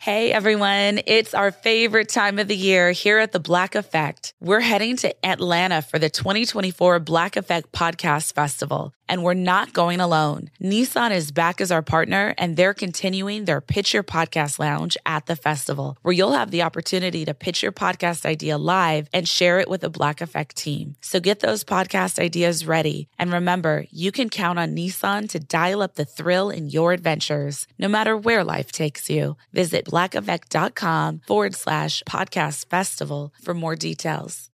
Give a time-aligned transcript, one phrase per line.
[0.00, 4.32] Hey everyone, it's our favorite time of the year here at the Black Effect.
[4.38, 9.98] We're heading to Atlanta for the 2024 Black Effect Podcast Festival, and we're not going
[9.98, 10.50] alone.
[10.62, 15.26] Nissan is back as our partner, and they're continuing their Pitch Your Podcast Lounge at
[15.26, 19.58] the festival, where you'll have the opportunity to pitch your podcast idea live and share
[19.58, 20.94] it with the Black Effect team.
[21.00, 23.08] So get those podcast ideas ready.
[23.18, 27.66] And remember, you can count on Nissan to dial up the thrill in your adventures,
[27.80, 29.36] no matter where life takes you.
[29.52, 34.50] Visit blackeffect.com forward slash podcast festival for more details.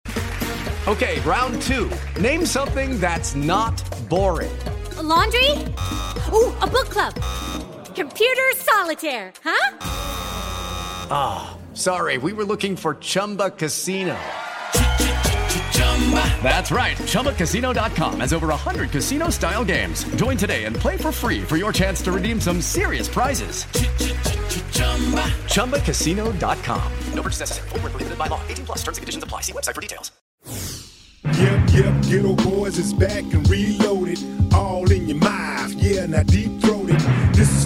[0.88, 1.90] Okay, round two.
[2.18, 3.76] Name something that's not
[4.08, 4.56] boring.
[4.96, 5.50] A laundry?
[6.32, 7.14] Ooh, a book club.
[7.94, 9.78] Computer solitaire, huh?
[11.10, 14.16] Ah, oh, sorry, we were looking for Chumba Casino.
[16.42, 16.96] That's right.
[16.96, 20.04] ChumbaCasino.com has over 100 casino style games.
[20.14, 23.66] Join today and play for free for your chance to redeem some serious prizes.
[25.48, 26.92] ChumbaCasino.com.
[27.12, 27.68] No purchase necessary.
[27.68, 28.40] Full prohibited by law.
[28.48, 29.42] 18 plus terms and conditions apply.
[29.42, 30.12] See website for details.
[31.24, 34.18] Yep, yep, Geto Boys is back and reloaded.
[34.54, 35.74] All in your mind.
[35.74, 36.57] yeah, now deep throated.
[36.57, 36.57] This is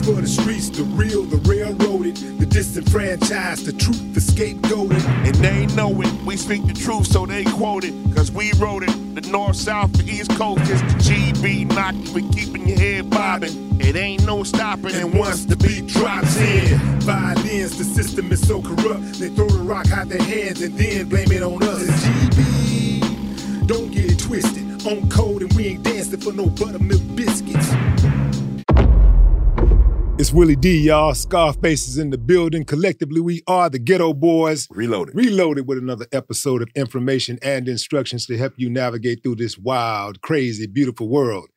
[0.03, 5.05] for the streets, the real, the railroaded, the disenfranchised, the truth, the scapegoated.
[5.27, 7.95] And they know it, we speak the truth, so they quote it.
[8.15, 9.15] Cause we wrote it.
[9.15, 13.81] The north, south, the east coast is the GB knocking for keeping your head bobbing.
[13.81, 14.95] It ain't no stopping.
[14.95, 19.21] And once the beat drops in, violence, the system is so corrupt.
[19.21, 21.83] They throw the rock out their hands and then blame it on us.
[21.83, 24.63] It's GB, don't get it twisted.
[24.87, 27.73] On code and we ain't dancing for no buttermilk biscuits.
[30.23, 31.15] It's Willie D, y'all.
[31.15, 32.65] Scarface is in the building.
[32.65, 34.69] Collectively, we are the Geto Boys.
[34.71, 35.17] Reloaded.
[35.17, 40.21] Reloaded with another episode of information and instructions to help you navigate through this wild,
[40.21, 41.49] crazy, beautiful world.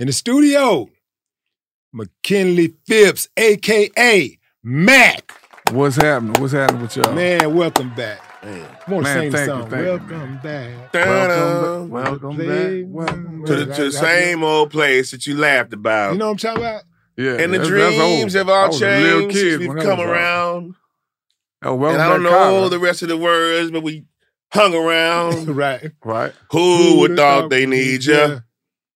[0.00, 0.88] In the studio,
[1.92, 5.32] McKinley Phipps, aka Mac.
[5.70, 6.40] What's happening?
[6.42, 7.12] What's happening with y'all?
[7.14, 8.20] Man, welcome back.
[8.42, 8.68] Man.
[8.84, 9.70] I want Man, sing thank the you, song.
[9.70, 10.88] thank welcome man.
[10.90, 10.92] back.
[10.92, 12.36] Welcome, Welcome back.
[12.36, 12.84] welcome back.
[12.88, 13.76] Welcome To the, back.
[13.76, 16.14] to the same old place that you laughed about.
[16.14, 16.82] You know what I'm talking about?
[17.18, 18.46] Yeah, and the that's- that's dreams old.
[18.46, 20.74] have all was a little changed kid since we've come around.
[21.64, 22.70] Oh, welcome and I don't know Kyler.
[22.70, 24.04] the rest of the words, but we
[24.52, 25.48] hung around.
[25.56, 25.90] right.
[26.04, 26.32] right.
[26.52, 28.40] Who would thought they need you?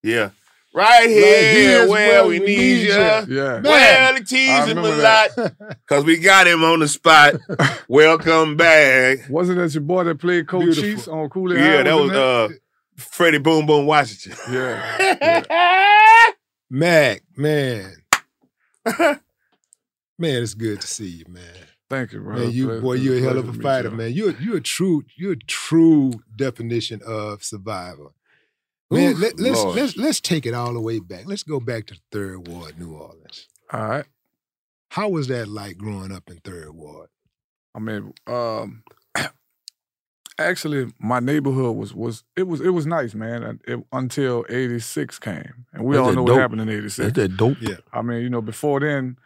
[0.05, 0.31] Yeah.
[0.75, 2.93] Right here, here's where we need you.
[2.93, 3.25] Yeah.
[3.29, 5.53] Well, they I tease him a remember lot
[5.87, 7.35] because we got him on the spot.
[7.89, 9.29] Welcome back.
[9.29, 10.83] Wasn't that your boy that played Coach Beautiful.
[10.85, 11.83] Chiefs on Cooley Yeah, High?
[11.83, 12.49] that was Wasn't uh,
[12.97, 14.33] Freddie Boom Boom Washington.
[14.51, 16.31] yeah.
[16.71, 17.93] Mac, man.
[18.99, 19.19] man,
[20.19, 21.43] it's good to see you, man.
[21.89, 22.37] Thank you, bro.
[22.37, 23.97] Man, you boy, you're a hell of a fighter, y'all.
[23.97, 24.13] man.
[24.13, 28.13] You're you're a true, you're a true definition of survivor.
[28.91, 31.27] Man, Ooh, let, let's let's let's take it all the way back.
[31.27, 33.49] Let's go back to Third Ward, New Orleans.
[33.73, 34.05] All right.
[34.91, 37.09] How was that like growing up in Third Ward?
[37.75, 38.85] I mean, um,
[40.39, 43.61] actually, my neighborhood was was it was it was nice, man.
[43.67, 46.35] It, until '86 came, and we That's all know dope.
[46.37, 47.13] what happened in '86.
[47.13, 47.59] that dope.
[47.61, 47.77] Yeah.
[47.93, 49.17] I mean, you know, before then,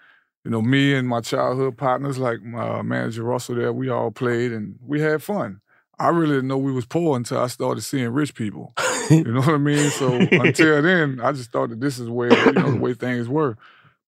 [0.45, 4.11] you know, me and my childhood partners, like my uh, manager Russell, there, we all
[4.11, 5.61] played and we had fun.
[5.99, 8.73] I really didn't know we was poor until I started seeing rich people.
[9.09, 9.89] You know what I mean?
[9.91, 13.29] So until then, I just thought that this is where you know the way things
[13.29, 13.57] were.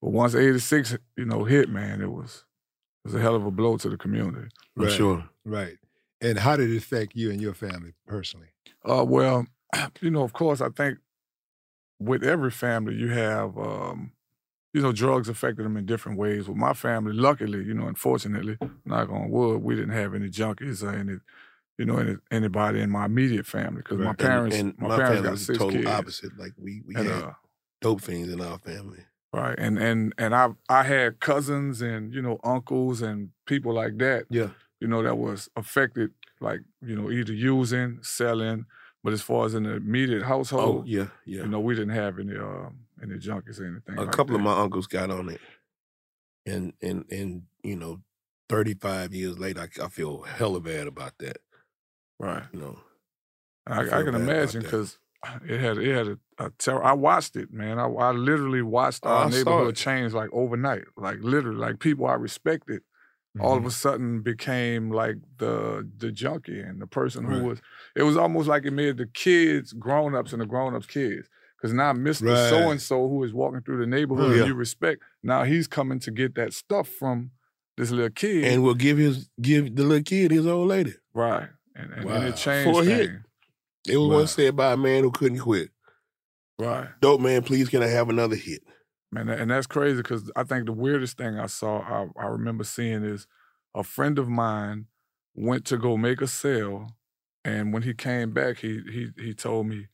[0.02, 2.44] But once '86, you know, hit, man, it was
[3.04, 4.48] it was a hell of a blow to the community.
[4.76, 4.92] I'm Right.
[4.92, 5.24] sure.
[5.44, 5.76] Right.
[6.20, 8.48] And how did it affect you and your family personally?
[8.84, 9.46] Uh, well,
[10.00, 10.98] you know, of course, I think
[12.00, 14.12] with every family you have, um,
[14.72, 16.48] you know, drugs affected them in different ways.
[16.48, 20.82] With my family, luckily, you know, unfortunately, knock on wood, we didn't have any junkies
[20.82, 21.18] or any,
[21.78, 24.96] you know, any, anybody in my immediate family because my parents, and, and my, my,
[24.96, 25.86] parents got the six total kids.
[25.86, 26.38] opposite.
[26.38, 27.32] Like we we And, had uh,
[27.80, 29.04] dope fiends in our family.
[29.32, 33.98] right, and and and I I had cousins and you know uncles and people like
[33.98, 34.26] that.
[34.30, 34.50] Yeah.
[34.80, 38.66] You know, that was affected, like you know, either using, selling.
[39.04, 41.42] But as far as in the immediate household, Oh yeah, yeah.
[41.42, 43.96] You know, we didn't have any um any junkies or anything.
[43.96, 45.40] a like couple of my uncles got on it,
[46.46, 48.00] and and and you know,
[48.48, 51.38] thirty five years later, I, I feel hella bad about that.
[52.18, 52.44] right.
[52.52, 52.78] You know,
[53.66, 54.98] I I, I can imagine because
[55.46, 56.84] it had it had a, a terror.
[56.84, 57.78] I watched it, man.
[57.78, 62.06] I, I literally watched Oh, our I neighborhood change like overnight, like literally, like people
[62.06, 62.82] I respected
[63.40, 63.66] all of Mhm.
[63.66, 67.42] a sudden became like the the junkie and the person who Right.
[67.48, 67.60] was.
[67.96, 71.28] It was almost like it made the kids grown ups and the grown ups kids.
[71.56, 72.28] Because now Mr.
[72.28, 72.48] Right.
[72.50, 74.44] So and so who is walking through the neighborhood Yeah.
[74.46, 77.30] you respect, now he's coming to get that stuff from
[77.76, 78.44] this little kid.
[78.44, 80.94] And will give his give the little kid his old lady.
[81.14, 81.48] right.
[81.76, 82.22] And, and, and Wow.
[82.26, 83.10] it changed For hit.
[83.88, 85.70] It was once said by a man who couldn't quit.
[86.58, 86.88] Right.
[87.00, 88.62] Dope man, please can I have another hit?
[89.10, 92.64] Man, and that's crazy because I think the weirdest thing I saw, I, I remember
[92.64, 93.26] seeing is
[93.74, 94.86] a friend of mine
[95.34, 96.90] went to go make a sale,
[97.44, 99.86] and when he came back, he he he told me,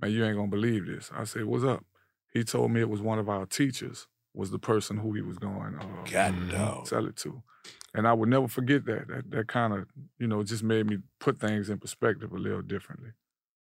[0.00, 1.84] "Man, you ain't gonna believe this." I said, "What's up?"
[2.32, 5.36] He told me it was one of our teachers was the person who he was
[5.36, 6.86] going uh, God dog.
[6.86, 7.42] sell it to,
[7.92, 9.08] and I would never forget that.
[9.08, 9.86] That that kind of
[10.18, 13.10] you know just made me put things in perspective a little differently.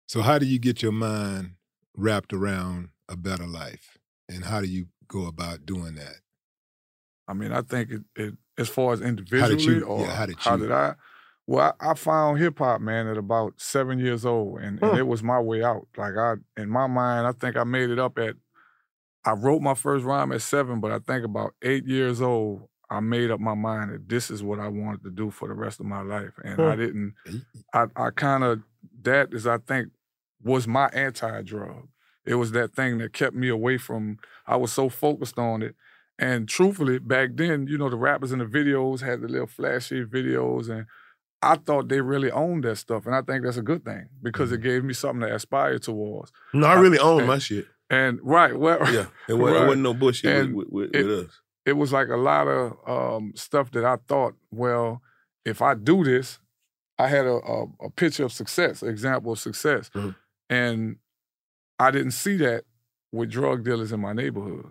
[0.07, 1.55] So how do you get your mind
[1.97, 3.97] wrapped around a better life?
[4.29, 6.15] And how do you go about doing that?
[7.27, 10.25] I mean, I think it, it as far as individually you- or yeah, how
[10.57, 10.95] did you- I?
[11.47, 15.05] Well, I, I found hip hop, man, at about seven years old, and, and it
[15.07, 15.87] was my way out.
[15.95, 18.35] Like I, in my mind, I think I made it up at.
[19.23, 22.99] I wrote my first rhyme at seven, but I think about eight years old, I
[22.99, 25.79] made up my mind that this is what I wanted to do for the rest
[25.79, 27.13] of my life, and I didn't.
[27.73, 28.61] I, I kind of
[29.03, 29.89] that is I think
[30.43, 31.87] was my anti-drug.
[32.25, 34.17] It was that thing that kept me away from.
[34.47, 35.75] I was so focused on it,
[36.17, 40.03] and truthfully, back then, you know, the rappers in the videos had the little flashy
[40.05, 40.85] videos, and
[41.41, 44.51] I thought they really owned that stuff, and I think that's a good thing because
[44.51, 46.31] it gave me something to aspire towards.
[46.53, 47.67] No, I really own and- my shit.
[47.87, 49.05] And right, well, Yeah.
[49.29, 51.39] It wasn't, it wasn't no bullshit And with, with, it- us.
[51.67, 55.03] it was like a lot of um, stuff that I thought, well,
[55.45, 56.39] if I do this,
[56.97, 59.91] I had a, a, a picture of success, example of success.
[59.93, 60.15] Mhm.
[60.49, 60.95] And
[61.79, 62.63] I didn't see that
[63.11, 64.67] with drug dealers in my neighborhood.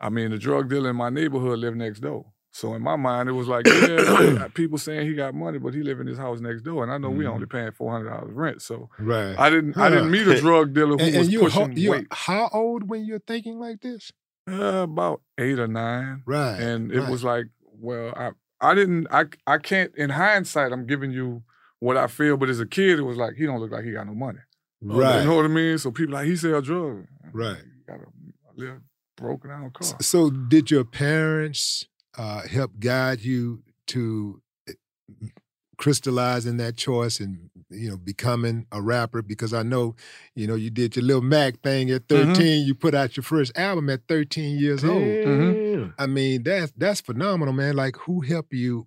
[0.00, 2.26] I mean, the drug dealer in my neighborhood lived next door.
[2.52, 5.82] So in my mind, it was like, yeah, people saying he got money, but he
[5.82, 7.28] live in his house next door, and I know we Mhm.
[7.34, 8.60] only paying four hundred dollars rent.
[8.62, 9.38] So Right.
[9.38, 11.92] I didn't, I didn't meet a drug dealer who and, was and ho- pushing you're
[11.92, 12.06] weight.
[12.10, 14.10] how old when you're thinking like this?
[14.50, 16.22] Uh, about eight or nine.
[16.26, 16.58] Right.
[16.58, 17.10] and it right.
[17.10, 21.44] was like, well, I I didn't I I can't in hindsight I'm giving you
[21.78, 23.92] what I feel, but as a kid it was like he don't look like he
[23.92, 24.40] got no money.
[24.82, 25.20] Right.
[25.20, 25.78] You know what I mean?
[25.78, 27.06] So people like he sell drugs.
[27.32, 27.56] Right.
[27.56, 28.78] He got a, a little
[29.16, 29.96] broken down car.
[29.98, 31.86] S- So, did your parents
[32.18, 34.72] uh, help guide you to eh,
[35.76, 39.22] crystallizing that choice and you know becoming a rapper?
[39.22, 39.94] Because I know,
[40.34, 42.34] you know, you did your little Mac thing at Mhm.
[42.34, 45.02] 13 You put out your first album at 13 years old.
[45.02, 45.94] Mhm.
[45.98, 47.76] I mean, that's that's phenomenal, man.
[47.76, 48.86] Like, who helped you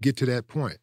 [0.00, 0.78] get to that point?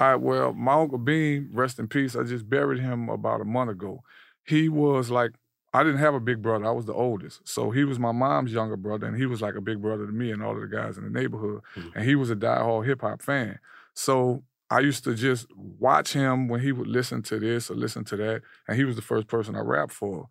[0.00, 2.16] All right, well, my uncle Bean, rest in peace.
[2.16, 4.02] I just buried him about a month ago.
[4.46, 5.32] He was like,
[5.74, 6.64] I didn't have a big brother.
[6.64, 7.46] I was the oldest.
[7.46, 10.12] So he was my mom's younger brother, and he was like a big brother to
[10.12, 11.60] me and all of the guys in the neighborhood.
[11.76, 11.92] Mhm.
[11.94, 13.58] And he was a diehard hip hop fan.
[13.94, 18.04] So I used to just watch him when he would listen to this or listen
[18.06, 18.42] to that.
[18.66, 20.28] And he was the first person I rapped for.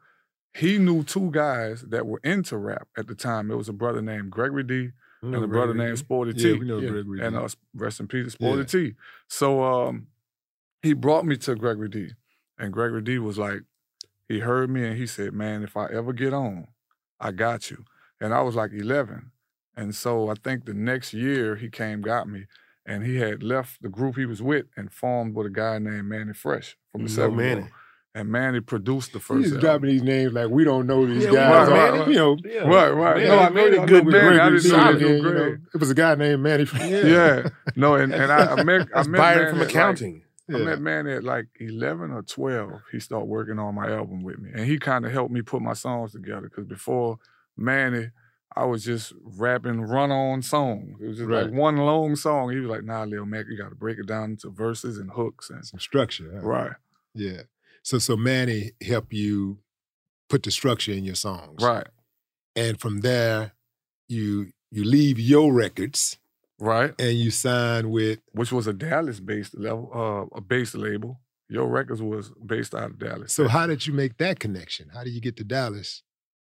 [0.54, 3.52] He knew two guys that were into rap at the time.
[3.52, 6.66] It was a brother named Gregory D and a brother named Sporty T Yeah, we
[6.66, 7.42] know Gregory and D.
[7.42, 8.90] uh, rest in peace, Sporty Yeah.
[8.90, 8.96] T.
[9.28, 10.08] So um,
[10.82, 12.12] he brought me to Gregory D,
[12.58, 13.62] and Gregory D was like,
[14.28, 16.68] he heard me and he said, "Man, if I ever get on,
[17.20, 17.86] I got you."
[18.22, 19.32] And I was like 11,
[19.76, 22.46] and so I think the next year he came got me,
[22.86, 26.06] and he had left the group he was with and formed with a guy named
[26.06, 27.70] Mannie Fresh from the No Seven Mannie.
[28.14, 28.22] Borough.
[28.22, 29.44] And Mannie produced the first.
[29.44, 29.62] just album.
[29.62, 31.68] dropping these names like we don't know these Yeah, guys.
[31.70, 32.12] know Or, Mannie.
[32.14, 32.60] You know, Yeah.
[32.68, 33.16] Right, right.
[33.18, 34.28] Mannie- no, I know Mannie good know with Mannie.
[34.28, 36.66] I Gregory didn't D, know and you know, it was a guy named Mannie.
[36.66, 37.50] From, Yeah.
[37.76, 40.24] No, and, and I, I met I met Byron Mannie from at, like, accounting.
[40.52, 42.72] I met Mannie at like 11 or 12.
[42.92, 44.50] He started working on my album with me.
[44.56, 47.20] And he kind of helped me put my songs together because before
[47.56, 48.10] Mannie,
[48.56, 50.98] I was just rapping run on songs.
[51.00, 51.44] It was just Right.
[51.46, 52.50] like one long song.
[52.50, 55.12] He was like, nah, Lil Mac, you got to break it down into verses and
[55.12, 55.52] hooks.
[55.52, 56.32] And Some structure.
[56.34, 56.42] huh?
[56.42, 56.72] Right,
[57.14, 57.44] Yeah.
[57.90, 59.58] So so Mannie helped you
[60.30, 61.60] put the structure in your songs.
[61.64, 61.88] right,
[62.56, 63.54] And from there,
[64.08, 66.20] you you leave your records
[66.60, 66.94] right.
[67.00, 71.20] and you sign with Which was a Dallas based level, uh, a bass label.
[71.50, 73.34] Your Records was based out of Dallas.
[73.34, 74.90] so how did you make that connection?
[74.94, 76.04] How did you get to Dallas?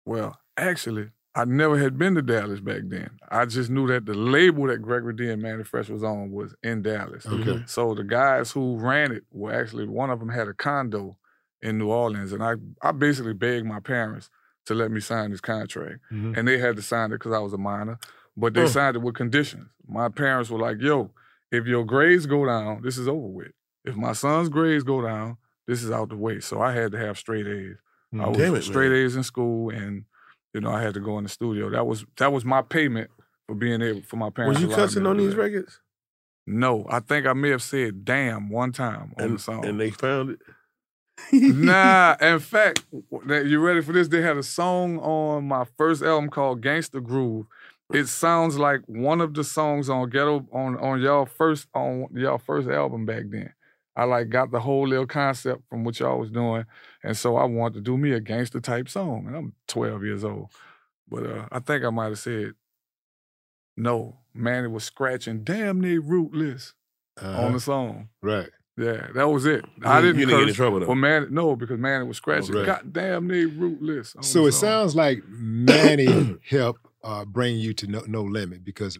[0.05, 3.11] Well, actually, I never had been to Dallas back then.
[3.29, 6.53] I just knew that the label that Gregory D and Mannie Fresh was on was
[6.63, 7.25] in Dallas.
[7.25, 7.63] Okay.
[7.65, 11.15] So the guys who ran it were actually one of them had a condo
[11.61, 14.29] in New Orleans, and I I basically begged my parents
[14.65, 16.37] to let me sign this contract, Mhm.
[16.37, 17.97] and they had to sign it because I was a minor,
[18.37, 18.67] but they Huh.
[18.67, 19.67] signed it with conditions.
[19.87, 21.11] My parents were like, "Yo,
[21.51, 23.51] if your grades go down, this is over with.
[23.83, 25.37] If my son's grades go down,
[25.67, 27.77] this is out the way." So I had to have straight A's.
[28.13, 28.99] I was Damn it, straight man.
[29.05, 30.05] A's in school, and
[30.53, 31.69] you know I had to go in the studio.
[31.69, 33.09] That was that was my payment
[33.47, 34.57] for being able for my parents.
[34.59, 35.79] Was you to cussing on these records?
[36.47, 39.65] No, I think I may have said "damn" one time on And, the song.
[39.65, 40.39] and they found it.
[41.31, 42.83] Nah, in fact,
[43.27, 44.07] you ready for this?
[44.07, 47.45] They had a song on my first album called Gangsta Groove.
[47.91, 52.37] It sounds like one of the songs on Ghetto on on y'all first on y'all
[52.37, 53.51] first album back then.
[53.95, 56.65] I like got the whole little concept from what y'all was doing,
[57.03, 59.25] and so I wanted to do me a gangster type song.
[59.27, 60.49] And I'm 12 years old,
[61.09, 62.53] but uh, I think I might have said
[63.75, 64.17] no.
[64.33, 66.73] Man, it was scratching damn near rootless
[67.19, 67.41] Uh-huh.
[67.41, 68.09] on the song.
[68.21, 68.49] right.
[68.79, 69.65] Yeah, that was it.
[69.77, 70.85] You I didn't- didn't you didn't get in trouble, though.
[70.87, 72.55] Well, man, no, because Mannie was scratching.
[72.55, 72.65] right.
[72.65, 74.15] God damn, they rootless.
[74.21, 78.97] So it sounds like Mannie helped uh, bring you to no, no limit because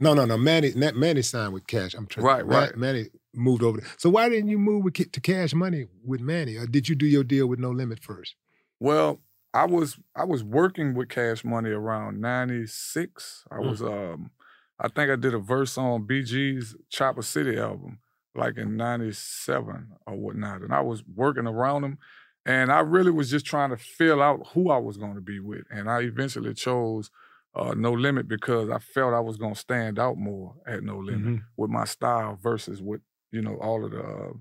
[0.00, 0.36] no, no, no.
[0.36, 1.94] Mannie, Mannie signed with Cash.
[1.94, 2.26] I'm trying.
[2.26, 2.76] Right, right.
[2.76, 3.78] Mannie moved over.
[3.80, 3.90] There.
[3.98, 7.06] So why didn't you move with, to Cash Money with Manny, or did you do
[7.06, 8.34] your deal with No Limit first?
[8.80, 9.20] Well,
[9.52, 13.44] I was I was working with Cash Money around '96.
[13.50, 13.70] I Mm.
[13.70, 14.30] was um,
[14.78, 17.98] I think I did a verse on BG's Chopper City album,
[18.34, 21.98] like in '97 or whatnot, and I was working around him,
[22.46, 25.40] and I really was just trying to fill out who I was going to be
[25.40, 27.10] with, and I eventually chose.
[27.52, 31.20] Uh, no limit because I felt I was gonna stand out more at No Limit
[31.20, 31.36] Mm-hmm.
[31.56, 33.00] with my style versus with
[33.32, 34.32] you know all of the uh,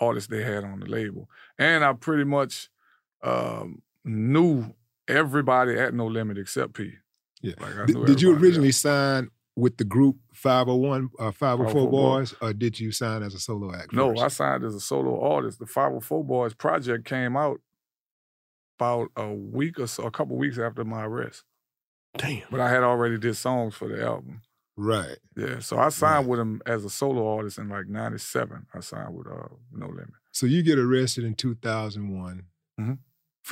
[0.00, 2.68] artists they had on the label, and I pretty much
[3.22, 4.74] um, knew
[5.06, 6.94] everybody at No Limit except P.
[7.40, 7.54] Yeah.
[7.60, 12.34] Like I Did, did you originally sign with the group 501, uh, 504 504 Boys,
[12.42, 13.92] or did you sign as a solo act?
[13.92, 14.22] No, first?
[14.22, 15.58] I signed as a solo artist.
[15.58, 17.60] The 504 Boys project came out
[18.78, 21.44] about a week or so, a couple weeks after my arrest.
[22.18, 22.42] Damn.
[22.50, 24.42] But I had already did songs for the album.
[24.76, 25.16] Right.
[25.36, 28.66] Yeah, so I signed with him as a solo artist in like '97.
[28.74, 30.10] I signed with uh, No Limit.
[30.32, 32.42] So you get arrested in 2001.
[32.78, 32.98] Mhm.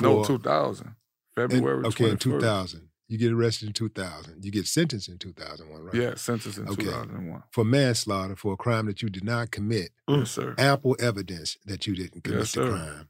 [0.01, 0.93] No, for- 2000, in-
[1.35, 1.85] February.
[1.87, 2.19] okay, in 21st.
[2.21, 2.89] 2000.
[3.07, 4.43] You get arrested in 2000.
[4.43, 5.93] You get sentenced in 2001, right?
[5.93, 6.83] Yeah, census in Okay.
[6.85, 7.43] 2001.
[7.51, 9.91] For manslaughter for a crime that you did not commit.
[10.07, 10.55] Yes, sir.
[10.57, 12.69] Ample evidence that you didn't commit Yes, the sir.
[12.71, 13.09] crime.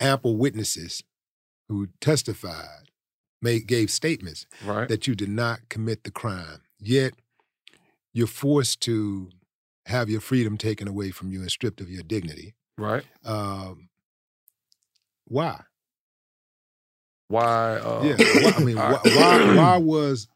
[0.00, 1.04] Ample witnesses
[1.68, 2.90] who testified,
[3.40, 4.88] made gave statements Right.
[4.88, 6.62] that you did not commit the crime.
[6.80, 7.14] Yet
[8.12, 9.30] you're forced to
[9.86, 12.54] have your freedom taken away from you and stripped of your dignity.
[12.76, 13.04] Right.
[13.24, 13.90] Um,
[15.26, 15.62] why?
[17.30, 17.76] Why?
[17.76, 20.26] Uh, yeah, why, I mean, why, why, why was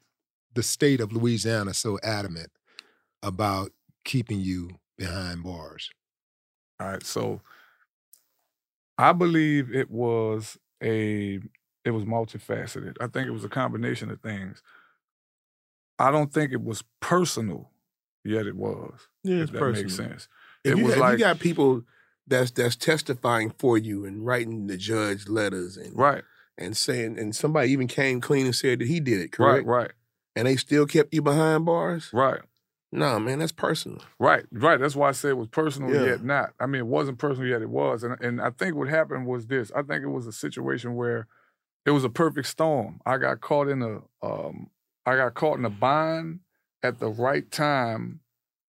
[0.55, 2.53] the state of Louisiana so adamant
[3.21, 3.73] about
[4.05, 5.91] keeping you behind bars?
[6.79, 7.41] All right, so
[8.97, 11.41] I believe it was a
[11.85, 12.97] it was multifaceted.
[13.01, 14.63] I think it was a combination of things.
[15.99, 17.71] I don't think it was personal,
[18.25, 18.93] yet it was.
[19.25, 19.83] Yeah, if it's that personal.
[19.83, 20.29] makes sense.
[20.63, 21.83] If, it you, was if like you got people
[22.29, 26.23] that's that's testifying for you and writing the judge letters and right,
[26.59, 29.67] and saying and somebody even came clean and said that he did it, right, correct?
[29.67, 29.91] right,
[30.37, 32.11] And they still kept you behind bars?
[32.13, 32.41] right,
[32.93, 34.01] Nah, man, that's personal.
[34.21, 34.79] right, right.
[34.79, 36.05] That's why I said it was personal, Yeah.
[36.13, 36.53] yet not.
[36.61, 38.05] I mean, it wasn't personal, yet it was.
[38.05, 39.73] And and I think what happened was this.
[39.75, 41.27] I think it was a situation where
[41.85, 43.01] it was a perfect storm.
[43.05, 44.71] I got caught in a um,
[45.05, 46.39] I got caught in a bind
[46.85, 48.21] at the right time.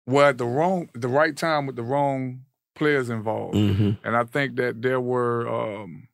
[0.07, 2.43] Well, at the wrong, the right time with the wrong
[2.75, 3.55] players involved.
[3.55, 4.07] Mm-hmm.
[4.07, 6.09] And I think that there were, um,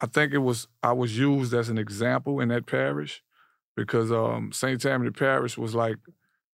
[0.00, 3.22] I think it was, I was used as an example in that parish
[3.76, 4.80] because um, St.
[4.80, 5.96] Tammany Parish was like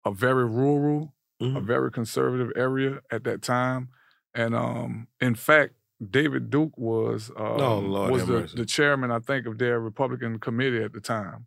[0.04, 1.64] a very rural, a Mhm.
[1.64, 3.88] very conservative area at that time.
[4.34, 5.74] And um, in fact,
[6.10, 10.38] David Duke was um, Oh, Lord was the, the chairman, I think, of their Republican
[10.38, 11.46] committee at the time.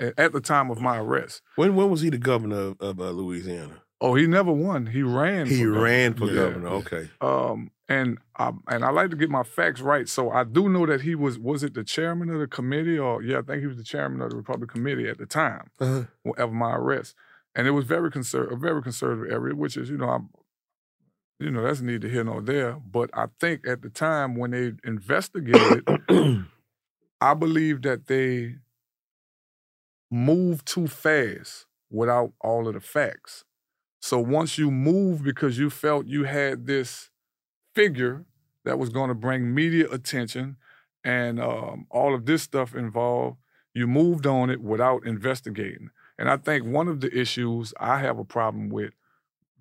[0.00, 1.42] a- At the time of my arrest.
[1.56, 3.82] When when was he the governor of, of uh, Louisiana?
[4.00, 4.86] Oh, he never won.
[4.86, 5.46] He ran.
[5.46, 5.82] He for governor.
[5.82, 6.34] ran for Yeah.
[6.34, 6.68] governor.
[6.68, 7.10] Okay.
[7.20, 10.08] Um, and I and I like to get my facts right.
[10.08, 13.22] So I do know that he was was it the chairman of the committee or
[13.22, 16.04] yeah, I think he was the chairman of the Republican committee at the time Uh-huh.
[16.38, 17.14] of my arrest.
[17.54, 20.30] And it was very conser- a very conservative area, which is, you know, I'm
[21.40, 22.74] you know, that's neither here nor there.
[22.74, 25.84] But I think at the time when they investigated,
[27.20, 28.56] I believe that they
[30.10, 33.44] moved too fast without all of the facts.
[34.00, 37.10] So once you move because you felt you had this
[37.74, 38.24] figure
[38.64, 40.56] that was going to bring media attention
[41.04, 43.36] and um, all of this stuff involved,
[43.74, 45.90] you moved on it without investigating.
[46.18, 48.92] And I think one of the issues I have a problem with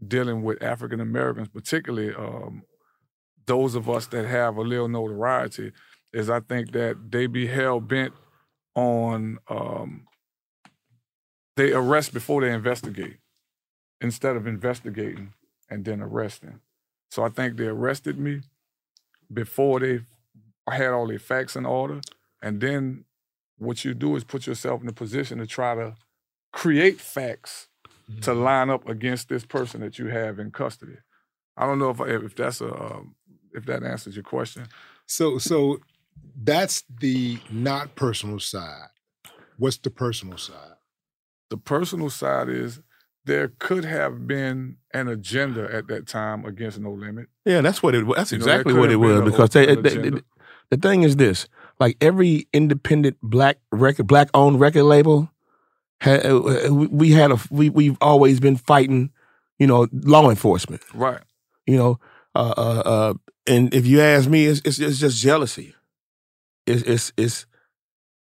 [0.05, 2.63] dealing with African Americans, particularly um,
[3.45, 5.71] those of us that have a little notoriety,
[6.13, 8.13] is I think that they be hell bent
[8.75, 10.07] on um,
[11.55, 13.17] they arrest before they investigate
[14.01, 15.33] instead of investigating
[15.69, 16.59] and then arresting.
[17.13, 18.41] So I think they arrested me
[19.31, 19.99] before they
[20.67, 22.01] had all their facts in order.
[22.41, 23.05] And then
[23.59, 25.95] what you do is put yourself in a position to try to
[26.51, 27.67] create facts
[28.21, 30.97] to line up against this person that you have in custody.
[31.55, 33.13] I don't know if if that's a um,
[33.53, 34.65] if that answers your question.
[35.05, 35.81] So so
[36.35, 38.89] that's the not personal side.
[39.57, 40.77] What's the personal side?
[41.51, 42.81] The personal side is
[43.25, 47.27] there could have been an agenda at that time against No Limit.
[47.45, 48.17] Yeah, that's what it was.
[48.17, 50.21] That's You exactly what it was because they, they- they-
[50.69, 51.47] the thing is this:
[51.79, 55.29] like every independent black record, black owned record label,
[56.01, 59.11] had, uh, we- we had a we we've always been fighting,
[59.59, 60.81] you know, law enforcement.
[60.93, 61.21] Right.
[61.67, 61.99] You know,
[62.35, 63.13] uh, uh, uh,
[63.47, 65.75] and if you ask me, it's it's, it's just jealousy.
[66.65, 67.45] It's it's it's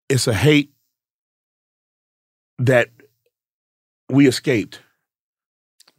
[0.08, 0.72] it's a hate
[2.58, 2.88] that
[4.10, 4.80] we escaped.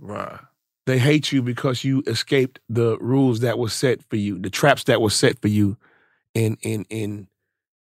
[0.03, 0.39] Right.
[0.85, 4.83] They hate you because you escaped the rules that were set for you, the traps
[4.85, 5.77] that were set for you
[6.33, 7.27] in in in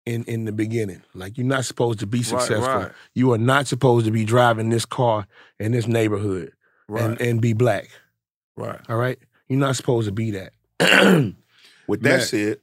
[0.07, 1.03] in in the beginning.
[1.15, 2.67] Like you're not supposed to be successful.
[2.67, 2.93] right.
[3.15, 5.27] You are not supposed to be driving this car
[5.61, 6.53] in this neighborhood
[6.89, 7.05] Right.
[7.05, 7.91] and, and be black.
[8.57, 8.81] right.
[8.89, 9.19] All right?
[9.49, 10.53] You're not supposed to be that.
[11.89, 12.23] With that Matt.
[12.23, 12.61] said,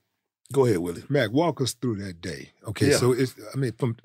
[0.52, 1.04] go ahead, Willie.
[1.10, 2.50] Mac, walk us through that day.
[2.68, 2.98] Okay, Yeah.
[2.98, 3.98] so it's I mean from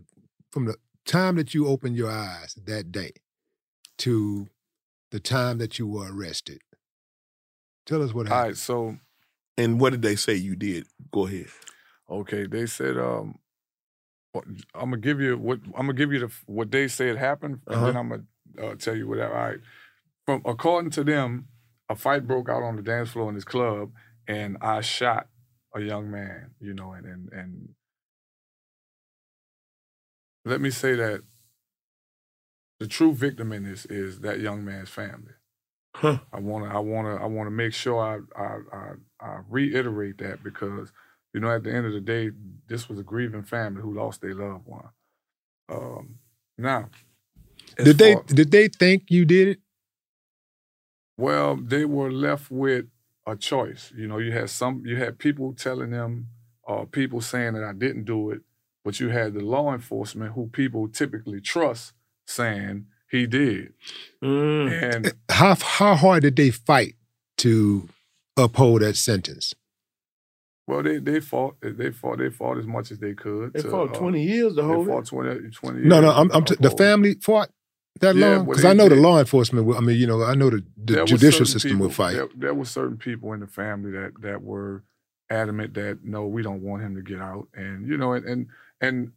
[0.50, 0.75] from the
[1.07, 3.12] time that you opened your eyes that day
[3.99, 4.49] to
[5.11, 6.61] the time that you were arrested.
[7.87, 8.47] Tell us what happened.
[8.49, 8.57] right.
[8.57, 8.99] So
[9.57, 10.87] And what did they say you did?
[11.11, 11.47] Go ahead.
[12.11, 13.38] Okay, they said um
[14.75, 17.87] I'm gonna give you what I'm gonna give you the what they said happened, and
[17.87, 17.99] then Uh-huh.
[17.99, 19.21] I'm gonna uh, tell you what.
[19.21, 19.59] All right,
[20.27, 21.49] from according to them,
[21.88, 23.91] a fight broke out on the dance floor in this club,
[24.29, 25.29] and I shot
[25.75, 26.55] a young man.
[26.61, 27.69] You know, and and and
[30.45, 31.23] let me say that
[32.80, 35.32] the true victim in this is that young man's family.
[35.97, 36.18] Huh.
[36.32, 40.92] I wanna, I wanna, I wanna make sure I, I, I, I reiterate that because,
[41.35, 42.30] you know, at the end of the day,
[42.68, 44.88] this was a grieving family who lost their loved one.
[45.68, 46.16] Um,
[46.56, 46.90] now,
[47.76, 49.58] did they far- did they think you did it?
[51.18, 52.87] well, they were left with
[53.26, 53.92] a choice.
[53.96, 56.29] You know, you had some, you had people telling them,
[56.62, 58.42] or people saying that I didn't do it,
[58.85, 61.92] but you had the law enforcement who people typically trust
[62.29, 63.73] saying he did.
[64.23, 64.95] Mm.
[64.95, 66.95] And How how hard did they fight
[67.38, 67.88] to
[68.37, 69.55] uphold that sentence?
[70.67, 73.55] well, they they fought, they fought, they fought as much as they could.
[73.55, 75.09] They to, fought uh, 20 years to They hold fought it.
[75.09, 77.49] 20, 20 No, no, I'm, I'm t- the family fought
[78.01, 79.67] that Yeah, long because I know the law enforcement.
[79.67, 82.14] Will, I mean, you know, I know the, the judicial system people, will fight.
[82.14, 84.85] There, there were certain people in the family that that were
[85.31, 88.47] adamant that no, we don't want him to get out, and you know, and and,
[88.83, 89.12] and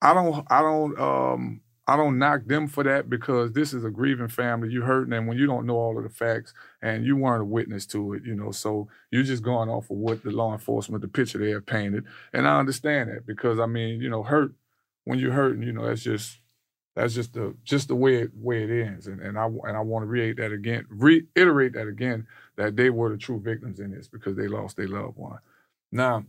[0.00, 3.90] I don't, I don't, um, I don't knock them for that because this is a
[3.90, 4.70] grieving family.
[4.70, 7.44] You hurting, and when you don't know all of the facts and you weren't a
[7.46, 11.02] witness to it, you know, so you're just going off of what the law enforcement,
[11.02, 14.52] the picture they have painted, and I understand that because I mean, you know, hurt
[15.04, 16.38] when you're hurting, you know, that's just
[16.96, 19.80] that's just the just the way it way it ends, and and I and I
[19.80, 23.90] want to reiterate that again, reiterate that again that they were the true victims in
[23.90, 25.38] this because they lost their loved one.
[25.92, 26.24] Now,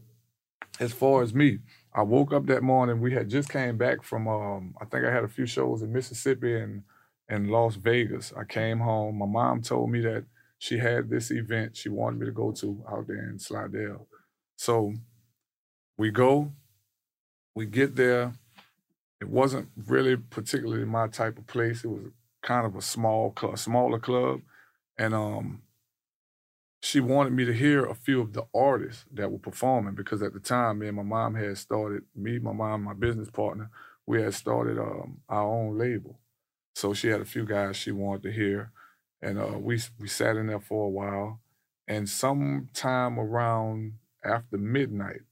[0.80, 1.60] as far as me,
[1.96, 3.00] I woke up that morning.
[3.00, 5.94] We had just came back from um, I think I had a few shows in
[5.94, 6.84] Mississippi and
[7.30, 8.34] and Las Vegas.
[8.38, 9.18] I came home.
[9.20, 10.26] My mom told me that
[10.60, 14.08] she had this event she wanted me to go to out there in Slidell.
[14.58, 14.94] So
[15.98, 16.52] we go,
[17.56, 18.34] we get there.
[19.22, 21.86] It wasn't really particularly my type of place.
[21.86, 22.12] It was
[22.44, 24.42] kind of a small club, smaller club,
[24.98, 25.62] and um,
[26.96, 30.32] she wanted me to hear a few of the artists that were performing because at
[30.32, 32.04] the time, me and my mom had started.
[32.16, 33.70] Me, my mom, my business partner,
[34.06, 36.18] we had started um, our own label.
[36.74, 38.72] So she had a few guys she wanted to hear,
[39.22, 41.42] and uh, we we sat in there for a while.
[41.86, 45.24] And sometime around after midnight,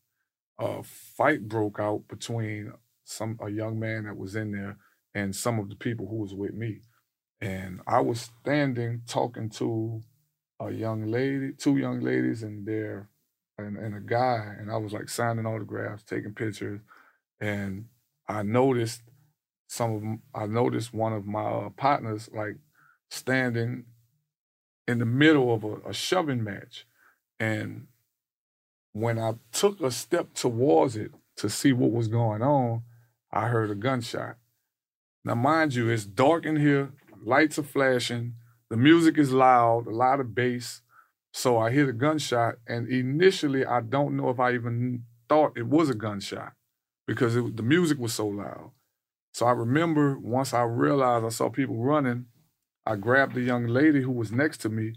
[0.60, 2.74] a fight broke out between
[3.06, 4.80] some a young man that was in there
[5.16, 6.82] and some of the people who was with me.
[7.40, 10.04] And I was standing talking to
[10.68, 13.10] a young lady, two young ladies, and their
[13.58, 16.82] and, and a guy, and I was like signing autographs, taking pictures,
[17.40, 17.86] and
[18.28, 19.02] I noticed
[19.68, 20.22] some of them.
[20.34, 22.58] I noticed one of my uh, partners like
[23.12, 23.86] standing
[24.88, 26.88] in the middle of a, a shoving match,
[27.40, 27.88] and
[28.94, 32.84] when I took a step towards it to see what was going on,
[33.32, 34.38] I heard a gunshot.
[35.26, 36.92] Now, mind you, it's dark in here,
[37.24, 38.36] lights are flashing,
[38.70, 40.82] the music is loud, a lot of bass.
[41.32, 45.68] So I hear the gunshot, and initially, I don't know if I even thought it
[45.68, 46.54] was a gunshot
[47.08, 48.72] because it, the music was so loud.
[49.34, 52.28] So I remember once I realized I saw people running,
[52.86, 54.94] I grabbed the young lady who was next to me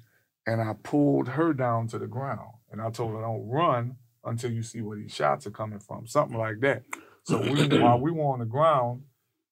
[0.47, 2.51] and I pulled her down to the ground.
[2.71, 6.07] And I told her, don't run until you see where these shots are coming from,
[6.07, 6.83] something like that.
[7.25, 9.05] So we, while we were on the ground,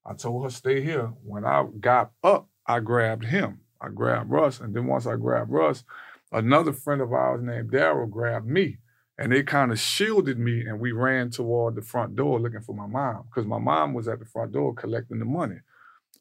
[0.05, 1.12] I told her, stay here.
[1.22, 3.61] When I got up I grabbed him.
[3.85, 5.85] I grabbed Russ, and then once I grabbed Russ,
[6.33, 8.79] another friend of ours named Daryl grabbed me,
[9.18, 12.75] and they kind of shielded me, and we ran toward the front door looking for
[12.75, 15.59] my mom because my mom was at the front door collecting the money.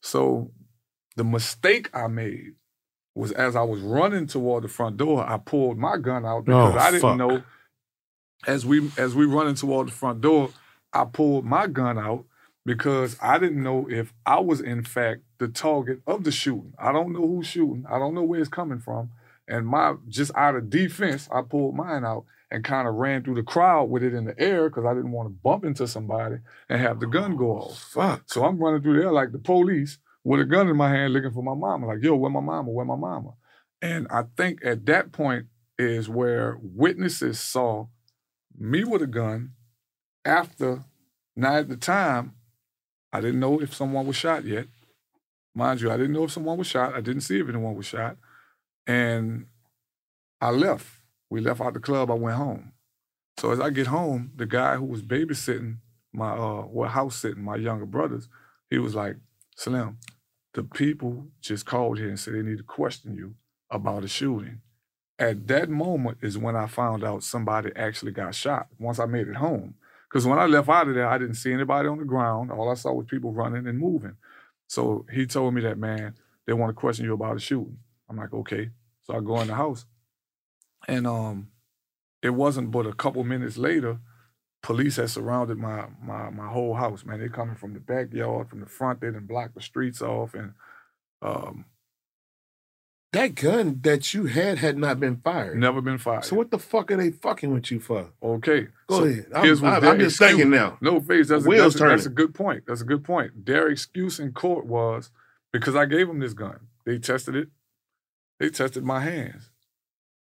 [0.02, 0.52] So
[1.16, 2.54] the mistake I made
[3.16, 6.42] was as I was running toward the front door, I pulled my gun out oh,
[6.42, 7.18] because Oh, I didn't fuck.
[7.18, 7.44] know.
[8.46, 10.50] As we as we running toward the front door,
[10.92, 12.26] I pulled my gun out
[12.66, 16.74] because I didn't know if I was in fact the target of the shooting.
[16.80, 17.86] I don't know who's shooting.
[17.90, 19.12] I don't know where it's coming from.
[19.46, 23.36] And my just out of defense, I pulled mine out and kind of ran through
[23.36, 26.38] the crowd with it in the air because I didn't want to bump into somebody
[26.70, 27.72] and have the gun go off.
[27.72, 28.24] Oh, fuck.
[28.28, 31.32] So I'm running through there like the police with a gun in my hand looking
[31.32, 31.88] for my mama.
[31.88, 32.70] Like, yo, where my mama?
[32.70, 33.34] Where my mama?
[33.82, 37.88] And I think at that point is where witnesses saw
[38.58, 39.52] me with a gun
[40.24, 40.86] after,
[41.36, 42.36] now at the time,
[43.12, 44.68] I didn't know if someone was shot yet.
[45.56, 46.96] Mind you, I didn't know if someone was shot.
[46.96, 48.18] I didn't see if anyone was shot.
[48.88, 49.48] And
[50.42, 50.88] I left.
[51.30, 52.10] We left out the club.
[52.10, 52.74] I went home.
[53.38, 55.78] So as I get home, the guy who was babysitting
[56.12, 58.28] my uh house sitting my younger brothers,
[58.70, 59.18] he was like,
[59.56, 59.98] Slim,
[60.54, 63.36] the people just called here and said they need to question you
[63.70, 64.62] about a shooting.
[65.18, 69.28] At that moment is when I found out somebody actually got shot once I made
[69.28, 69.76] it home.
[70.10, 72.52] Because when I left out of there, I didn't see anybody on the ground.
[72.52, 74.16] All I saw was people running and moving.
[74.74, 76.16] So he told me that, man,
[76.48, 77.78] they want to question you about a shooting.
[78.10, 78.72] I'm like, okay.
[79.04, 79.86] So I go in the house.
[80.88, 81.50] And um,
[82.24, 84.00] it wasn't but a couple minutes later,
[84.64, 87.20] police had surrounded my my my whole house, man.
[87.20, 90.34] They're coming from the backyard, from the front, they didn't block the streets off.
[90.34, 90.54] And
[91.22, 91.66] um,
[93.14, 95.58] That gun that you had had not been fired.
[95.58, 96.26] never been fired.
[96.26, 98.10] So what the fuck are they fucking with you for?
[98.22, 98.68] Okay.
[98.88, 99.28] Go so ahead.
[99.34, 100.78] I'm- I'm- I'm just excuse- thinking now.
[100.82, 101.28] No face.
[101.30, 102.64] That's, a, that's, a, that's a good point.
[102.68, 103.46] That's a good point.
[103.46, 105.12] Their excuse in court was
[105.52, 106.60] because I gave them this gun.
[106.86, 107.50] They tested it.
[108.40, 109.52] They tested my hands.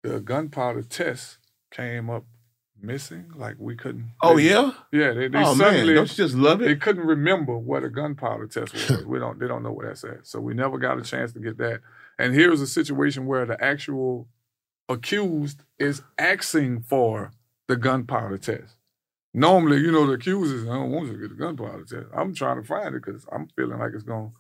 [0.02, 1.38] The gunpowder test
[1.72, 2.26] came up
[2.82, 3.32] missing.
[3.36, 4.10] Like we couldn't.
[4.24, 4.72] Oh they- yeah.
[4.92, 5.14] Yeah.
[5.14, 6.66] They, they oh man, suddenly don't you just love it?
[6.66, 9.06] they couldn't remember what a gunpowder test was.
[9.06, 9.40] we don't.
[9.40, 10.26] They don't know what that's at.
[10.26, 11.82] So we never got a chance to get that.
[12.20, 14.28] And here's a situation where the actual
[14.90, 17.32] accused is asking for
[17.68, 18.76] the gunpowder test.
[19.34, 22.06] Normally, you know, the accused is, I don't want you to get the gunpowder test.
[22.16, 24.32] I'm trying to find it because I'm feeling like it's going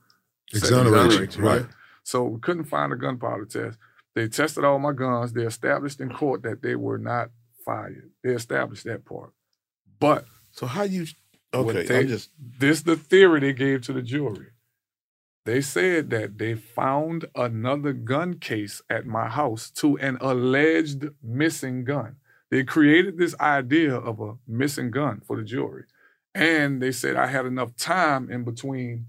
[0.51, 1.65] to Exonerate you, right.
[2.03, 3.79] So we couldn't find a gunpowder test.
[4.13, 5.33] They tested all my guns.
[5.33, 7.31] They established in court that they were not
[7.65, 8.11] fired.
[8.23, 9.31] They established that part.
[9.99, 11.07] But So how you?
[11.53, 12.29] Okay, they- I'm just.
[12.59, 14.47] this the theory they gave to the jury.
[15.45, 21.83] They said that they found another gun case at my house to an alleged missing
[21.83, 22.15] gun.
[22.49, 25.83] They created this idea of a missing gun for the jury.
[26.33, 29.07] And they said I had enough time in between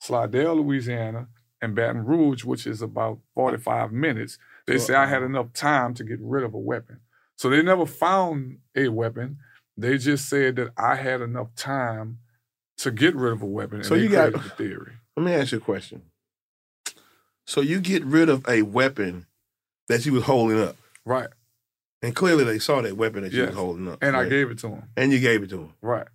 [0.00, 1.28] Slidell, Louisiana,
[1.62, 4.38] and Baton Rouge, which is about 45 minutes.
[4.66, 7.00] They say I had enough time to get rid of a weapon.
[7.36, 9.38] So they never found a weapon.
[9.76, 12.18] They just said that I had enough time
[12.78, 13.76] to get rid of a weapon.
[13.78, 14.92] And So they you got- the theory.
[15.16, 16.02] Let me ask you a question.
[17.46, 19.26] So you get rid of a weapon
[19.88, 21.28] that you was holding up, Right.
[22.02, 23.50] and clearly they saw that weapon that you Yes.
[23.50, 24.88] was holding up, And I gave it to them.
[24.96, 25.72] and you gave it to him.
[25.80, 26.08] Right.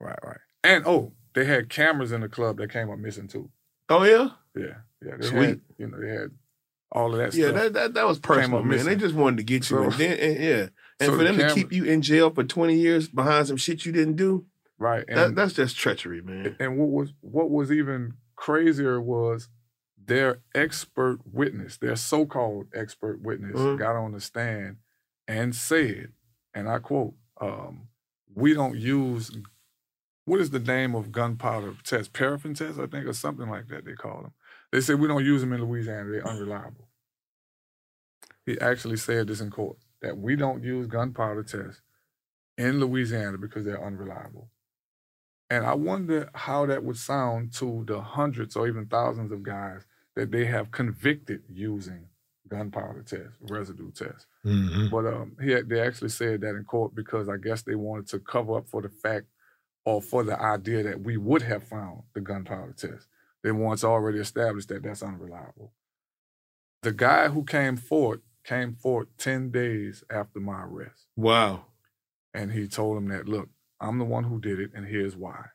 [0.00, 0.38] Right, right.
[0.62, 3.50] And oh, they had cameras in the club that came up missing too.
[3.88, 4.76] Oh yeah, Yeah.
[5.04, 5.16] Yeah.
[5.18, 5.48] They Sweet.
[5.48, 6.30] had, you know, they had
[6.92, 7.48] all of that yeah.
[7.48, 7.62] stuff.
[7.62, 8.84] That, that that was personal, man.
[8.86, 10.68] They just wanted to get you, So- and then and, yeah,
[11.00, 13.56] and so for the them to keep you in jail for twenty years behind some
[13.56, 14.46] shit you didn't do.
[14.78, 15.04] Right.
[15.08, 16.56] And That, that's just treachery, man.
[16.58, 19.48] And what was what was even crazier was
[20.02, 23.78] their expert witness, their so-called expert witness, Mhm.
[23.78, 24.78] got on the stand
[25.26, 26.12] and said,
[26.54, 27.88] and I quote, um,
[28.34, 29.36] "We don't use
[30.24, 32.12] what is the name of gunpowder test?
[32.12, 33.84] Paraffin test, I think, or something like that.
[33.84, 34.32] They call them.
[34.70, 36.10] They said we don't use them in Louisiana.
[36.10, 36.88] They're unreliable."
[38.46, 41.82] He actually said this in court that we don't use gunpowder tests
[42.56, 44.50] in Louisiana because they're unreliable.
[45.50, 49.86] And I wonder how that would sound to the hundreds or even thousands of guys
[50.14, 52.08] that they have convicted using
[52.48, 54.26] gunpowder tests, residue tests.
[54.44, 54.90] Mhm.
[54.90, 58.18] But um, he they actually said that in court because I guess they wanted to
[58.20, 59.26] cover up for the fact
[59.84, 63.06] or for the idea that we would have found the gunpowder test.
[63.42, 65.72] They once already established that that's unreliable.
[66.82, 71.66] The guy who came forward came forward 10 days after my arrest Wow.
[72.32, 75.46] and he told him that look i'm the one who did it and here's why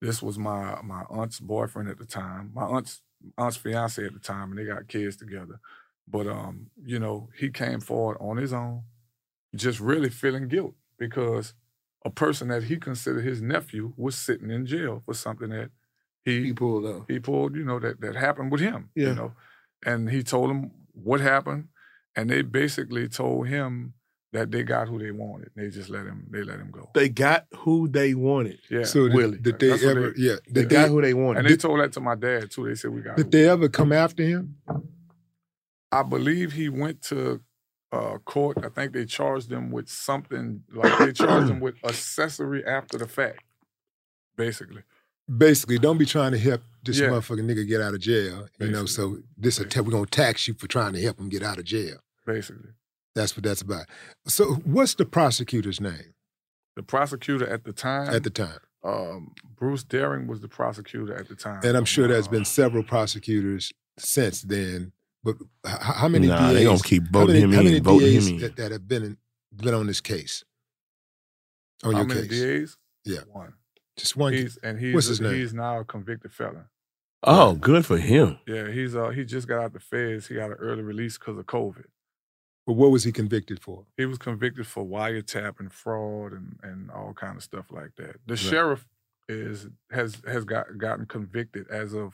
[0.00, 3.02] this was my my aunt's boyfriend at the time my aunt's
[3.36, 5.60] aunt's fiance at the time and they got kids together
[6.06, 8.82] but um you know he came forward on his own
[9.56, 11.54] just really feeling guilt because
[12.04, 15.70] a person that he considered his nephew was sitting in jail for something that
[16.24, 17.10] he, He pulled up.
[17.10, 18.90] he pulled, you know, that that happened with him.
[18.94, 19.08] Yeah.
[19.08, 19.32] You know,
[19.84, 21.68] and he told him what happened,
[22.14, 23.94] and they basically told him
[24.32, 25.50] that they got who they wanted.
[25.56, 26.26] They just let him.
[26.30, 26.90] They let him go.
[26.94, 28.58] They got who they wanted.
[28.70, 28.84] Yeah.
[28.84, 29.38] So Willie.
[29.38, 30.10] did, did they That's ever?
[30.10, 30.34] they- yeah.
[30.50, 31.38] They Did got they, who they wanted.
[31.40, 32.66] and they told that to my dad too.
[32.68, 33.16] They said we got.
[33.16, 34.56] did who- they ever come after him?
[35.90, 37.40] I believe he went to
[37.92, 38.58] uh, court.
[38.62, 43.08] I think they charged him with something like they charged him with accessory after the
[43.08, 43.42] fact,
[44.36, 44.82] basically.
[45.34, 47.08] Basically, don't be trying to help this Yeah.
[47.08, 48.46] motherfucking nigga get out of jail.
[48.60, 51.28] You know, so this a ta- we're gonna tax you for trying to help him
[51.30, 51.98] get out of jail.
[52.26, 52.70] Basically,
[53.14, 53.86] That's what that's about.
[54.26, 56.14] So, what's the prosecutor's name
[56.76, 58.58] the prosecutor at the time, at the time?
[58.84, 62.84] um, Bruce Daring was the prosecutor at the time, And I'm sure there's been several
[62.84, 64.92] prosecutors since then.
[65.24, 65.34] But
[65.66, 66.54] h- h- how many Nah, DAs?
[66.54, 68.40] they gonna keep how voting many, him how in, many voting DAs him in.
[68.42, 69.16] That, that have been in,
[69.56, 70.44] been on this case?
[71.82, 72.76] On how your many case, DAs?
[73.04, 73.20] Yeah.
[73.32, 73.54] one.
[73.96, 74.32] just one.
[74.32, 75.34] He's and he's What's his name?
[75.34, 76.66] he's now a convicted felon.
[77.24, 78.38] Oh, good for him.
[78.46, 80.28] Yeah, he's uh he just got out the feds.
[80.28, 81.84] He got an early release because of COVID.
[82.68, 83.86] But what was he convicted for?
[83.96, 88.16] He was convicted for wiretap and fraud and, and all kind of stuff like that.
[88.26, 88.38] The Right.
[88.38, 88.86] sheriff
[89.26, 92.08] is has has got gotten convicted as of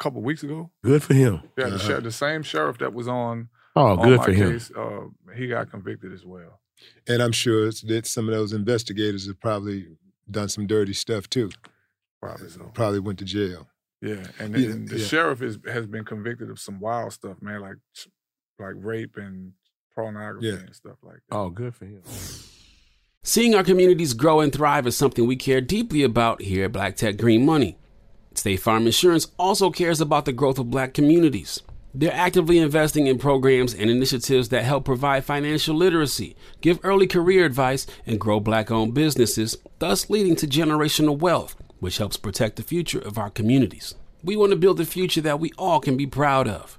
[0.00, 0.72] a couple weeks ago.
[0.82, 1.42] Good for him.
[1.56, 1.78] Yeah, the, Uh-huh.
[1.86, 4.50] sheriff, the same sheriff that was on Oh, on good my for him.
[4.52, 5.02] case, uh,
[5.36, 6.60] he got convicted as well.
[7.06, 9.96] And I'm sure that some of those investigators have probably
[10.28, 11.50] done some dirty stuff too.
[12.20, 12.70] Probably so.
[12.74, 13.68] Probably went to jail.
[14.00, 15.06] Yeah, and Yeah, the yeah.
[15.06, 17.76] sheriff is has been convicted of some wild stuff, man, like
[18.58, 19.52] like rape and
[19.94, 20.54] pornography Yeah.
[20.54, 21.36] and stuff like that.
[21.36, 22.02] Oh, good for him.
[23.22, 26.96] Seeing our communities grow and thrive is something we care deeply about here at Black
[26.96, 27.78] Tech Green Money.
[28.34, 31.62] State Farm Insurance also cares about the growth of black communities.
[31.96, 37.46] They're actively investing in programs and initiatives that help provide financial literacy, give early career
[37.46, 42.64] advice, and grow black owned businesses, thus leading to generational wealth, which helps protect the
[42.64, 43.94] future of our communities.
[44.24, 46.78] We want to build a future that we all can be proud of.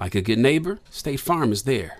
[0.00, 1.98] Like a good neighbor, State Farm is there.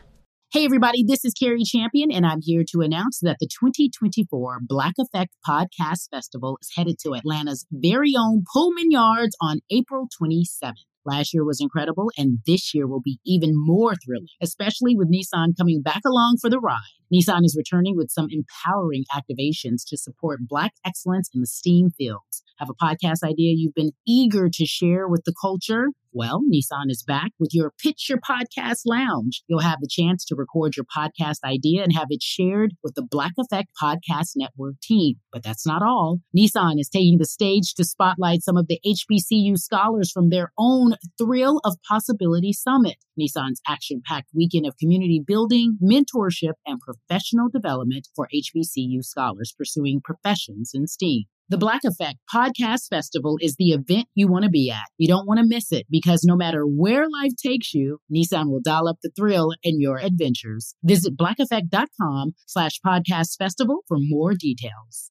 [0.53, 4.95] Hey, everybody, this is Cari Champion, and I'm here to announce that the 2024 Black
[4.99, 10.75] Effect Podcast Festival is headed to Atlanta's very own Pullman Yards on April 27th.
[11.05, 15.57] Last year was incredible, and this year will be even more thrilling, especially with Nissan
[15.57, 16.79] coming back along for the ride.
[17.13, 22.43] Nissan is returning with some empowering activations to support Black excellence in the STEAM fields.
[22.59, 25.87] Have a podcast idea you've been eager to share with the culture?
[26.13, 29.43] Well, Nissan is back with your Pitch Your Podcast Lounge.
[29.47, 33.03] You'll have the chance to record your podcast idea and have it shared with the
[33.03, 35.17] Black Effect Podcast Network team.
[35.31, 36.21] But that's not all.
[36.37, 40.95] Nissan is taking the stage to spotlight some of the HBCU scholars from their own
[41.19, 42.97] Thrill of Possibility Summit.
[43.21, 50.01] Nissan's action packed weekend of community building, mentorship, and professional development for HBCU scholars pursuing
[50.03, 51.25] professions in STEAM.
[51.51, 54.85] The Black Effect Podcast Festival is the event you want to be at.
[54.99, 58.61] You don't want to miss it because no matter where life takes you, Nissan will
[58.63, 60.75] dial up the thrill in your adventures.
[60.85, 65.11] Visit blackeffect.com slash podcast festival for more details.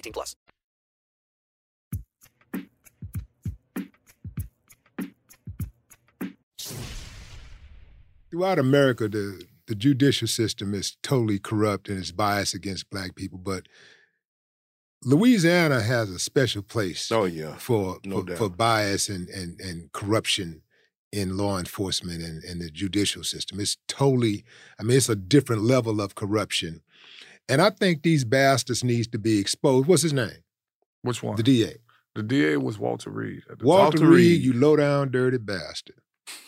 [0.01, 0.35] 18 plus.
[8.29, 13.37] Throughout America, the the judicial system is totally corrupt and is biased against black people.
[13.37, 13.67] But
[15.03, 17.11] Louisiana has a special place.
[17.11, 20.61] Oh yeah, for No for, for bias and, and and corruption
[21.11, 23.59] in law enforcement and, and the judicial system.
[23.59, 24.45] It's totally,
[24.79, 26.81] I mean, it's a different level of corruption.
[27.51, 29.87] And I think these bastards needs to be exposed.
[29.87, 30.31] What's his name?
[31.01, 31.35] Which one?
[31.35, 31.73] The DA.
[32.15, 33.43] The DA was Walter Reed.
[33.47, 34.07] the Walter, time.
[34.09, 35.95] Reed, you low down dirty bastard.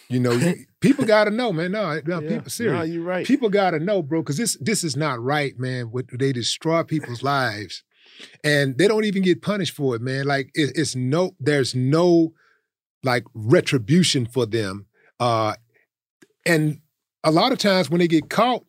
[0.10, 1.72] You know, you, people got to know, man.
[1.74, 2.30] No, no, Yeah.
[2.30, 2.74] people serious.
[2.78, 3.26] Nah, you're right.
[3.26, 5.88] People got to know, bro, because this this is not right, man.
[5.92, 7.84] What they destroy people's lives,
[8.44, 10.26] and they don't even get punished for it, man.
[10.26, 12.34] Like it, it's no, there's no
[13.04, 14.86] like retribution for them.
[15.20, 15.56] Uh,
[16.46, 16.80] and
[17.24, 18.64] a lot of times when they get caught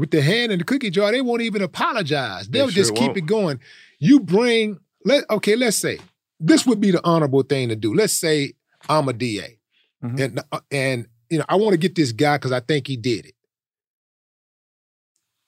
[0.00, 2.48] with the hand in the cookie jar, they won't even apologize.
[2.48, 3.18] They They'll just keep won't.
[3.18, 3.60] it going.
[3.98, 5.98] You bring let okay, let's say
[6.40, 7.94] this would be the honorable thing to do.
[7.94, 8.54] Let's say
[8.88, 9.58] I'm a DA,
[10.00, 12.96] and uh, and you know I want to get this guy because I think he
[12.96, 13.34] did it.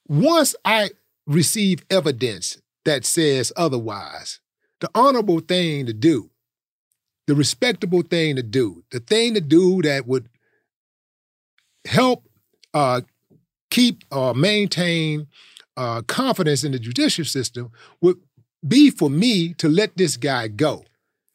[0.07, 0.91] Once I
[1.27, 4.41] receive evidence that says otherwise,
[4.81, 6.31] the honorable thing to do,
[7.27, 10.29] the respectable thing to do, the thing to do that would
[11.87, 12.29] help
[12.75, 13.01] uh,
[13.73, 15.27] keep or maintain
[15.77, 18.19] uh, confidence in the judicial system would
[18.67, 20.85] be for me to let this guy go.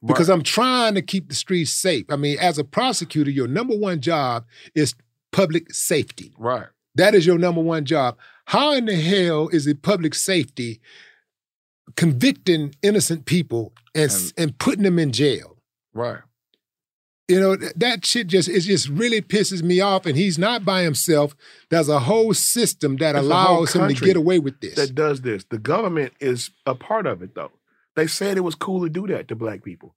[0.05, 2.05] Because I'm trying to keep the streets safe.
[2.09, 4.45] I mean, as a prosecutor, your number one job
[4.75, 4.93] is
[5.31, 6.33] public safety.
[6.37, 6.67] Right.
[6.93, 8.15] That is your number one job.
[8.45, 10.79] How in the hell is it public safety
[11.95, 15.57] convicting innocent people and, and, putting them in jail?
[15.95, 16.19] Right.
[17.27, 20.05] You know, that shit just it just really pisses me off.
[20.05, 21.35] And he's not by himself.
[21.69, 24.75] There's a whole system that allows him to get away with this.
[24.75, 25.43] That does this.
[25.43, 27.51] The government is a part of it, though.
[27.95, 29.93] They said it was cool to do that to black people.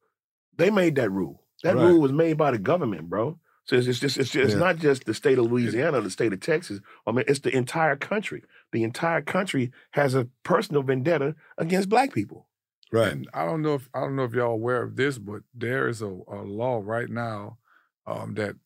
[0.57, 1.43] They made that rule.
[1.63, 1.87] That Right.
[1.91, 3.39] rule was made by the government, bro.
[3.65, 4.59] So it's, just it's just it's Yeah.
[4.59, 6.81] not just the state of Louisiana, the state of Texas.
[7.07, 8.43] I mean, it's the entire country.
[8.73, 12.49] The entire country has a personal vendetta against black people.
[12.93, 13.13] Right.
[13.13, 15.89] And I don't know if I don't know if y'all aware of this, but there
[15.89, 17.59] is a, a law right now
[18.07, 18.57] um, that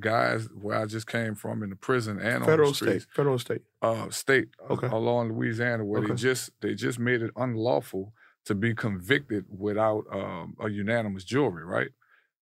[0.00, 3.14] guys where I just came from in the prison and Federal, on the streets, state,
[3.14, 3.62] federal, state.
[3.82, 4.86] uh, state uh, Okay.
[4.88, 8.12] along Louisiana, where they just they just made it unlawful
[8.46, 11.64] to be convicted without um, a unanimous jury.
[11.64, 11.90] Right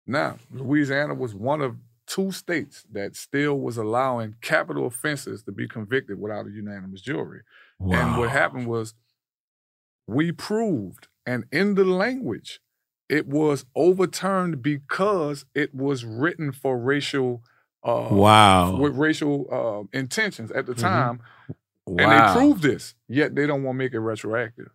[0.05, 5.67] now, Louisiana was one of two states that still was allowing capital offenses to be
[5.67, 7.41] convicted without a unanimous jury.
[7.79, 8.93] And what happened was
[10.07, 12.59] we proved, and in the language,
[13.09, 17.43] it was overturned because it was written for racial.
[17.83, 18.77] Uh, Wow.
[18.77, 19.45] With racial
[19.93, 20.79] uh, intentions at the Mhm.
[20.81, 21.19] time,
[21.87, 22.95] and they proved this.
[23.07, 24.71] Yet they don't want to make it retroactive.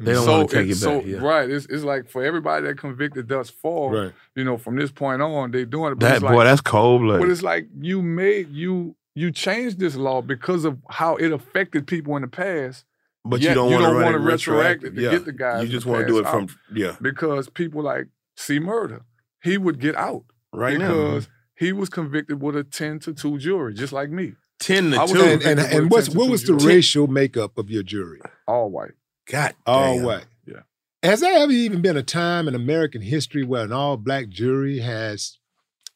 [0.00, 1.02] They don't So want to take it's it back.
[1.02, 1.18] so- yeah.
[1.18, 1.48] Right.
[1.48, 4.12] It's, it's like for everybody that convicted thus far, Right.
[4.34, 5.98] you know, from this point on, they're doing it.
[6.00, 9.94] But That boy, like, that's cold But it's like you made you you changed this
[9.96, 12.84] law because of how it affected people in the past.
[13.28, 14.94] But you don't wanna run it retroactive.
[14.94, 15.10] to Yeah.
[15.10, 15.62] get the guys.
[15.64, 16.96] You just wanna do it from- yeah.
[17.00, 19.02] Because people like C-Murder,
[19.42, 20.88] he would get out Right now.
[20.88, 24.34] because he was convicted with a ten to two jury, just like me.
[24.58, 26.76] 10 I was And, and, and what's what was the jury.
[26.76, 28.20] racial makeup of your jury?
[28.48, 28.92] All white.
[29.30, 30.04] God All damn.
[30.04, 30.26] white.
[30.46, 30.60] Yeah.
[31.02, 34.78] Has there ever even been a time in American history where an all black jury
[34.78, 35.38] has,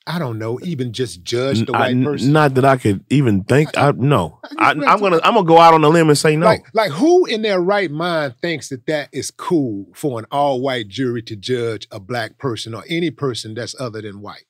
[0.07, 2.33] I don't know, even just judged a I- white person?
[2.33, 3.77] Not that I could even think.
[3.77, 4.41] I no.
[4.59, 6.47] I, I'm gonna I'm gonna go out on a limb and say no.
[6.47, 10.89] Like, like who in their right mind thinks that that is cool for an all-white
[10.89, 14.45] jury to judge a black person or any person that's other than white?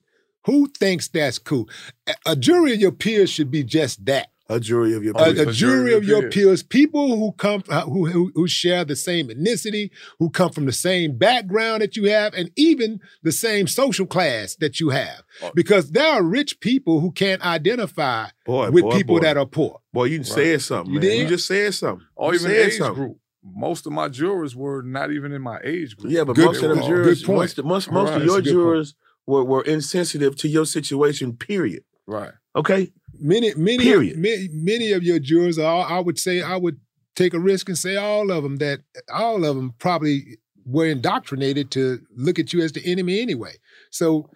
[0.46, 1.68] Who thinks that's cool?
[2.06, 4.28] A, a jury of your peers should be just that.
[4.50, 5.38] A jury of your A, peers.
[5.40, 9.28] a jury of your peers, people who come uh, who, who who share the same
[9.28, 14.06] ethnicity, who come from the same background that you have, and even the same social
[14.06, 15.22] class that you have.
[15.54, 19.20] Because there are rich people who can't identify Boy, with boy, people boy.
[19.22, 19.80] that are poor.
[19.92, 20.92] Boy, you said something.
[20.94, 21.08] You man.
[21.08, 21.18] did?
[21.20, 22.06] You just said something.
[22.16, 22.94] Or You even said age something.
[22.94, 23.16] group.
[23.42, 26.12] Most of my jurors were not even in my age group.
[26.12, 27.38] Yeah, but Good- most of the good- jurors, good point.
[27.38, 28.16] most, most, most Right.
[28.20, 28.54] of your That's point.
[28.54, 28.94] jurors
[29.26, 31.36] were, were insensitive to your situation.
[31.36, 31.84] Period.
[32.06, 32.32] Right.
[32.54, 32.92] Okay.
[33.20, 34.18] Many, many, Period.
[34.18, 35.86] many, many of your jurors are.
[35.86, 36.80] I would say I would
[37.16, 38.80] take a risk and say all of them that
[39.12, 43.54] all of them probably were indoctrinated to look at you as the enemy anyway.
[43.90, 44.30] So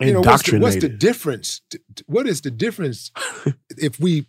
[0.00, 1.60] you know what's the, what's the difference?
[2.06, 3.10] What is the difference
[3.70, 4.26] if we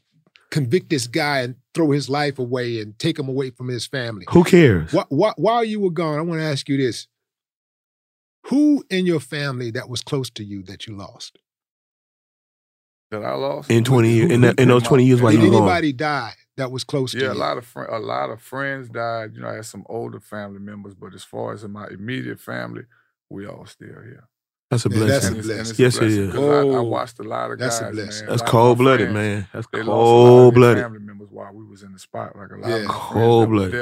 [0.50, 4.26] convict this guy and throw his life away and take him away from his family?
[4.30, 4.92] Who cares?
[4.92, 7.08] Wh- wh- while you were gone, I want to ask you this:
[8.48, 11.38] Who in your family that was close to you that you lost?
[13.12, 15.52] That I lost In 20 years, in, in those 20 years while Did you were
[15.58, 15.62] gone.
[15.64, 18.88] anybody die that was close to Yeah, a lot of fri a lot of friends
[18.90, 19.32] died.
[19.34, 22.40] You know, I had some older family members, but as far as in my immediate
[22.40, 22.84] family,
[23.30, 24.28] we all still here.
[24.70, 25.08] That's a Yeah, blessing.
[25.10, 25.72] that's a And it's- and blessing.
[25.72, 26.34] it's Yes, it blessing, is.
[26.34, 28.26] 'cause I, I Oh, watched a lot of that's a guys, blessing.
[28.28, 28.30] man.
[28.30, 29.48] That's A lot of my cold-blooded, man.
[29.54, 30.84] That's They lost a lot of their cold-blooded.
[30.84, 32.36] family members while we was in the spot.
[32.36, 32.76] Like a lot Yeah.
[32.76, 32.94] of my
[33.58, 33.74] friends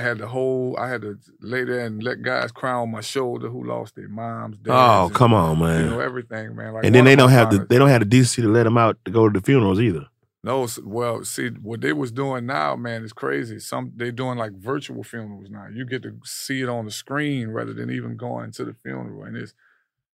[0.08, 0.76] had the whole.
[0.78, 4.08] I had to lay there and let guys cry on my shoulder who lost their
[4.08, 4.56] moms.
[4.58, 5.84] Dads, Oh, and, come on, man!
[5.84, 6.72] You know everything, man.
[6.74, 8.78] Like and then they don't have the they don't have the decency to let them
[8.78, 10.06] out to go to the funerals either.
[10.44, 13.60] No, well, see what they was doing now, man, is crazy.
[13.60, 15.66] Some they doing like virtual funerals now.
[15.72, 19.22] You get to see it on the screen rather than even going to the funeral,
[19.22, 19.54] and it's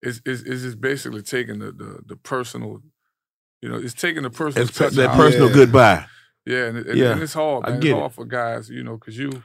[0.03, 2.81] it's it's, it's just basically taking the, the the personal,
[3.61, 5.16] you know, it's taking the personal It's touch that out.
[5.16, 5.55] personal Yeah.
[5.55, 6.07] goodbye.
[6.47, 7.64] Yeah, and, and- Yeah, and it's hard.
[7.66, 8.16] I get It's it.
[8.16, 9.43] for guys, you know, because you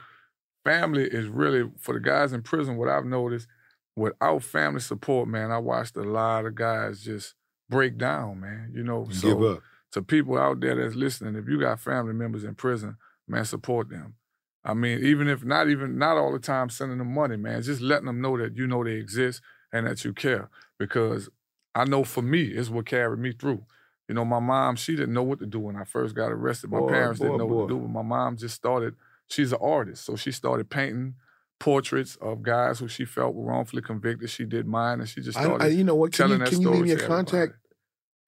[0.64, 2.76] family is really for the guys in prison.
[2.76, 3.48] What I've noticed
[3.96, 7.34] without family support, man, I watched a lot of guys just
[7.68, 8.72] break down, man.
[8.74, 9.62] You know, so Give up.
[9.92, 12.96] to people out there that's listening, if you got family members in prison,
[13.28, 14.14] man, support them.
[14.62, 17.80] I mean, even if not even not all the time sending them money, man, just
[17.80, 19.40] letting them know that you know they exist
[19.72, 20.50] and that you care.
[20.78, 21.30] Because
[21.74, 23.64] I know for me, it's what carried me through.
[24.08, 26.70] You know, my mom, she didn't know what to do when I first got arrested.
[26.70, 28.96] My Boy, parents boy, didn't know what to do, but my mom just started,
[29.30, 30.04] she's an artist.
[30.04, 31.14] So she started painting
[31.58, 34.30] portraits of guys who she felt were wrongfully convicted.
[34.30, 36.12] She did mine and she just I, started I, you know what?
[36.12, 37.52] Can you, telling that can you story leave me a contact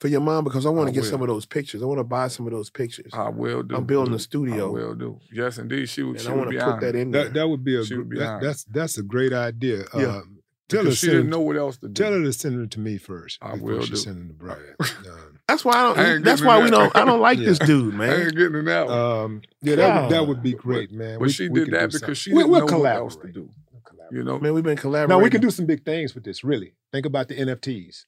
[0.01, 1.81] for your mom because I want to get some of those pictures.
[1.83, 3.13] I want to buy some of those pictures.
[3.15, 3.77] I will do.
[3.77, 4.69] I'm building a studio.
[4.69, 5.19] I will do.
[5.33, 5.89] Yes, indeed.
[5.89, 6.17] She would.
[6.17, 6.83] And she I would wanna be put honored.
[6.83, 7.25] that in there.
[7.25, 9.85] That that would be a She would be that, that's that's a great idea.
[9.95, 10.07] Yeah.
[10.07, 10.21] Uh,
[10.69, 11.93] tell her to she send didn't it- know what else to do.
[12.03, 13.39] Tell her to send it to me first.
[13.41, 13.97] I before will she do.
[13.97, 14.75] send it to Brian.
[15.53, 15.99] That's why I don't.
[15.99, 16.71] I that's why we that.
[16.71, 16.97] don't.
[16.97, 17.67] I don't like this Yeah.
[17.67, 18.21] dude, I man.
[18.23, 18.99] ain't getting in that one.
[18.99, 21.19] um, yeah, that would, that would be great, man.
[21.19, 23.29] but We- she we did that because she We- didn't we'll know what else to
[23.29, 23.49] do.
[23.73, 23.83] We'll.
[24.11, 25.09] You know, Man, we've been collaborating.
[25.19, 26.45] Now we can do some big things with this.
[26.45, 28.05] Really, think about the NFTs.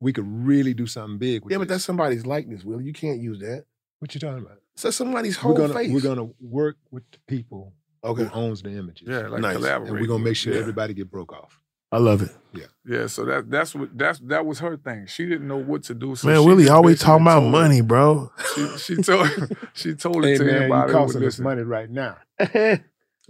[0.00, 1.76] We could really do something big with Yeah, but this.
[1.76, 2.82] that's somebody's likeness, Will.
[2.82, 3.64] You can't use that.
[3.98, 4.58] what you talking about.
[4.74, 5.90] So somebody's whole We're gonna face.
[5.90, 7.72] we're gonna work with the people
[8.04, 8.24] Okay.
[8.24, 9.08] who owns the images.
[9.08, 9.56] yeah, like Nice.
[9.56, 9.90] collaborate.
[9.90, 10.60] and we're gonna make sure yeah.
[10.60, 11.58] everybody get broke off.
[11.92, 12.30] I love it.
[12.52, 13.06] Yeah, yeah.
[13.06, 15.06] so that that's what that's that was her thing.
[15.06, 16.16] She didn't know what to do.
[16.16, 18.32] So Man, she Willie always basically talking about told money, bro.
[18.54, 19.28] She, she told
[19.74, 22.16] she told it to man, anybody you who costing us money right now.
[22.40, 22.80] okay,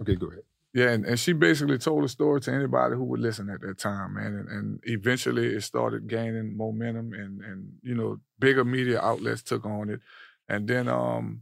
[0.01, 0.43] go ahead.
[0.73, 3.79] Yeah, and, and she basically told the story to anybody who would listen at that
[3.79, 4.27] time, man.
[4.27, 9.65] And, and eventually it started gaining momentum and and you know, bigger media outlets took
[9.65, 10.01] on it.
[10.49, 11.41] And then um,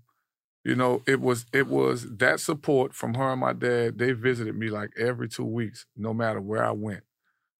[0.66, 4.56] you know, it was it was that support from her and my dad, they visited
[4.58, 7.04] me like every two weeks, no matter where I went.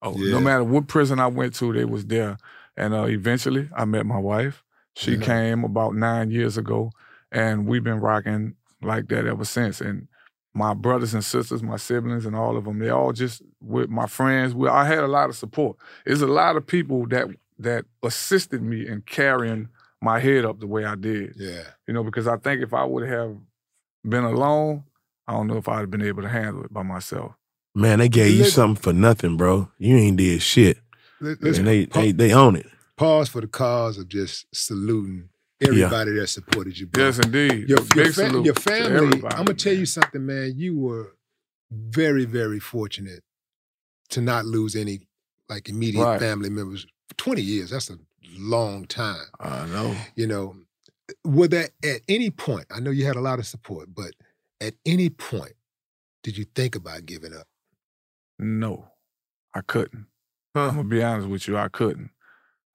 [0.02, 0.32] Oh, Yeah.
[0.32, 2.38] no matter what prison I went to, they was there.
[2.76, 4.64] And uh, eventually I met my wife.
[4.96, 5.20] She Yeah.
[5.20, 6.92] came about nine years ago,
[7.32, 9.82] and we've been rocking like that ever since.
[9.82, 10.08] And
[10.56, 14.08] my brothers and sisters, my siblings, and all of them, they all just with my
[14.08, 14.56] friends.
[14.56, 15.78] We, I had a lot of support.
[16.06, 17.28] There's a lot of people that
[17.60, 19.70] that assisted me in carrying
[20.06, 21.34] my head up the way I did.
[21.36, 21.64] Yeah.
[21.88, 23.36] You know, because I think if I would have
[24.08, 24.84] been alone,
[25.28, 27.34] I don't know if I'd have been able to handle it by myself.
[27.74, 29.70] Man, they gave you something for nothing, bro.
[29.80, 30.78] You ain't did shit.
[31.20, 32.68] Let, And they, pa- they they own it.
[32.98, 35.30] pause for the cause of just saluting
[35.62, 36.88] everybody that supported you.
[36.88, 37.04] Bro.
[37.04, 37.68] Yes, indeed.
[37.68, 38.96] your, your, fa- your family.
[39.08, 40.54] everybody, I'm gonna tell you something, man.
[40.56, 41.16] You were
[41.72, 43.24] very, very fortunate
[44.10, 45.08] to not lose any
[45.50, 46.20] like immediate Right.
[46.20, 46.86] family members.
[47.10, 47.98] For 20 years, that's a
[48.38, 49.26] long time.
[49.40, 49.96] I know.
[50.16, 50.56] You know,
[51.24, 52.66] were there at any point?
[52.72, 54.12] I know you had a lot of support, but
[54.62, 55.54] at any point,
[56.24, 57.48] did you think about giving up?
[58.40, 58.88] No,
[59.54, 60.08] I couldn't.
[60.56, 62.12] I'm gonna be honest with you, I couldn't.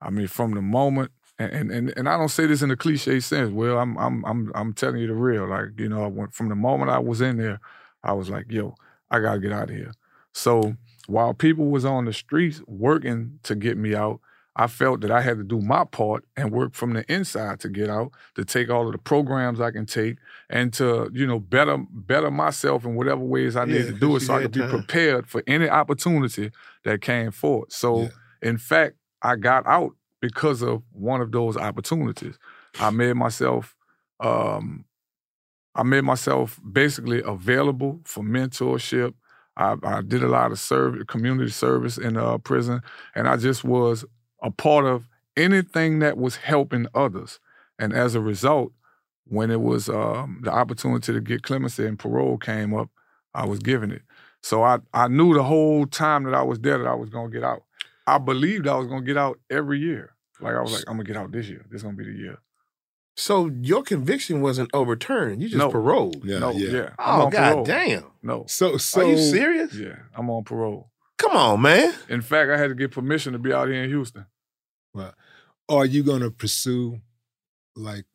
[0.00, 2.76] I mean, from the moment, and and and, and I don't say this in a
[2.76, 3.50] cliche sense.
[3.50, 5.48] Well, I'm I'm I'm I'm telling you the real.
[5.48, 7.60] Like you know, I went from the moment I was in there,
[8.02, 8.74] I was like, yo,
[9.10, 9.92] I gotta get out of here.
[10.32, 10.76] So
[11.06, 14.20] while people was on the streets working to get me out,
[14.56, 17.68] I felt that I had to do my part and work from the inside to
[17.68, 21.38] get out, to take all of the programs I can take, and to you know
[21.38, 24.60] better better myself in whatever ways I need to do it, so I could be
[24.60, 24.70] time.
[24.70, 26.50] prepared for any opportunity
[26.84, 27.72] that came forth.
[27.72, 28.08] So Yeah.
[28.42, 32.38] in fact, I got out because of one of those opportunities.
[32.78, 33.74] I made myself
[34.18, 34.84] um
[35.74, 39.14] I made myself basically available for mentorship.
[39.56, 42.82] I, I did a lot of service, community service in uh, prison,
[43.14, 44.04] and I just was
[44.42, 47.38] a part of anything that was helping others.
[47.78, 48.72] And as a result,
[49.26, 52.90] when it was um, the opportunity to get clemency and parole came up,
[53.34, 54.02] I was given it.
[54.42, 57.30] So I, I knew the whole time that I was there that I was gonna
[57.30, 57.62] get out.
[58.06, 60.14] I believed I was gonna get out every year.
[60.40, 61.64] Like I was like, I'm gonna get out this year.
[61.70, 62.38] This is gonna be the year.
[63.16, 65.42] So your conviction wasn't overturned.
[65.42, 65.70] You just No.
[65.70, 66.24] paroled.
[66.24, 66.70] Yeah, no, yeah.
[66.70, 66.90] yeah.
[66.98, 67.64] Oh on god parole.
[67.64, 68.04] damn.
[68.22, 68.44] No.
[68.48, 69.74] So, so Are you serious?
[69.74, 70.90] Yeah, I'm on parole.
[71.20, 71.92] Come on, man.
[72.08, 74.24] In fact, I had to get permission to be out here in Houston.
[74.94, 75.14] Well,
[75.68, 77.00] are you going to pursue
[77.76, 78.06] like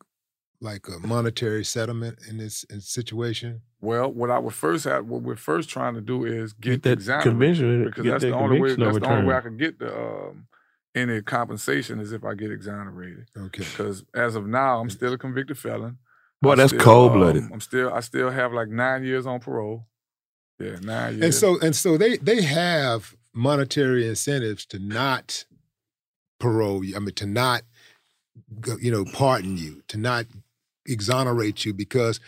[0.60, 3.60] like a monetary settlement in this in situation?
[3.80, 6.82] Well, what I would first have, what we're first trying to do is get, Get
[6.82, 8.70] that exonerated convention- because that's that the only way.
[8.74, 10.46] conviction That's the only way I can get the um,
[10.94, 13.26] any compensation is if I get exonerated.
[13.36, 13.64] Okay.
[13.64, 15.98] Because as of now, I'm still a convicted felon.
[16.42, 17.44] Boy, I'm that's cold-blooded.
[17.44, 19.86] um, I'm still, I still have like nine years on parole.
[20.58, 21.24] Yeah, nine years.
[21.24, 25.44] And so and so they they have monetary incentives to not
[26.40, 26.96] parole you.
[26.96, 27.62] I mean to not
[28.80, 30.26] you know pardon you, to not
[30.86, 32.20] exonerate you because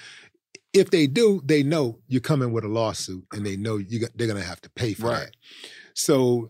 [0.75, 4.11] if they do, they know you're coming with a lawsuit and they know you got,
[4.15, 5.21] they're going to have to pay for Right.
[5.27, 5.37] that.
[5.95, 6.49] So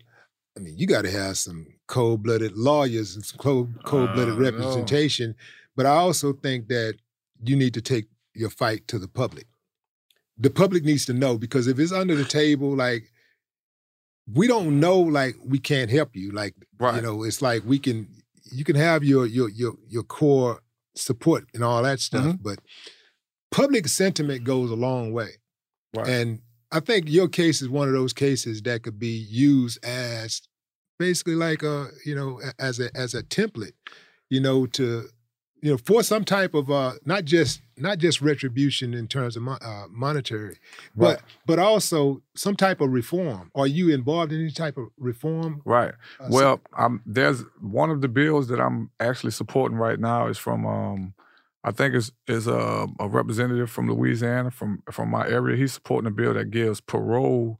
[0.57, 4.43] I mean, you got to have some cold-blooded lawyers and some cold, cold-blooded Uh, no.
[4.43, 5.35] representation.
[5.75, 6.95] But I also think that
[7.41, 9.45] you need to take your fight to the public.
[10.39, 13.11] The public needs to know because if it's under the table, like
[14.33, 16.31] we don't know like we can't help you.
[16.31, 16.55] Like
[16.97, 18.07] you know, it's like we can
[18.51, 20.61] you can have your your your your core
[20.95, 22.43] support and all that stuff, Mm-hmm.
[22.43, 22.59] but
[23.51, 25.29] public sentiment goes a long way.
[25.95, 26.07] Right.
[26.07, 26.39] And
[26.71, 30.41] I think your case is one of those cases that could be used as
[30.99, 33.73] basically like a you know as a as a template,
[34.29, 35.09] you know, to
[35.61, 39.43] you know for some type of uh not just not just retribution in terms of
[39.43, 40.57] mo- uh, monetary,
[40.95, 41.23] but Right.
[41.45, 43.51] but also some type of reform.
[43.55, 45.61] Are you involved in any type of reform?
[45.65, 45.93] Right.
[46.19, 50.37] Uh, well, um, there's one of the bills that I'm actually supporting right now is
[50.37, 51.13] from um,
[51.63, 55.55] I think is is a, a representative from Louisiana from from my area.
[55.57, 57.59] He's supporting a bill that gives parole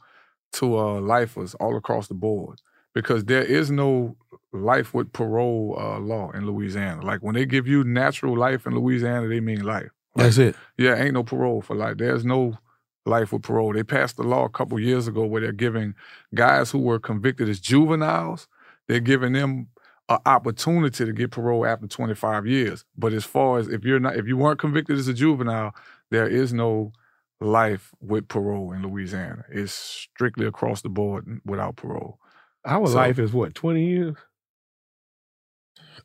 [0.54, 2.62] to uh, lifers all across the board
[2.94, 4.16] because there is no
[4.52, 7.06] life with parole uh, law in Louisiana.
[7.06, 9.90] Like when they give you natural life in Louisiana, they mean life.
[10.16, 10.56] That's it.
[10.78, 11.98] Yeah, ain't no parole for life.
[11.98, 12.58] There's no
[13.06, 13.74] life with parole.
[13.74, 15.94] They passed a law a couple years ago where they're giving
[16.34, 18.48] guys who were convicted as juveniles,
[18.88, 19.68] they're giving them
[20.10, 22.86] an opportunity to get parole after 25 years.
[22.98, 25.76] But as far as if you're not, if you weren't convicted as a juvenile,
[26.10, 26.92] there is no
[27.40, 29.46] life with parole in Louisiana.
[29.50, 32.20] It's strictly across the board without parole.
[32.66, 34.16] Our So- life is what twenty years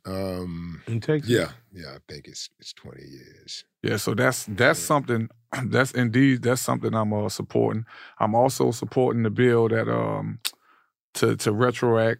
[0.06, 1.30] Um, in Texas.
[1.30, 3.64] yeah, yeah, I think it's it's twenty years.
[3.82, 5.28] Yeah, so that's that's something
[5.64, 7.86] that's indeed that's something I'm uh, supporting.
[8.18, 10.40] I'm also supporting the bill that um
[11.14, 12.18] to to retroact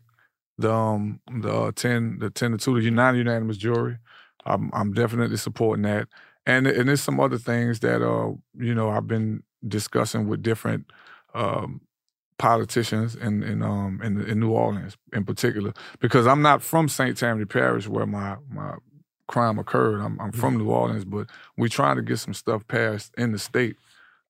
[0.58, 3.98] the um the uh, ten the ten to two the non unanimous jury.
[4.46, 6.08] I'm I'm definitely supporting that,
[6.46, 10.86] and and there's some other things that uh you know I've been discussing with different
[11.34, 11.80] um
[12.38, 17.16] politicians in in um in, in New Orleans in particular because I'm not from St.
[17.16, 18.74] Tammany Parish where my my
[19.28, 20.00] crime occurred.
[20.00, 23.38] I'm I'm from New Orleans, but we're trying to get some stuff passed in the
[23.38, 23.76] state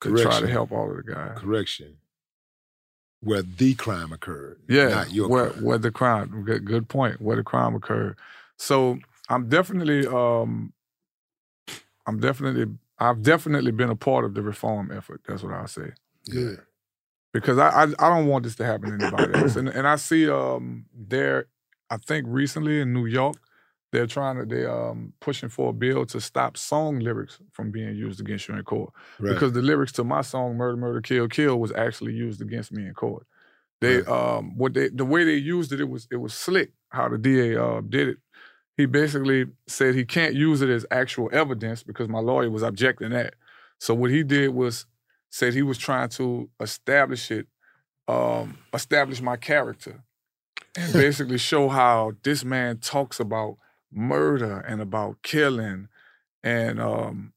[0.03, 1.39] to try to help all of the guys.
[1.39, 1.97] Correction.
[3.21, 4.61] Where the crime occurred.
[4.69, 5.65] Yeah, Not your where crime.
[5.65, 6.45] where the crime.
[6.45, 7.23] Good, good point.
[7.23, 8.17] Where the crime occurred.
[8.59, 8.99] So
[9.31, 10.75] I'm definitely um
[12.07, 12.67] I'm definitely
[12.99, 15.23] I've definitely been a part of the reform effort.
[15.27, 15.93] That's what I'll say.
[16.27, 16.57] Yeah.
[17.35, 19.57] Because I, I I don't want this to happen to anybody else.
[19.57, 21.47] And and I see um there
[21.91, 23.37] I think recently in New York
[23.93, 27.95] they're trying to they um pushing for a bill to stop song lyrics from being
[27.95, 28.93] used against you in court.
[29.19, 29.35] Right.
[29.35, 32.87] Because the lyrics to my song Murder Murder Kill Kill was actually used against me
[32.87, 33.27] in court.
[33.81, 37.09] They um what they the way they used it it was it was slick how
[37.09, 38.17] the DA uh, did it.
[38.77, 43.11] He basically said he can't use it as actual evidence because my lawyer was objecting
[43.11, 43.35] that.
[43.79, 44.87] So what he did was
[45.35, 47.49] said he was trying to establish it,
[48.07, 50.05] um, establish my character,
[50.77, 53.57] and basically show how this man talks about
[53.91, 55.89] murder and about killing,
[56.45, 57.33] and um,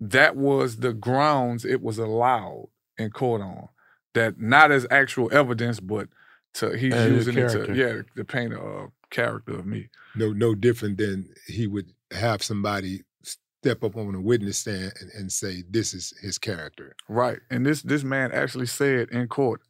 [0.00, 3.68] that was the grounds it was allowed in court on.
[4.14, 6.08] That not as actual evidence, but
[6.54, 9.90] to he's As a using it to yeah to paint a uh, character of me.
[10.16, 13.02] No, no different than he would have somebody
[13.64, 16.94] step up on the witness stand and, and say this is his character.
[17.08, 17.38] Right.
[17.50, 19.62] And this this man actually said in court,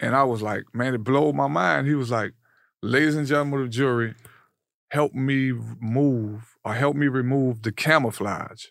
[0.00, 1.86] and I was like, man, it blew my mind.
[1.86, 2.32] He was like,
[2.82, 4.14] ladies and gentlemen of the jury,
[4.88, 8.66] help me move or help me remove the camouflage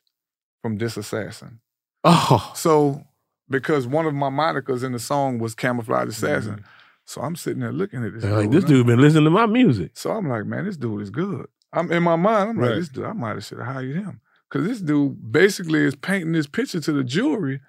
[0.63, 1.59] from this assassin.
[2.03, 2.51] Oh.
[2.55, 3.03] So
[3.47, 6.55] because one of my monikers in the song was camouflage assassin.
[6.55, 6.65] Mm-hmm.
[7.05, 8.23] So I'm sitting there looking at this.
[8.23, 9.91] Like dude, this dude been listening to my music.
[9.93, 11.45] so I'm like, man, this dude is good.
[11.71, 12.49] I'm in my mind.
[12.51, 12.69] I'm Right.
[12.71, 14.21] like, this dude, I might have should have hired him
[14.53, 17.59] because this dude basically is painting this picture to the jury,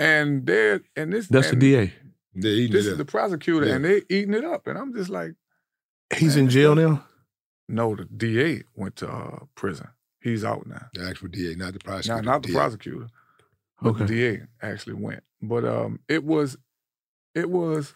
[0.00, 1.92] and they're and this That's the DA.
[2.34, 2.98] They're eating This it is up.
[2.98, 3.74] the prosecutor, Yeah.
[3.76, 5.34] and they're eating it up, and I'm just like,
[6.16, 7.04] He's in jail now.
[7.68, 9.88] no, the DA went to uh, prison.
[10.20, 10.86] He's out now.
[10.94, 12.22] The actual DA, not the Now, prosecutor.
[12.22, 12.54] not the DA.
[12.54, 13.06] prosecutor,
[13.80, 15.22] but the DA actually went.
[15.40, 16.56] But um, it was,
[17.34, 17.94] it was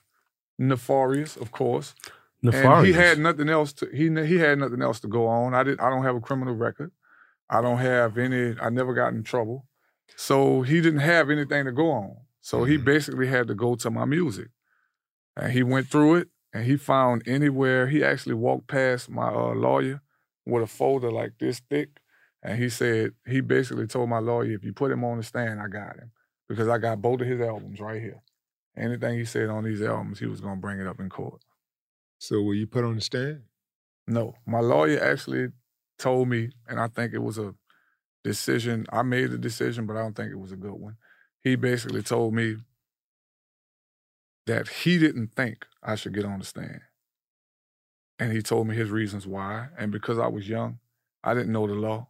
[0.59, 1.95] nefarious, of course.
[2.45, 5.55] And he had nothing else to he he had nothing else to go on.
[5.55, 6.93] I did I don't have a criminal record.
[7.51, 9.67] I don't have any I never got in trouble.
[10.17, 12.17] So he didn't have anything to go on.
[12.41, 14.49] So he basically had to go to my music.
[15.37, 19.55] And he went through it and he found anywhere he actually walked past my uh,
[19.55, 20.01] lawyer
[20.47, 22.01] with a folder like this thick
[22.43, 25.61] and he said he basically told my lawyer if you put him on the stand
[25.61, 26.11] I got him
[26.49, 28.23] because I got both of his albums right here.
[28.77, 31.43] Anything he said on these albums he was going to bring it up in court.
[32.19, 33.43] So were you put on the stand?
[34.07, 35.49] No, my lawyer actually
[35.99, 37.55] told me, and I think it was a
[38.25, 38.87] decision.
[38.93, 40.97] I made the decision, but I don't think it was a good one.
[41.43, 42.57] He basically told me
[44.47, 46.81] that he didn't think I should get on the stand.
[48.19, 49.69] And he told me his reasons why.
[49.79, 50.79] And because I was young,
[51.23, 52.09] I didn't know the law.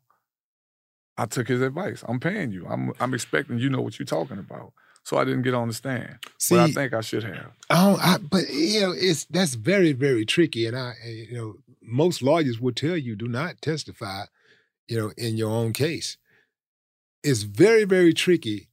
[1.19, 2.05] I took his advice.
[2.07, 2.67] I'm paying you.
[2.67, 4.73] I'm I'm expecting you know what you're talking about.
[5.03, 6.19] so I didn't get on the stand.
[6.49, 7.53] but I think I should have.
[7.71, 11.55] Oh, I, but you know, it's that's very, very tricky, and I, you know,
[11.89, 14.25] most lawyers will tell you do not testify,
[14.87, 16.17] you know, in your own case.
[17.23, 18.69] It's very, very tricky.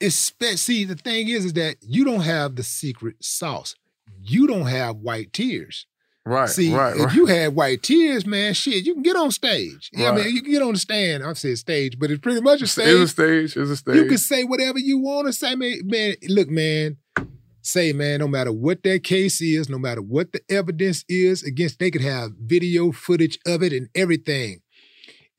[0.00, 3.74] Espe- see, the thing is, is that you don't have the secret sauce.
[4.20, 5.86] You don't have white tears.
[6.28, 6.48] Right.
[6.48, 6.94] See, right.
[6.94, 7.14] if right.
[7.14, 9.90] you had white tears, man, shit, you can get on stage.
[9.94, 11.24] Yeah, I mean, you can get on the stand.
[11.24, 12.88] I've said stage, but it's pretty much a stage.
[12.88, 13.56] It's a stage.
[13.56, 13.96] It's a stage.
[13.96, 15.80] You can say whatever you want to say, man.
[15.84, 16.98] Man, look, man.
[17.62, 21.78] Say, man, no matter what that case is, no matter what the evidence is against,
[21.78, 24.60] they could have video footage of it and everything.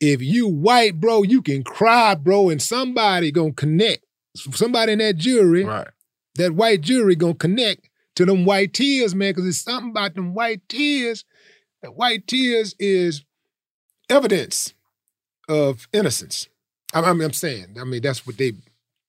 [0.00, 4.04] If you white, bro, you can cry, bro, and somebody gonna connect.
[4.36, 5.88] Somebody in that jury, right.
[6.36, 10.34] that white jury gonna connect to them white tears, man, because it's something about them
[10.34, 11.24] white tears.
[11.82, 13.24] That white tears is
[14.08, 14.74] evidence
[15.48, 16.48] of innocence.
[16.92, 18.52] I I mean, I'm saying, I mean, that's what they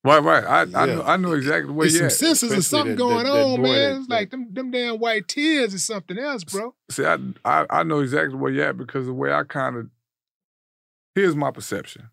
[0.04, 0.43] Right, right.
[0.43, 2.12] I I, know, I know exactly where There's you some at.
[2.14, 3.72] senses or something that- going that- that on, man.
[3.93, 6.74] that- it's like them, them damn white tears is something else, bro.
[6.89, 9.89] See, I, I I know exactly where you're at because the way I kind of
[11.14, 12.10] here's my perception.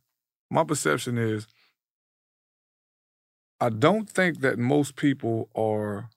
[0.50, 1.46] My perception is
[3.60, 6.10] I don't think that most people are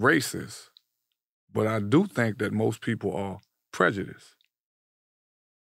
[0.00, 0.70] racist,
[1.52, 3.40] but I do think that most people are
[3.72, 4.34] prejudiced.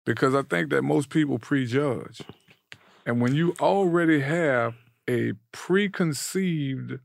[0.06, 2.22] Because I think that most people prejudge.
[3.06, 4.74] And when you already have
[5.10, 7.00] a preconceived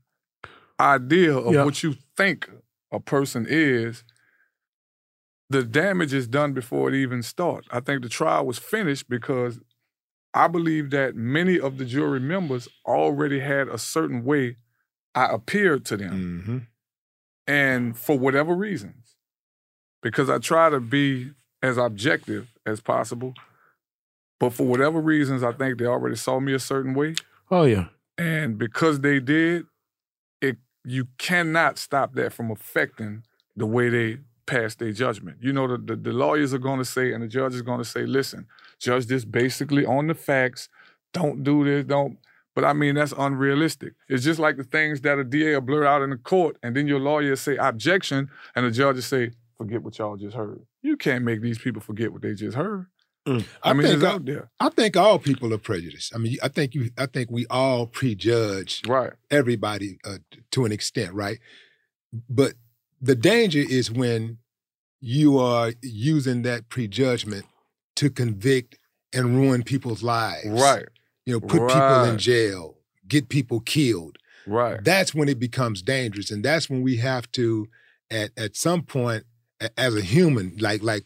[0.79, 1.65] idea of Yeah.
[1.65, 2.49] what you think
[2.91, 4.03] a person is,
[5.49, 7.67] the damage is done before it even starts.
[7.71, 9.59] I think the trial was finished because
[10.33, 14.57] I believe that many of the jury members already had a certain way
[15.15, 16.41] I appeared to them.
[16.41, 16.57] Mm-hmm.
[17.47, 19.15] And for whatever reasons,
[20.03, 21.31] because I try to be
[21.63, 23.33] as objective as possible,
[24.39, 27.15] but for whatever reasons, I think they already saw me a certain way.
[27.49, 27.85] Oh yeah.
[28.17, 29.65] And because they did,
[30.41, 33.23] it you cannot stop that from affecting
[33.55, 35.37] the way they pass their judgment.
[35.41, 37.79] You know, the, the, the lawyers are going to say, and the judge is going
[37.79, 38.47] to say, listen,
[38.79, 40.69] judge this basically on the facts.
[41.13, 42.17] Don't do this, don't.
[42.55, 43.93] But I mean, that's unrealistic.
[44.09, 46.75] It's just like the things that a DA will blur out in the court, and
[46.75, 50.61] then your lawyer say objection, and the judges say, forget what y'all just heard.
[50.81, 52.87] You can't make these people forget what they just heard.
[53.63, 54.49] I, mean, it's think out there.
[54.59, 56.15] I think all people are prejudiced.
[56.15, 56.91] I mean, I think you.
[56.97, 59.13] I think we all prejudge right.
[59.29, 60.17] everybody uh,
[60.51, 61.39] to an extent, right?
[62.29, 62.53] But
[63.01, 64.37] the danger is when
[64.99, 67.45] you are using that prejudgment
[67.97, 68.77] to convict
[69.13, 70.47] and ruin people's lives.
[70.47, 70.85] Right.
[71.25, 74.17] You know, put people in jail, get people killed.
[74.45, 74.81] Right.
[74.81, 77.67] That's when it becomes dangerous, and that's when we have to,
[78.09, 79.25] at at some point,
[79.77, 81.03] as a human, like like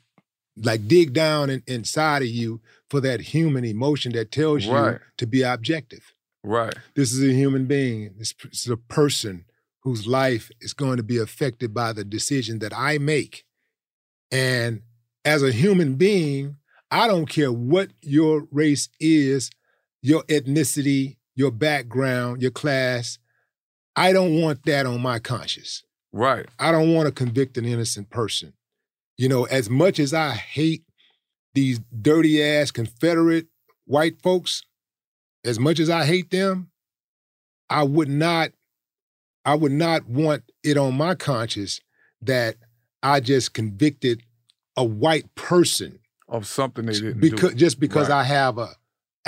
[0.57, 4.99] like dig down in, inside of you for that human emotion that tells you Right.
[5.17, 6.13] to be objective.
[6.43, 6.73] Right.
[6.95, 8.15] This is a human being.
[8.17, 9.45] This p- is a person
[9.83, 13.45] whose life is going to be affected by the decision that I make.
[14.31, 14.81] And
[15.25, 16.57] as a human being,
[16.89, 19.49] I don't care what your race is,
[20.01, 23.17] your ethnicity, your background, your class.
[23.95, 25.83] I don't want that on my conscience.
[26.11, 26.47] Right.
[26.59, 28.53] I don't want to convict an innocent person.
[29.21, 30.81] You know, as much as I hate
[31.53, 33.45] these dirty ass Confederate
[33.85, 34.63] white folks,
[35.45, 36.71] as much as I hate them,
[37.69, 38.49] I would not,
[39.45, 41.79] I would not want it on my conscience
[42.23, 42.55] that
[43.03, 44.23] I just convicted
[44.75, 47.57] a white person Of something they didn't because do.
[47.57, 48.21] just because Right.
[48.21, 48.69] I have a,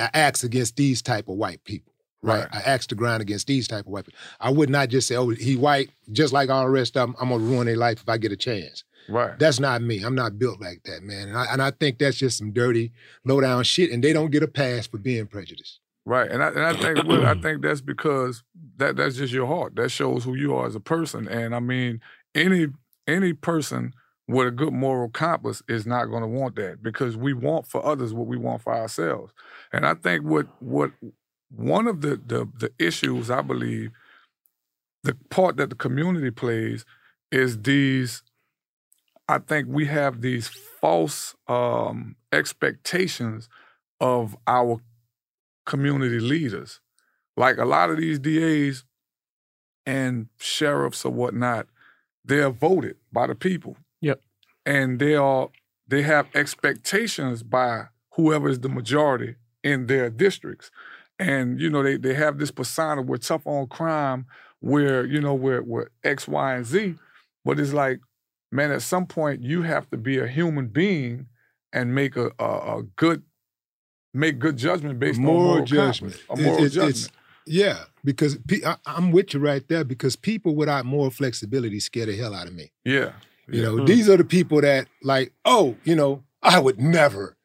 [0.00, 1.92] a axe against these type of white people.
[2.20, 2.40] Right.
[2.40, 2.48] Right.
[2.52, 4.18] I axe the ground against these type of white people.
[4.40, 7.16] I would not just say, oh, he white, just like all the rest of them,
[7.20, 8.82] I'm gonna ruin their life if I get a chance.
[9.08, 9.38] Right.
[9.38, 10.02] That's not me.
[10.02, 11.28] I'm not built like that, man.
[11.28, 12.92] And I, and I think that's just some dirty,
[13.24, 15.80] low down shit, and they don't get a pass for being prejudiced.
[16.06, 18.42] Right, and I and I think well, I think that's because
[18.76, 19.76] that that's just your heart.
[19.76, 21.26] That shows who you are as a person.
[21.28, 22.00] And I mean,
[22.34, 22.68] any
[23.06, 23.94] any person
[24.26, 27.84] with a good moral compass is not going to want that because we want for
[27.84, 29.32] others what we want for ourselves.
[29.72, 30.92] And I think what what
[31.50, 33.90] one of the the, the issues I believe
[35.04, 36.84] the part that the community plays
[37.30, 38.22] is these
[39.28, 43.48] I think we have these false um, expectations
[44.00, 44.80] of our
[45.64, 46.80] community leaders.
[47.36, 48.84] Like a lot of these DAs
[49.86, 51.66] and sheriffs or whatnot,
[52.24, 53.76] they're voted by the people.
[54.00, 54.20] Yep.
[54.66, 55.48] And they are
[55.86, 60.70] they have expectations by whoever is the majority in their districts.
[61.18, 64.26] And you know, they they have this persona, we're tough on crime,
[64.60, 66.94] where, you know, we're we're X, Y, and Z.
[67.44, 68.00] But it's like,
[68.54, 71.26] man, at some point you have to be a human being
[71.72, 73.22] and make a a, a good
[74.14, 76.22] make good judgment based on moral moral judgment.
[76.30, 77.10] A moral judgment.
[77.46, 79.84] Yeah, because pe- I, I'm with you right there.
[79.84, 82.70] Because people without more flexibility scare the hell out of me.
[82.84, 83.12] Yeah.
[83.48, 83.62] You yeah.
[83.64, 83.84] know, hmm.
[83.84, 87.36] these are the people that like, oh, you know, I would never.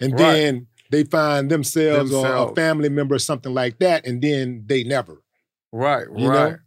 [0.00, 0.18] And Right.
[0.18, 4.82] then they find themselves, or a family member or something like that, and then they
[4.82, 5.22] never.
[5.70, 6.52] Right, You right.
[6.52, 6.58] know?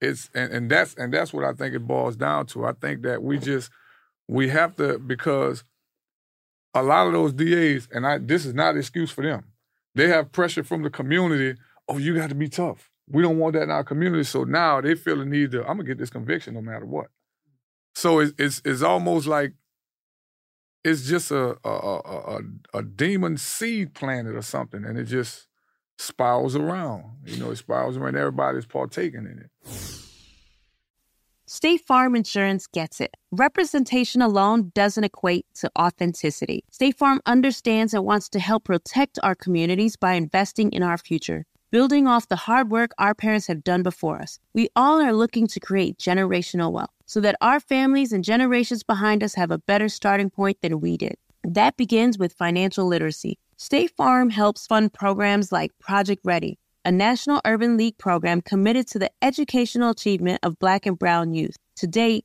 [0.00, 2.64] It's and, and that's and that's what I think it boils down to.
[2.64, 3.70] I think that we just
[4.28, 5.64] we have to because
[6.74, 9.44] a lot of those DAs, and I this is not an excuse for them.
[9.94, 11.58] They have pressure from the community.
[11.88, 12.90] Oh, you got to be tough.
[13.08, 14.24] We don't want that in our community.
[14.24, 15.60] So now they feel the need to.
[15.60, 17.06] I'm gonna get this conviction no matter what.
[17.94, 19.52] So it's it's, it's almost like
[20.82, 22.40] it's just a a, a a
[22.78, 25.48] a demon seed planted or something, and it just
[25.98, 27.04] spirals around.
[27.26, 28.16] You know, it spirals around.
[28.16, 29.50] Everybody's partaking in it.
[31.46, 33.14] State Farm Insurance gets it.
[33.30, 36.64] Representation alone doesn't equate to authenticity.
[36.70, 41.44] State Farm understands and wants to help protect our communities by investing in our future.
[41.70, 45.46] Building off the hard work our parents have done before us, we all are looking
[45.48, 49.88] to create generational wealth so that our families and generations behind us have a better
[49.88, 51.16] starting point than we did.
[51.42, 53.38] That begins with financial literacy.
[53.56, 58.98] State Farm helps fund programs like Project Ready, a National Urban League program committed to
[58.98, 61.54] the educational achievement of Black and Brown youth.
[61.76, 62.24] To date,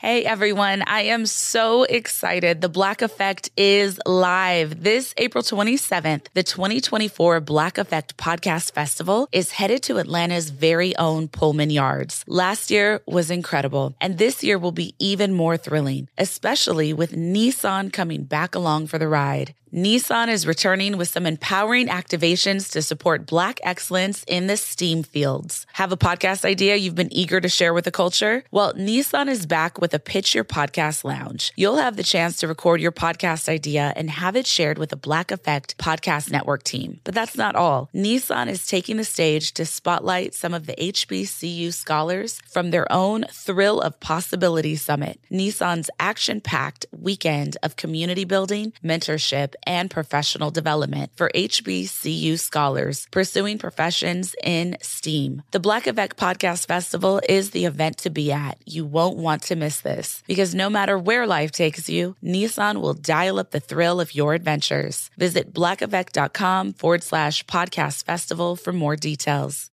[0.00, 2.60] Hey everyone, I am so excited.
[2.60, 4.84] The Black Effect is live.
[4.84, 11.26] This April 27th, the 2024 Black Effect Podcast Festival is headed to Atlanta's very own
[11.26, 12.22] Pullman Yards.
[12.28, 17.92] Last year was incredible, and this year will be even more thrilling, especially with Nissan
[17.92, 19.56] coming back along for the ride.
[19.72, 25.66] Nissan is returning with some empowering activations to support Black excellence in the STEAM fields.
[25.74, 28.44] Have a podcast idea you've been eager to share with the culture?
[28.50, 31.52] Well, Nissan is back with a Pitch Your Podcast Lounge.
[31.54, 34.96] You'll have the chance to record your podcast idea and have it shared with the
[34.96, 37.00] Black Effect Podcast Network team.
[37.04, 37.90] But that's not all.
[37.94, 43.26] Nissan is taking the stage to spotlight some of the HBCU scholars from their own
[43.30, 51.10] Thrill of Possibility Summit, Nissan's action packed weekend of community building, mentorship, and professional development
[51.16, 55.42] for HBCU scholars pursuing professions in STEAM.
[55.50, 58.58] The Black Effect Podcast Festival is the event to be at.
[58.66, 62.94] You won't want to miss this because no matter where life takes you, Nissan will
[62.94, 65.10] dial up the thrill of your adventures.
[65.16, 69.68] Visit blackeffect.com forward slash podcast festival for more details.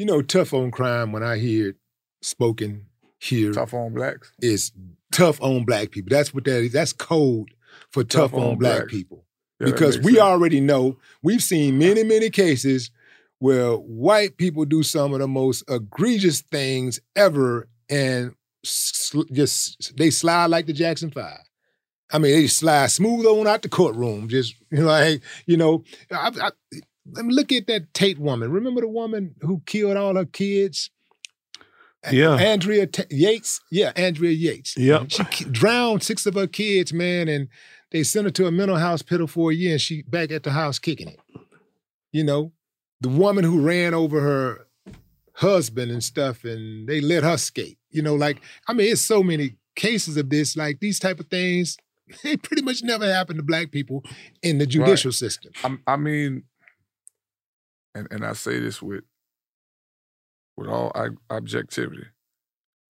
[0.00, 1.76] You know, tough on crime when I hear it
[2.22, 2.86] spoken
[3.18, 3.52] here.
[3.52, 4.32] Tough on blacks.
[4.40, 4.72] Is
[5.12, 6.08] tough on black people.
[6.08, 6.72] That's what that is.
[6.72, 7.50] That's code
[7.92, 8.90] for tough, on, black blacks.
[8.90, 9.26] people.
[9.60, 10.22] Yeah, because we sense.
[10.22, 12.90] already know, we've seen many, many cases
[13.40, 18.32] where white people do some of the most egregious things ever and
[18.64, 21.40] sl- just they slide like the Jackson Five.
[22.10, 24.30] I mean, they slide smooth on out the courtroom.
[24.30, 26.50] Just you know, like you know, I, I,
[27.14, 28.50] let me look at that Tate woman.
[28.50, 30.90] Remember the woman who killed all her kids?
[32.10, 32.34] Yeah.
[32.36, 33.60] Andrea Ta- Yates.
[33.70, 34.74] Yeah, Andrea Yates.
[34.76, 35.04] Yeah.
[35.08, 37.48] She drowned six of her kids, man, and
[37.90, 40.52] they sent her to a mental hospital for a year, and she back at the
[40.52, 41.20] house kicking it.
[42.12, 42.52] You know,
[43.00, 44.66] the woman who ran over her
[45.34, 47.78] husband and stuff, and they let her skate.
[47.90, 50.56] You know, like I mean, it's so many cases of this.
[50.56, 51.76] Like these type of things,
[52.24, 54.04] they pretty much never happen to black people
[54.42, 55.14] in the judicial Right.
[55.14, 55.52] system.
[55.64, 56.44] I'm- I mean,
[58.00, 59.04] and and I say this with
[60.56, 62.06] with all ob- objectivity.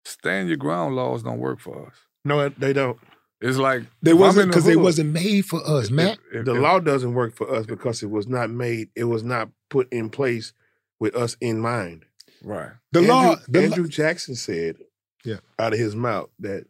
[0.06, 1.94] Stand your ground laws don't work for us.
[2.26, 3.00] No, they don't.
[3.40, 6.20] It's like They wasn't in the because they wasn't made for us, Matt.
[6.32, 9.24] if- the if- law doesn't work for us because it was not made, it was
[9.24, 10.54] not put in place
[11.00, 12.06] with us in mind.
[12.44, 12.72] Right.
[12.92, 14.78] The Andrew, law, the law- Andrew Jackson said
[15.24, 15.40] Yeah.
[15.60, 16.66] out of his mouth that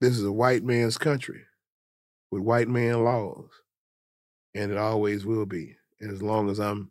[0.00, 1.44] this is a white man's country
[2.30, 3.50] with white man laws.
[4.54, 5.76] and it always will be.
[6.00, 6.90] And as long as I'm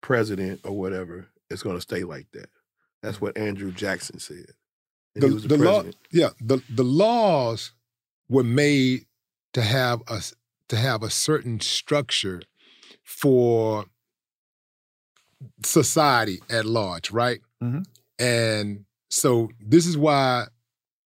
[0.00, 2.48] president or whatever, it's going to stay like that.
[3.02, 4.46] That's what Andrew Jackson said.
[5.14, 7.72] And he was the, the law, yeah, the the laws
[8.28, 9.06] were made
[9.54, 10.20] to have a
[10.68, 12.42] to have a certain structure
[13.02, 13.86] for
[15.64, 17.40] society at large, right?
[17.62, 17.84] Mhm.
[18.18, 20.46] And so this is why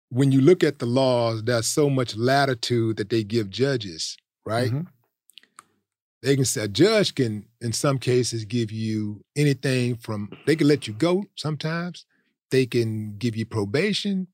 [0.10, 4.72] when you look at the laws, there's so much latitude that they give judges, right?
[4.72, 4.88] Mhm.
[6.24, 10.68] They can say a judge can, in some cases, give you anything from they can
[10.68, 12.06] let you go sometimes.
[12.50, 14.28] They can give you probation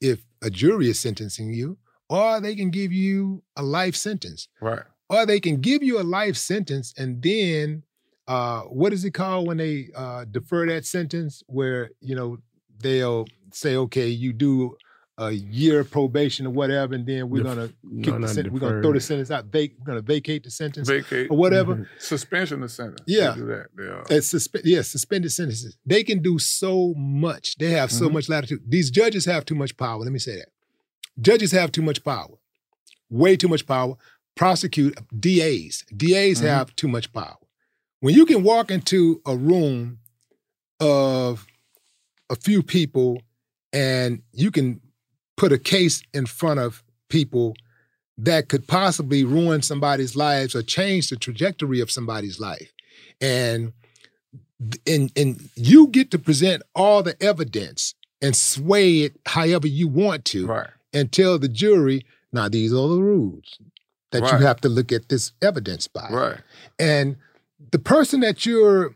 [0.00, 1.78] if a jury is sentencing you,
[2.10, 4.48] or they can give you a life sentence.
[4.60, 4.82] Right.
[5.08, 7.84] Or they can give you a life sentence and then
[8.28, 12.38] uh, what is it called when they uh, defer that sentence where, you know,
[12.78, 14.76] they'll say, okay, you do
[15.18, 18.60] a year probation or whatever, and then we're Def- gonna no, the not sentence, we're
[18.60, 21.76] gonna throw the sentence out, vac- we're gonna vacate the sentence Vacate or whatever.
[21.76, 21.86] Mhm.
[21.98, 23.02] Suspension of sentence.
[23.06, 23.34] Yeah.
[23.34, 23.66] do that.
[23.78, 24.04] Yeah.
[24.16, 25.76] It's suspe- yeah, suspended sentences.
[25.84, 27.56] They can do so much.
[27.58, 28.12] They have so Mhm.
[28.14, 28.62] much latitude.
[28.66, 29.98] These judges have too much power.
[30.02, 30.48] Let me say that.
[31.20, 32.38] Judges have too much power.
[33.10, 33.96] Way too much power.
[34.34, 35.84] Prosecute DAs.
[35.94, 36.44] DAs Mhm.
[36.46, 37.36] have too much power.
[38.00, 39.98] When you can walk into a room
[40.80, 41.46] of
[42.30, 43.22] a few people
[43.74, 44.80] and you can
[45.42, 47.56] put a case in front of people
[48.16, 52.72] that could possibly ruin somebody's lives or change the trajectory of somebody's life.
[53.20, 53.72] And
[54.86, 60.24] and and you get to present all the evidence and sway it however you want
[60.26, 60.70] to right.
[60.92, 63.58] and tell the jury, now these are the rules
[64.12, 64.38] that Right.
[64.38, 66.08] you have to look at this evidence by.
[66.08, 66.38] Right.
[66.78, 67.16] And
[67.72, 68.94] the person that you're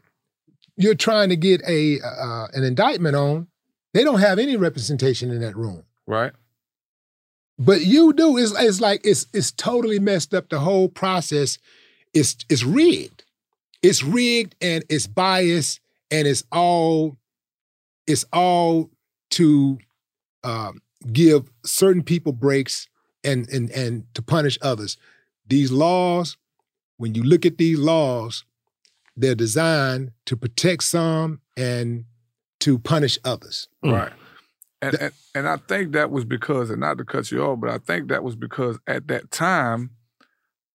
[0.76, 3.48] you're trying to get a uh, an indictment on,
[3.94, 5.82] they don't have any representation in that room.
[6.06, 6.32] Right.
[7.58, 8.36] But you do.
[8.36, 10.48] It's, it's like it's it's totally messed up.
[10.48, 11.58] The whole process
[12.12, 13.24] is is rigged.
[13.82, 15.80] It's rigged and it's biased
[16.10, 17.16] and it's all
[18.06, 18.90] it's all
[19.30, 19.78] to
[20.44, 20.80] um,
[21.12, 22.88] give certain people breaks
[23.24, 24.96] and and and to punish others.
[25.46, 26.36] These laws,
[26.96, 28.44] when you look at these laws,
[29.16, 32.04] they're designed to protect some and
[32.60, 33.68] to punish others.
[33.82, 34.12] Right.
[34.86, 37.70] And, and and I think that was because, and not to cut you off, but
[37.70, 39.90] I think that was because at that time,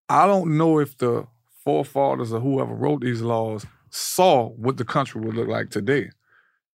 [0.09, 1.28] I don't know if the
[1.64, 6.09] forefathers or whoever wrote these laws saw what the country would look like today.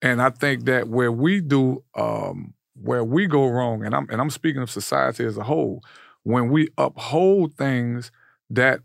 [0.01, 4.21] And I think that where we do, um, where we go wrong, and I'm and
[4.21, 5.83] I'm speaking of society as a whole,
[6.23, 8.11] when we uphold things
[8.49, 8.81] that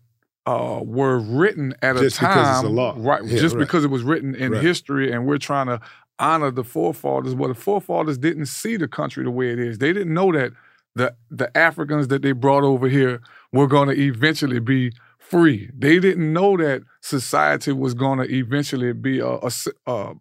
[0.46, 2.94] uh, were written at Just a time, because it's a law.
[2.96, 3.24] right?
[3.24, 3.60] Yeah, just right.
[3.60, 4.62] because it was written in Right.
[4.62, 5.80] history, and we're trying to
[6.22, 7.34] honor the forefathers.
[7.34, 9.78] Well, the forefathers didn't see the country the way it is.
[9.78, 10.52] They didn't know that
[10.94, 13.20] the the Africans that they brought over here
[13.52, 15.70] were going to eventually be free.
[15.76, 19.50] They didn't know that society was going to eventually be a, a
[19.86, 20.14] uh,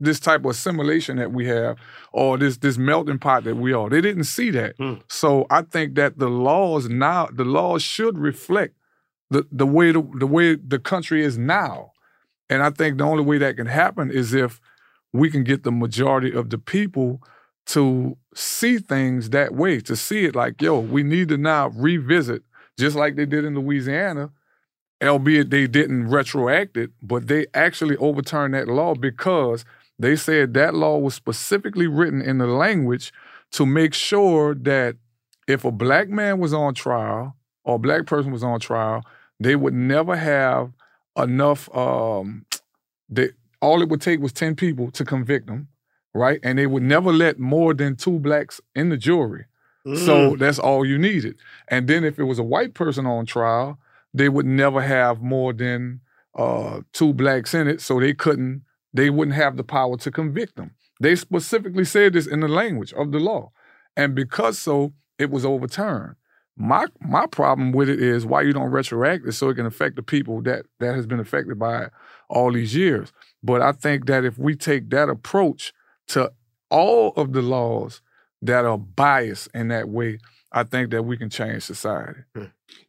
[0.00, 1.76] this type of assimilation that we have,
[2.12, 3.88] or this this melting pot that we are.
[3.88, 4.76] They didn't see that.
[5.08, 8.74] So I think that the laws now, the laws should reflect
[9.30, 11.92] the the way the, the way the country is now.
[12.50, 14.60] And I think the only way that can happen is if
[15.12, 17.22] we can get the majority of the people
[17.66, 22.42] to see things that way, to see it like, yo, we need to now revisit,
[22.78, 24.30] just like they did in Louisiana,
[25.02, 29.64] albeit they didn't retroact it, but they actually overturned that law because
[29.98, 33.12] they said that law was specifically written in the language
[33.52, 34.96] to make sure that
[35.46, 39.02] if a black man was on trial or a black person was on trial,
[39.40, 40.72] they would never have
[41.16, 42.46] enough um
[43.08, 43.30] they
[43.60, 45.68] all it would take was 10 people to convict them,
[46.14, 46.40] right?
[46.42, 49.46] And they would never let more than two blacks in the jury.
[49.94, 50.38] So Mm.
[50.38, 51.36] that's all you needed.
[51.68, 53.78] And then if it was a white person on trial,
[54.14, 56.00] they would never have more than
[56.36, 60.56] uh, two blacks in it, so they couldn't, they wouldn't have the power to convict
[60.56, 60.70] them.
[61.00, 63.50] They specifically said this in the language of the law.
[63.96, 66.14] And because so, it was overturned.
[66.56, 69.96] My my problem with it is why you don't retroact it so it can affect
[69.96, 71.90] the people that that has been affected by it
[72.28, 73.12] all these years.
[73.42, 75.72] But I think that if we take that approach
[76.08, 76.32] to
[76.70, 78.02] all of the laws
[78.42, 80.18] that are biased in that way,
[80.52, 82.20] I think that we can change society.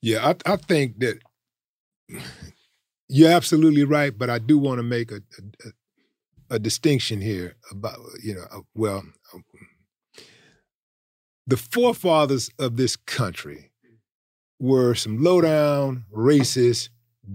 [0.01, 1.19] Yeah, I, I think that
[3.07, 5.21] you're absolutely right, but I do want to make a,
[5.65, 9.39] a, a distinction here about, you know, uh, well, uh,
[11.47, 13.71] the forefathers of this country
[14.59, 16.89] were some low down, racist,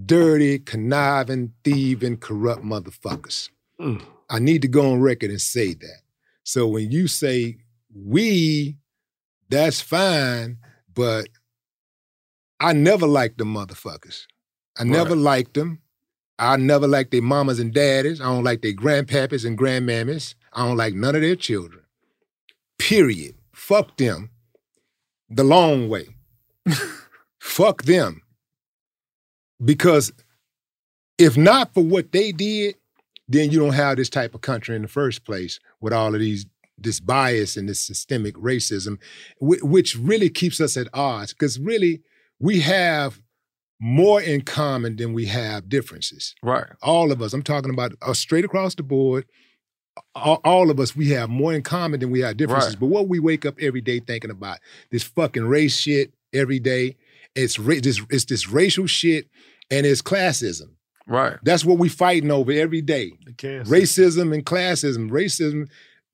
[0.05, 3.49] dirty, conniving, thieving, corrupt motherfuckers.
[3.79, 4.01] Mm.
[4.29, 5.99] I need to go on record and say that.
[6.43, 7.57] So when you say
[7.95, 8.77] we,
[9.49, 10.57] that's fine,
[10.93, 11.27] but
[12.59, 14.25] I never liked the motherfuckers.
[14.77, 15.81] I never liked them.
[16.37, 18.19] I never liked their mamas and daddies.
[18.19, 20.35] I don't like their grandpappies and grandmammies.
[20.51, 21.83] I don't like none of their children.
[22.77, 23.35] Period.
[23.53, 24.31] Fuck them.
[25.29, 26.07] The long way.
[27.39, 28.21] Fuck them.
[29.65, 30.13] Because
[31.17, 32.75] if not for what they did,
[33.27, 36.19] then you don't have this type of country in the first place with all of
[36.19, 36.45] these
[36.77, 38.97] this bias and this systemic racism,
[39.39, 41.33] which really keeps us at odds.
[41.33, 42.01] Because really,
[42.39, 43.21] we have
[43.79, 46.35] more in common than we have differences.
[46.43, 46.65] Right.
[46.81, 47.33] All of us.
[47.33, 49.25] I'm talking about uh, straight across the board.
[50.13, 52.71] All, all of us, we have more in common than we have differences.
[52.71, 52.79] Right.
[52.81, 54.59] But what we wake up every day thinking about
[54.91, 56.97] this fucking race shit every day.
[57.35, 59.29] It's ra- this, it's this racial shit
[59.71, 60.69] and it's classism.
[61.07, 61.37] Right.
[61.43, 63.11] That's what we're fighting over every day.
[63.41, 65.09] Racism and classism.
[65.11, 65.67] Racism,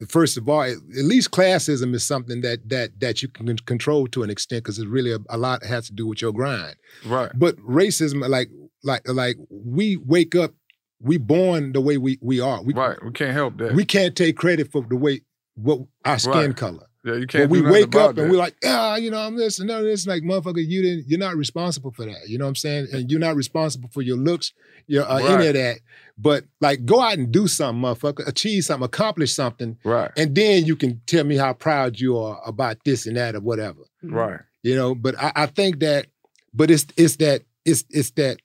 [0.10, 4.08] first of all, at at least classism is something that that that you can control
[4.08, 6.76] to an extent because it's really a, a lot has to do with your grind.
[7.06, 7.32] Right.
[7.34, 8.49] But racism, like
[8.84, 10.54] like like we wake up,
[10.99, 12.62] we born the way we we are.
[12.62, 12.97] We, right.
[13.04, 13.74] We can't help that.
[13.74, 15.22] We can't take credit for the way
[15.56, 16.58] what our skin Right.
[16.58, 16.88] color.
[17.04, 17.49] Yeah, you can't.
[17.49, 19.80] we do wake about up and we're like, ah, you know, I'm this and none
[19.80, 20.06] of this.
[20.06, 21.06] Like, motherfucker, you didn't.
[21.08, 22.28] You're not responsible for that.
[22.30, 22.88] You know what I'm saying?
[22.93, 24.54] And you're not responsible for your looks,
[24.86, 25.80] your uh, any of that.
[26.16, 28.28] But like, go out and do something, motherfucker.
[28.28, 30.12] Achieve something, accomplish something, right?
[30.16, 33.41] And then you can tell me how proud you are about this and that or
[33.41, 33.82] whatever.
[34.04, 34.39] Right.
[34.62, 36.06] You know, but I, I think that,
[36.54, 38.38] but it's it's that it's it's that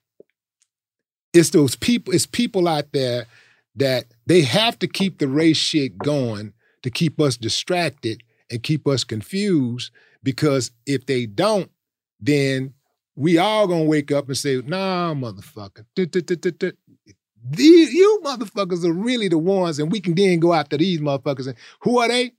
[1.34, 3.26] it's those people, it's people out there
[3.74, 8.86] that they have to keep the race shit going to keep us distracted and keep
[8.86, 9.90] us confused.
[10.22, 11.70] Because if they don't,
[12.20, 12.74] then
[13.14, 15.84] we all gonna wake up and say, nah, motherfucker.
[17.48, 21.46] These, you motherfuckers are really the ones, and we can then go after these motherfuckers.
[21.46, 22.32] And who are they?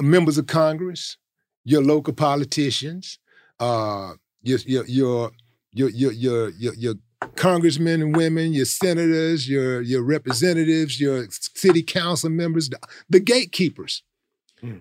[0.00, 1.18] Members of Congress,
[1.64, 3.18] your local politicians,
[3.60, 5.30] uh, your your your
[5.72, 6.94] your your your your,
[7.36, 12.70] congressmen and women, your senators, your your representatives, your city council members,
[13.08, 14.02] the gatekeepers.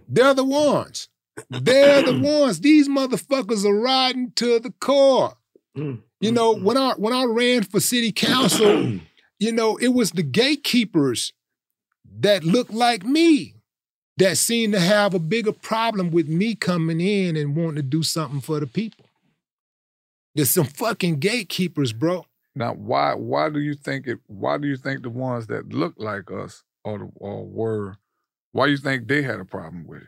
[0.07, 1.09] They're the ones.
[1.49, 2.59] They're the ones.
[2.61, 5.33] These motherfuckers are riding to the core.
[5.75, 8.99] You know, when I when I ran for city council,
[9.39, 11.33] you know, it was the gatekeepers
[12.19, 13.55] that looked like me
[14.17, 18.03] that seemed to have a bigger problem with me coming in and wanting to do
[18.03, 19.05] something for the people.
[20.35, 22.25] There's some fucking gatekeepers, bro.
[22.55, 24.19] Now, why why do you think it?
[24.27, 27.97] Why do you think the ones that look like us or or were?
[28.53, 30.07] Why you think they had a problem with it?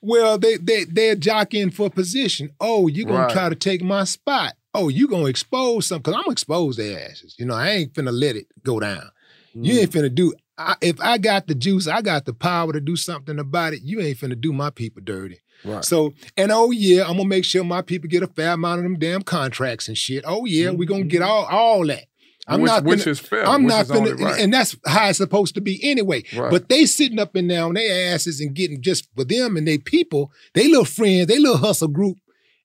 [0.00, 2.50] Well, they they they're jockeying for position.
[2.60, 3.32] Oh, you gonna Right.
[3.32, 4.54] try to take my spot.
[4.72, 6.04] Oh, you gonna expose something?
[6.04, 7.34] Cause I'm gonna expose their asses.
[7.38, 9.10] You know, I ain't finna let it go down.
[9.54, 10.00] You ain't mm.
[10.00, 10.34] finna do.
[10.58, 13.80] I, if I got the juice, I got the power to do something about it.
[13.82, 15.40] You ain't finna do my people dirty.
[15.64, 15.84] Right.
[15.84, 18.84] So, and oh yeah, I'm gonna make sure my people get a fair amount of
[18.84, 20.24] them damn contracts and shit.
[20.26, 21.30] Oh yeah, we gonna get mm-hmm.
[21.30, 22.04] all all that.
[22.48, 24.40] I'm Which- not which finna- is fair, I'm which not finna, right.
[24.40, 26.22] and that's how it's supposed to be anyway.
[26.34, 26.50] Right.
[26.50, 29.66] But they sitting up in there on their asses and getting just for them and
[29.66, 32.18] their people, they little friends, they little hustle group,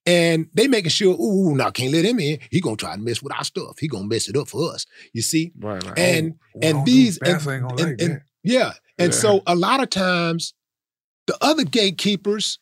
[0.06, 2.38] and they making sure, ooh, now can't let him in.
[2.52, 3.80] He gonna try to mess with our stuff.
[3.80, 4.86] He gonna mess it up for us.
[5.14, 5.52] You see?
[5.60, 5.84] Right.
[5.84, 8.74] Like, and oh, and these and, gonna and- like and- yeah.
[9.00, 9.18] And Yeah.
[9.20, 10.54] so a lot of times
[11.26, 12.60] the other gatekeepers,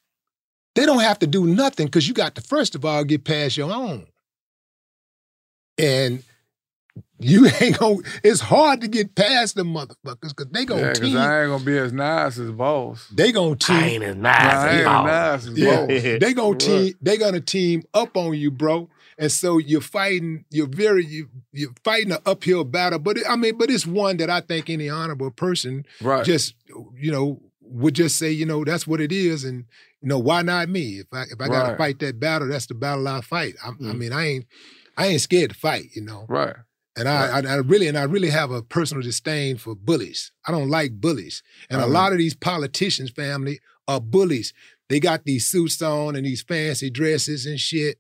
[0.76, 3.58] they don't have to do nothing because you got to first of all get past
[3.58, 4.06] your own.
[5.78, 6.24] And
[7.20, 11.00] you ain't gonna, it's hard to get past them motherfuckers because they gonna Yeah, because
[11.10, 11.18] team.
[11.18, 13.08] I ain't gonna be as nice as boss.
[13.10, 13.76] They gonna team.
[13.76, 15.06] I ain't as nice Nah, I as ain't boss.
[15.08, 15.76] nice as yeah.
[15.86, 16.20] boss.
[16.20, 16.94] They gonna team.
[17.02, 18.90] They gonna team up on you, bro.
[19.18, 20.46] And so you're fighting.
[20.50, 21.06] You're very.
[21.06, 23.00] You, you're fighting an uphill battle.
[23.00, 26.24] But it, I mean, but it's one that I think any honorable person Right.
[26.26, 26.56] just
[26.96, 29.66] you know would just say, you know, that's what it is, and
[30.02, 31.00] you know, why not me?
[31.00, 33.56] If I if I gotta fight that battle, that's the battle I fight.
[33.64, 34.46] I, I mean, I ain't
[34.98, 35.88] I ain't scared to fight.
[35.94, 36.26] You know.
[36.30, 36.56] Right.
[36.98, 40.32] And I, I, I really and I really have a personal disdain for bullies.
[40.46, 41.44] I don't like bullies.
[41.70, 41.92] And a Mhm.
[41.92, 44.54] lot of these politicians, family, are bullies.
[44.90, 48.00] They got these suits on and these fancy dresses and shit,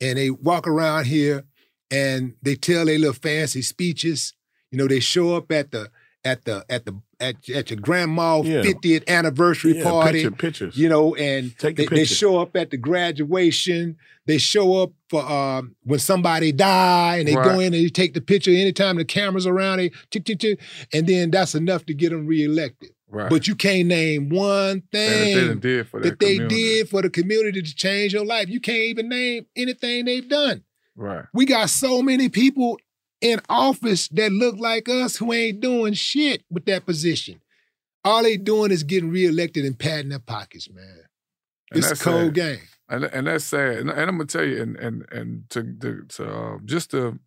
[0.00, 1.44] and they walk around here
[1.90, 4.34] and they tell their little fancy speeches.
[4.70, 5.90] You know, they show up at the
[6.24, 8.62] at the at the at, at your grandma's Yeah.
[8.62, 10.22] 50th anniversary Yeah, party.
[10.22, 10.76] picture- pictures.
[10.76, 13.96] You know, and Take the they, they show up at the graduation.
[14.26, 18.14] They show up for um, when somebody die, and they go in and they take
[18.14, 19.78] the picture anytime the camera's around.
[19.78, 20.60] They tick, tick, tick,
[20.92, 22.90] and then that's enough to get them reelected.
[23.10, 23.30] Right.
[23.30, 26.88] But you can't name one And that thing they did for that that they did
[26.88, 28.48] for the community to change your life.
[28.48, 30.64] You can't even name anything they've done.
[30.96, 31.24] Right.
[31.32, 32.78] We got so many people
[33.20, 37.40] in office that look like us who ain't doing shit with that position.
[38.04, 41.04] All they doing is getting reelected and padding their pockets, man.
[41.70, 42.34] And it's a cold sad.
[42.34, 42.60] game.
[42.88, 43.78] and and that's sad.
[43.78, 47.18] And, and I'm gonna tell you, and and and to to, to uh, just to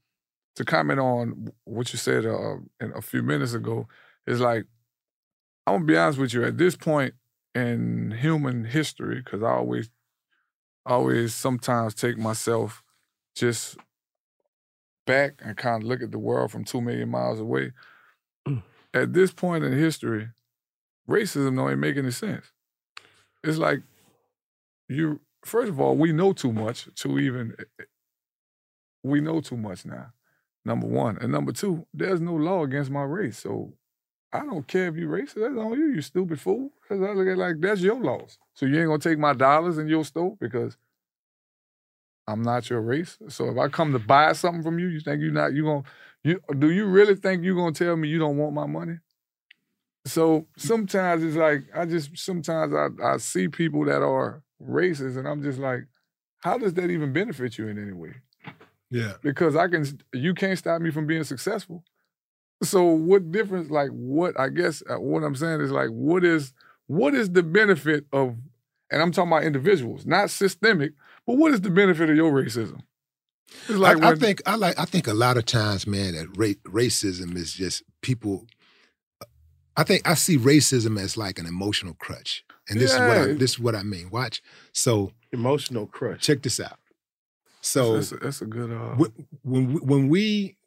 [0.55, 3.87] to comment on what you said uh, in a few minutes ago
[4.27, 4.65] is like
[5.65, 6.45] I'm gonna be honest with you.
[6.45, 7.15] At this point
[7.53, 9.89] in human history, because I always
[10.85, 12.83] always sometimes take myself
[13.35, 13.77] just
[15.07, 17.71] back and kind of look at the world from two million miles away.
[18.47, 18.61] Mm.
[18.93, 20.29] At this point in history,
[21.09, 22.45] racism don't even make any sense.
[23.43, 23.81] It's like
[24.87, 27.85] you first of all, we know too much to even eh, eh,
[29.03, 30.13] we know too much now.
[30.65, 31.17] Number one.
[31.21, 33.39] And number two, there's no law against my race.
[33.39, 33.73] So
[34.33, 35.35] I don't care if you racist.
[35.35, 36.71] That's on you, you stupid fool.
[36.81, 38.37] Because I look at like that's your loss.
[38.53, 40.77] So you ain't gonna take my dollars in your store because
[42.27, 43.17] I'm not your race.
[43.29, 45.83] So if I come to buy something from you, you think you're not you gonna
[46.23, 48.97] you do you really think you're gonna tell me you don't want my money?
[50.05, 55.27] So sometimes it's like I just sometimes I, I see people that are racist and
[55.27, 55.81] I'm just like,
[56.39, 58.15] how does that even benefit you in any way?
[58.89, 59.13] Yeah.
[59.21, 61.83] Because I can you can't stop me from being successful.
[62.63, 66.53] So what difference like what I guess uh, what I'm saying is like what is
[66.87, 68.35] what is the benefit of
[68.89, 70.93] and I'm talking about individuals, not systemic,
[71.27, 72.81] but what is the benefit of your racism?
[73.69, 74.77] It's like I, I think I like.
[74.79, 78.47] I think a lot of times, man, that ra- racism is just people.
[79.75, 83.25] I think I see racism as like an emotional crutch, and this is what I,
[83.33, 84.09] this is what I mean.
[84.09, 84.41] Watch.
[84.73, 86.21] So emotional crutch.
[86.23, 86.79] Check this out.
[87.61, 88.95] So that's, a, that's a good uh
[89.43, 90.57] when we- when we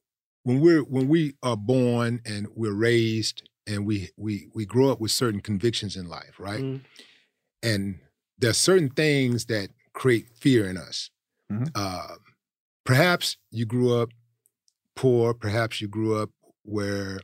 [0.44, 5.00] when we're when we are born and we're raised and we we we grow up
[5.00, 6.60] with certain convictions in life, right?
[6.62, 6.84] Mm-hmm.
[7.62, 7.98] And
[8.38, 9.68] there's certain things that
[10.00, 11.10] create fear in us.
[11.74, 12.14] Uh,
[12.86, 14.08] perhaps you grew up
[14.96, 15.34] poor.
[15.34, 16.30] Perhaps you grew up
[16.62, 17.20] where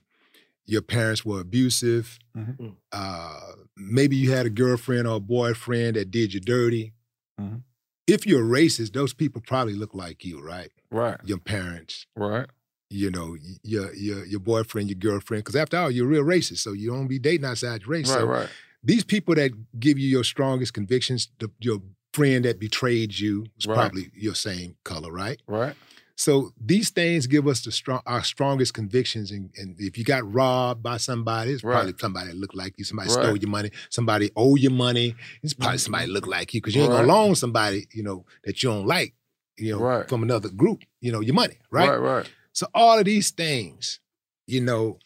[0.66, 2.18] your parents were abusive.
[2.36, 2.68] Mm-hmm.
[2.92, 6.92] Uh, maybe you had a girlfriend or a boyfriend that did you dirty.
[7.40, 7.62] Mhm.
[8.06, 10.70] If you're racist, those people probably look like you, right?
[10.90, 11.18] Right.
[11.24, 12.46] Your parents, right?
[12.90, 15.44] You know, your your your boyfriend, your girlfriend.
[15.44, 18.10] Because after all, you're real racist, so you don't be dating outside your race.
[18.10, 18.48] Right, so right.
[18.84, 19.50] These people that
[19.80, 21.80] give you your strongest convictions, the, your
[22.16, 23.74] friend that betrayed you was Right.
[23.74, 25.40] probably your same color, right?
[25.46, 25.74] Right.
[26.18, 29.30] So these things give us the strong our strongest convictions.
[29.30, 32.84] And, and if you got robbed by somebody, it's probably somebody that looked like you.
[32.84, 33.22] Somebody Right.
[33.22, 33.70] stole your money.
[33.90, 35.14] Somebody owe you money.
[35.42, 38.62] It's probably somebody look like you because you ain't gonna loan somebody you know that
[38.62, 39.12] you don't like.
[39.58, 40.80] You know, from another group.
[41.00, 41.88] You know, your money, right?
[41.90, 42.30] Right, right.
[42.52, 44.00] So all of these things,
[44.46, 44.98] you know,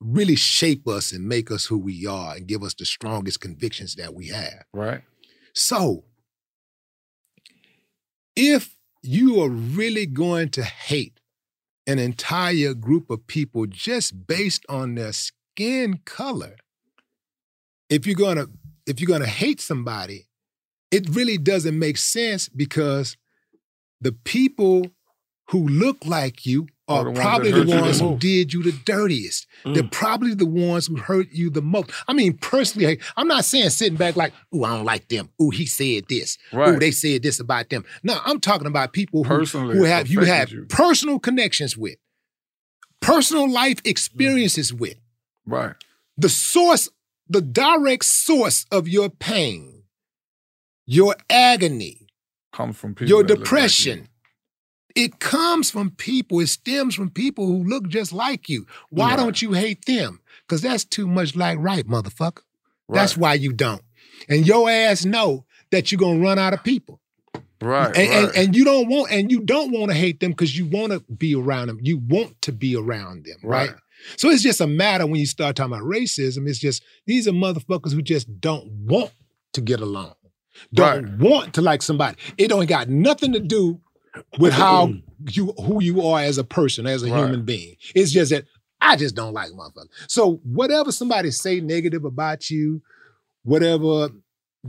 [0.00, 3.94] really shape us and make us who we are and give us the strongest convictions
[3.96, 4.64] that we have.
[4.72, 5.02] Right.
[5.54, 6.04] So,
[8.36, 11.20] if you are really going to hate
[11.86, 16.56] an entire group of people just based on their skin color,
[17.88, 18.46] if you're gonna
[18.86, 20.28] if you're gonna hate somebody,
[20.90, 23.16] it really doesn't make sense because
[24.00, 24.86] the people
[25.48, 29.46] who look like you Are the probably the ones who did you the dirtiest.
[29.64, 29.74] Mm.
[29.74, 31.90] They're probably the ones who hurt you the most.
[32.08, 35.30] I mean, personally, I'm not saying sitting back like, "Ooh, I don't like them.
[35.40, 36.36] Ooh, he said this.
[36.52, 36.80] Ooh, Right.
[36.80, 40.20] they said this about them." No, I'm talking about people who, Personally who have you
[40.20, 40.66] have you.
[40.68, 41.96] personal connections with,
[43.00, 43.88] personal life mm-hmm.
[43.90, 44.96] experiences with.
[45.46, 45.74] Right.
[46.18, 46.88] The source,
[47.28, 49.84] the direct source of your pain,
[50.86, 52.08] your agony,
[52.52, 53.08] comes from people.
[53.08, 54.08] your depression.
[54.96, 56.40] It comes from people.
[56.40, 58.66] It stems from people who look just like you.
[58.90, 59.16] Why Right.
[59.16, 60.20] don't you hate them?
[60.46, 62.42] Because that's too much like right, motherfucker.
[62.88, 63.82] That's why you don't.
[64.28, 67.00] And your ass know that you're gonna run out of people.
[67.62, 67.86] Right.
[67.96, 68.08] And, right.
[68.10, 70.92] and, and you don't want and you don't want to hate them because you want
[70.92, 71.78] to be around them.
[71.82, 73.70] You want to be around them, right?
[73.70, 73.78] Right.
[74.16, 76.48] So it's just a matter when you start talking about racism.
[76.48, 79.12] It's just these are motherfuckers who just don't want
[79.52, 80.14] to get along,
[80.72, 82.16] don't want to like somebody.
[82.38, 83.80] It don't got nothing to do
[84.38, 84.92] with how
[85.30, 87.18] you who you are as a person, as a Right.
[87.24, 87.76] human being.
[87.94, 88.44] It's just that
[88.80, 89.88] I just don't like motherfuckers.
[90.08, 92.82] So whatever somebody say negative about you,
[93.44, 94.08] whatever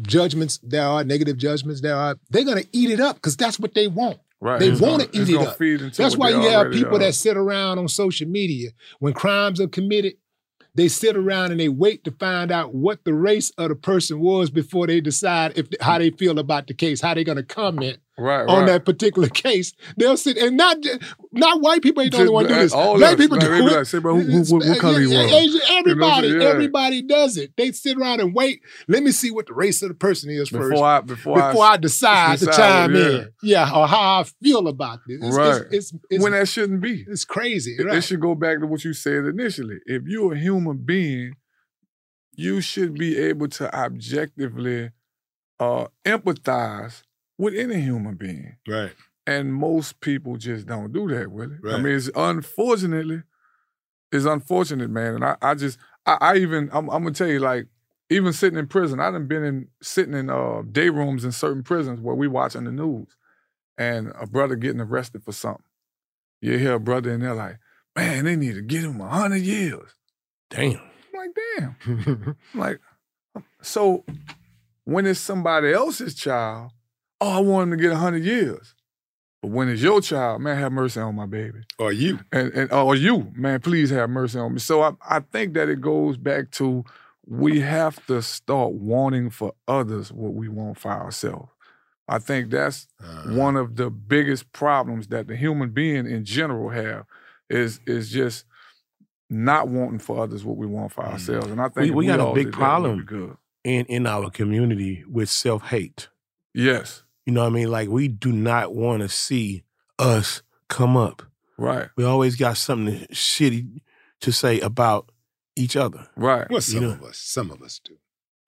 [0.02, 3.74] judgments there are, negative judgments there are, they're gonna eat it up because that's what
[3.74, 4.20] they want.
[4.40, 4.60] Right.
[4.60, 5.58] They want gonna- eat it up.
[5.96, 7.00] That's why you have people are.
[7.00, 8.70] that sit around on social media
[9.00, 10.14] when crimes are committed.
[10.74, 14.20] They sit around and they wait to find out what the race of the person
[14.22, 17.98] was before they decide if how they feel about the case, how they're gonna comment
[18.22, 18.66] Right, on right.
[18.68, 19.74] that particular case.
[19.98, 20.78] They'll sit and not
[21.32, 22.72] not white people ain't the only one do this.
[22.74, 23.62] all Black people do it.
[23.64, 25.32] like, say, bro, who- who- what- color you Yeah, was?
[25.34, 26.28] Asian- You know Everybody.
[26.28, 26.44] Yeah.
[26.44, 27.54] everybody does it.
[27.58, 28.62] They sit around and wait.
[28.88, 31.52] Let me see what the race of the person is first Before I- before I
[31.74, 32.58] I decide, to decide,
[32.88, 33.02] chime yeah.
[33.08, 33.30] in.
[33.44, 35.20] Yeah, or how I feel about this.
[35.24, 35.62] It's, right.
[35.72, 37.06] It's, it's, it's, when that shouldn't be.
[37.08, 37.76] it's crazy.
[37.80, 37.98] It- right?
[37.98, 39.80] It should go back to what you said initially.
[39.86, 41.34] If you're a human being,
[42.36, 44.90] you should be able to objectively
[45.60, 47.02] uh, empathize
[47.42, 48.56] with any human being.
[48.68, 48.94] Right.
[49.26, 51.58] And most people just don't do that, Willie.
[51.66, 51.82] I Right.
[51.82, 53.24] mean, it's unfortunately,
[54.12, 55.16] it's unfortunate, man.
[55.16, 57.68] And I, I just, I, I even, I'm, I'm gonna tell you, like,
[58.10, 61.64] even sitting in prison, I done been in sitting in uh, day rooms in certain
[61.64, 63.08] prisons where we watching the news,
[63.78, 65.64] and a brother getting arrested for something.
[66.42, 67.58] You hear a brother in there like,
[67.96, 69.92] man, they need to get him a hundred years.
[70.50, 70.82] Damn.
[71.14, 72.36] I'm like, damn.
[72.54, 72.80] I'm like,
[73.62, 74.04] so
[74.84, 76.72] when it's somebody else's child,
[77.22, 78.76] oh, I want him to get a hundred years.
[79.42, 81.62] But when it's your child, man, have mercy on my baby.
[81.80, 82.20] Or you.
[82.32, 84.60] And and oh, or you, man, please have mercy on me.
[84.60, 86.84] So I, I think that it goes back to
[87.26, 91.50] we have to start wanting for others what we want for ourselves.
[92.08, 93.36] I think that's uh-huh.
[93.36, 97.06] one of the biggest problems that the human being in general have
[97.50, 98.46] is is just
[99.30, 101.12] not wanting for others what we want for mm.
[101.14, 101.48] ourselves.
[101.48, 103.86] And I think We, if we got a big did that, we'd be problem in
[103.86, 106.10] in our community with self hate.
[106.54, 107.04] Yes.
[107.26, 107.70] You know what I mean?
[107.72, 109.64] Like we do not want to see
[110.00, 111.22] us come up.
[111.58, 111.90] Right.
[111.96, 113.82] We always got something shitty
[114.22, 115.12] to say about
[115.56, 116.08] each other.
[116.16, 116.50] Right.
[116.50, 116.92] Well, You some know?
[116.92, 117.98] of us, some of us do.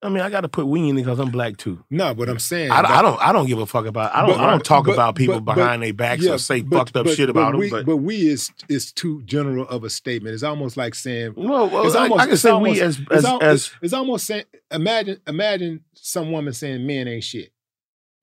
[0.02, 1.86] I mean, I got to put we in it because I'm black too.
[1.90, 3.22] No, but I'm saying I, I don't.
[3.22, 4.14] I don't give a fuck about.
[4.14, 4.36] I don't.
[4.36, 6.78] But- I don't talk but- about people but- behind their backs yeah, or say but-
[6.80, 7.86] fucked up but- shit but about we, them.
[7.86, 10.34] But we is is too general of a statement.
[10.34, 11.36] It's almost like saying.
[11.38, 13.94] Well, well, it's I- I can it's say we as- it's as- al- as- it's
[13.94, 14.44] almost saying.
[14.72, 17.53] Imagine imagine some woman saying men ain't shit.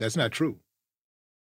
[0.00, 0.56] That's not true.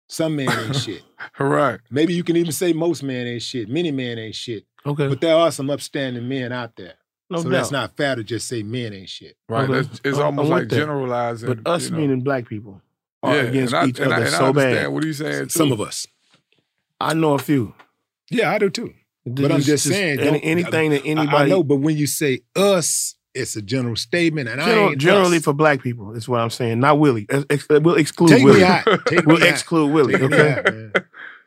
[0.09, 1.03] Some men ain't shit.
[1.37, 1.79] Right.
[1.91, 3.69] Maybe you can even say most men ain't shit.
[3.69, 4.65] Many men ain't shit.
[4.85, 5.07] Okay.
[5.07, 6.93] But there are some upstanding men out there.
[7.29, 9.35] No so that's not fair to just say men ain't shit.
[9.49, 9.69] Right.
[9.69, 9.73] Okay.
[9.81, 10.75] That's, it's I'm- almost I'm with like that.
[10.77, 11.47] generalizing.
[11.53, 11.97] But us you know.
[11.97, 12.81] meaning black people
[13.21, 14.87] are Yeah, against and I- each and I- other and I so understand bad.
[14.87, 15.73] what he's saying, Some too.
[15.73, 16.07] of us.
[17.01, 17.75] I know a few.
[18.31, 18.93] Yeah, I do too.
[19.25, 21.75] But I'm Just- just just saying, any- don't- anything that I- I anybody- know, but
[21.77, 25.43] when you say us, it's a general statement, and I General- ain't generally us.
[25.43, 26.79] for black people is what I'm saying.
[26.79, 27.25] Not Willie.
[27.29, 28.63] Ex- ex- we'll exclude Take me Willie.
[28.63, 28.85] out.
[29.05, 29.49] Take we'll me out.
[29.49, 30.15] exclude Willie.
[30.15, 30.51] Okay.
[30.51, 30.91] out, man.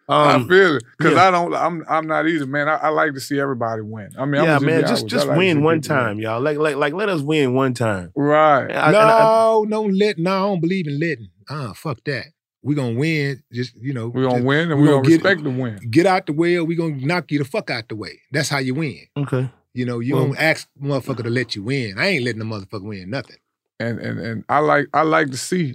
[0.09, 1.29] I Um, feel it because yeah.
[1.29, 1.55] I don't.
[1.55, 1.85] I'm.
[1.89, 2.69] I'm not either, man.
[2.69, 4.11] I, I like to see everybody win.
[4.19, 4.81] I mean, yeah, I'm man.
[4.81, 6.05] Just just like win one people win.
[6.05, 6.41] time, y'all.
[6.41, 8.11] Like like like let us win one time.
[8.17, 8.75] Right.
[8.75, 10.19] I- no, I- no, let.
[10.19, 11.29] No, I don't believe in letting.
[11.49, 12.25] Ah, fuck that.
[12.63, 13.43] We gonna win.
[13.53, 15.79] Just you know, We gonna just- win and we we gonna get- respect the win.
[15.91, 18.19] Get out the way, or we gonna knock you the fuck out the way.
[18.33, 18.99] That's how you win.
[19.17, 19.49] Okay.
[19.75, 21.99] You know, you Well- don't ask motherfucker to let you win.
[21.99, 23.37] I ain't letting the motherfucker win nothing.
[23.79, 25.75] And and and I like I like to see,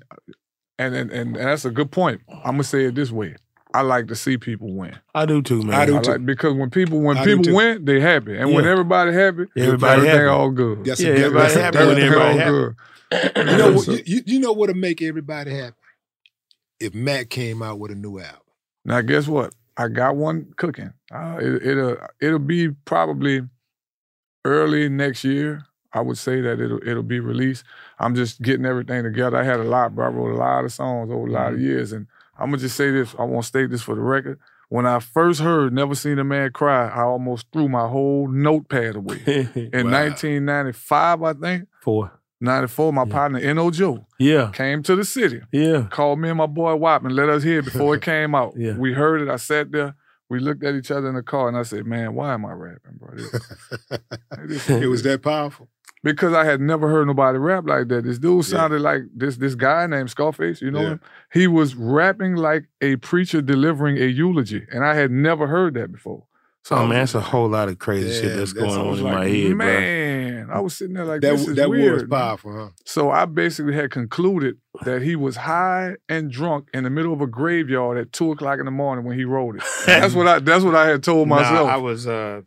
[0.77, 2.21] and and and that's a good point.
[2.29, 3.35] I'm gonna say it this way.
[3.73, 4.97] I like to see people win.
[5.13, 5.73] I do too, man.
[5.75, 6.11] I do too.
[6.11, 9.93] like- because when people when I people win, they happy, and when everybody happy, Everybody
[10.01, 10.27] everything happy.
[10.29, 10.85] all good.
[10.85, 12.51] That's Yeah, a, everybody that's happy that's when everybody all happy.
[12.51, 12.75] good.
[13.51, 15.75] You know, what, you, you, you know what'll make everybody happy?
[16.79, 18.39] If Matt came out with a new album.
[18.83, 19.53] Now, guess what?
[19.77, 20.93] I got one cooking.
[21.13, 23.41] Uh, it, it'll it'll be probably
[24.45, 25.65] early next year.
[25.91, 27.63] I would say that it'll it'll be released.
[27.99, 29.37] I'm just getting everything together.
[29.37, 30.05] I had a lot, bro.
[30.05, 31.55] I wrote a lot of songs over a lot Mm-hmm.
[31.55, 32.07] of years, and
[32.37, 33.15] I'm gonna just say this.
[33.17, 34.39] I want to state this for the record.
[34.67, 38.95] When I first heard "Never Seen a Man Cry," I almost threw my whole notepad
[38.97, 39.21] away.
[39.55, 40.01] In Wow.
[40.01, 42.11] 1995, I think Four.
[42.41, 43.71] 94, my partner N.O.
[43.71, 44.51] Joe Yeah.
[44.53, 45.87] came to the city Yeah.
[45.89, 48.53] called me and my boy Wapman, let us hear it before it came out.
[48.57, 48.73] Yeah.
[48.77, 49.29] We heard it.
[49.29, 49.95] I sat there.
[50.29, 52.51] We looked at each other in the car, and I said, "Man, why am I
[52.53, 53.15] rapping, bro?"
[54.47, 55.69] This- it was that powerful.
[56.03, 58.03] because I had never heard nobody rap like that.
[58.03, 58.57] This dude Yeah.
[58.57, 60.61] sounded like this this guy named Scarface.
[60.61, 60.87] You know Yeah.
[60.89, 61.01] him?
[61.33, 65.91] He was rapping like a preacher delivering a eulogy, and I had never heard that
[65.91, 66.23] before.
[66.65, 68.99] So Oh man, that's a whole lot of crazy shit that's that's- going on was
[68.99, 69.55] in like, my head, bro.
[69.67, 71.93] man, I was sitting there like That this is that weird.
[71.93, 72.69] was powerful, huh?
[72.85, 77.21] So I basically had concluded that he was high and drunk in the middle of
[77.21, 79.63] a graveyard at two o'clock in the morning when he wrote it.
[79.85, 80.39] That's what I.
[80.39, 81.69] That's what I had told Nah, myself.
[81.69, 82.41] I was uh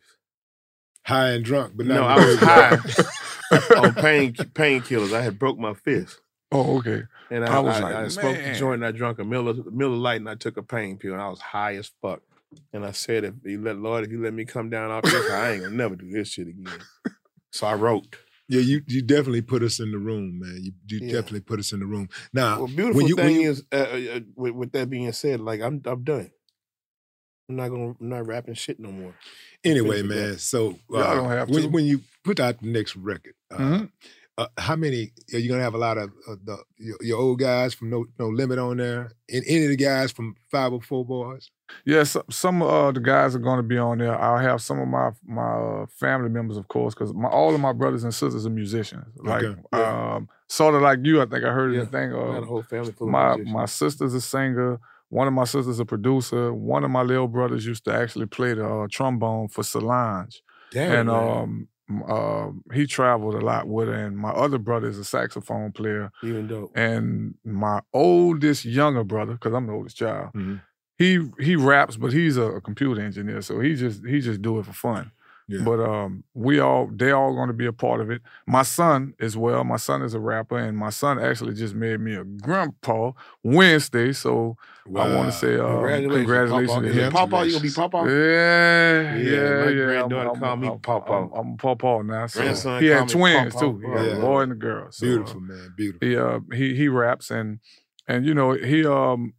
[1.07, 2.71] High and drunk, but no, I was high
[3.79, 5.15] on pain painkillers.
[5.15, 6.21] I had broke my fist.
[6.53, 7.05] oh, okay.
[7.31, 9.55] And I, I was I, like, I smoked a joint and I drank a Miller,
[9.71, 12.21] Miller Lite and I took a pain pill and I was high as fuck.
[12.73, 15.31] And I said, if you let Lord, if you let me come down off this,
[15.31, 16.79] I ain't gonna never do this shit again.
[17.53, 18.17] So I wrote.
[18.51, 20.59] Yeah, you you definitely put us in the room, man.
[20.63, 21.13] You, you Yeah.
[21.13, 22.09] definitely put us in the room.
[22.33, 24.89] Now, Well, beautiful when you, thing when you, is, uh, uh, uh, with, with that
[24.89, 26.31] being said, like I'm, I'm done.
[27.51, 29.15] I'm not gonna, I'm not rapping shit no more.
[29.65, 30.33] anyway, man.
[30.33, 30.41] that.
[30.41, 31.69] So Y'all uh, don't have when, to.
[31.69, 33.91] when you put out the next record, uh, Mhm.
[34.39, 35.75] Uh, how many are you gonna have?
[35.75, 39.13] A lot of uh, the your, your old guys from No No Limit on there,
[39.31, 41.51] and any of the guys from Five Hundred Four Boys.
[41.85, 44.19] Yeah, so, some of uh, the guys are going to be on there.
[44.19, 45.43] I'll have some of my my
[45.83, 49.05] uh, family members, of course, because my all of my brothers and sisters are musicians.
[49.19, 49.61] Like, Okay.
[49.83, 51.21] um, sort of like you.
[51.21, 51.81] I think I heard Yeah.
[51.81, 52.11] the thing.
[52.13, 54.79] I got a Uh, whole family my my sister's a singer.
[55.11, 56.53] One of my sisters a producer.
[56.55, 60.43] One of my little brothers used to actually play the uh, trombone for Solange.
[60.71, 61.39] Damn, and man.
[61.43, 61.69] um,
[62.07, 66.11] uh, he traveled a lot with her, and my other brother is a saxophone player.
[66.23, 66.73] Even dope.
[66.77, 70.57] And my oldest younger brother, because I'm the oldest child, Mm-hmm.
[70.99, 74.59] he he raps, but he's a, a computer engineer, so he just he just do
[74.59, 75.13] it for fun.
[75.49, 75.63] Yeah.
[75.65, 78.21] But um, we all they all going to be a part of it.
[78.47, 79.65] My son as well.
[79.65, 83.13] My son is a rapper, and my son actually just made me a grandpa
[83.43, 84.13] Wednesday.
[84.13, 84.59] So
[84.95, 86.81] I want to say uh, Congratulations, congratulations Pawpaw.
[86.83, 87.13] to Is it him.
[87.13, 87.43] Pawpaw?
[87.45, 88.05] You gonna be Pawpaw?
[88.05, 89.85] Yeah, Yeah, yeah, my yeah.
[89.87, 91.23] granddaughter I'm, call I'm, me I'm, Pawpaw.
[91.23, 92.27] I'm, I'm Pawpaw now.
[92.27, 93.73] So Grandson he had twins Pawpaw.
[93.73, 93.79] too.
[93.79, 94.17] He had Yeah.
[94.19, 94.91] a boy and a girl.
[94.93, 95.75] So, uh, Beautiful, man.
[95.77, 96.09] Beautiful.
[96.09, 97.61] he uh he he raps and
[98.07, 99.33] and you know he um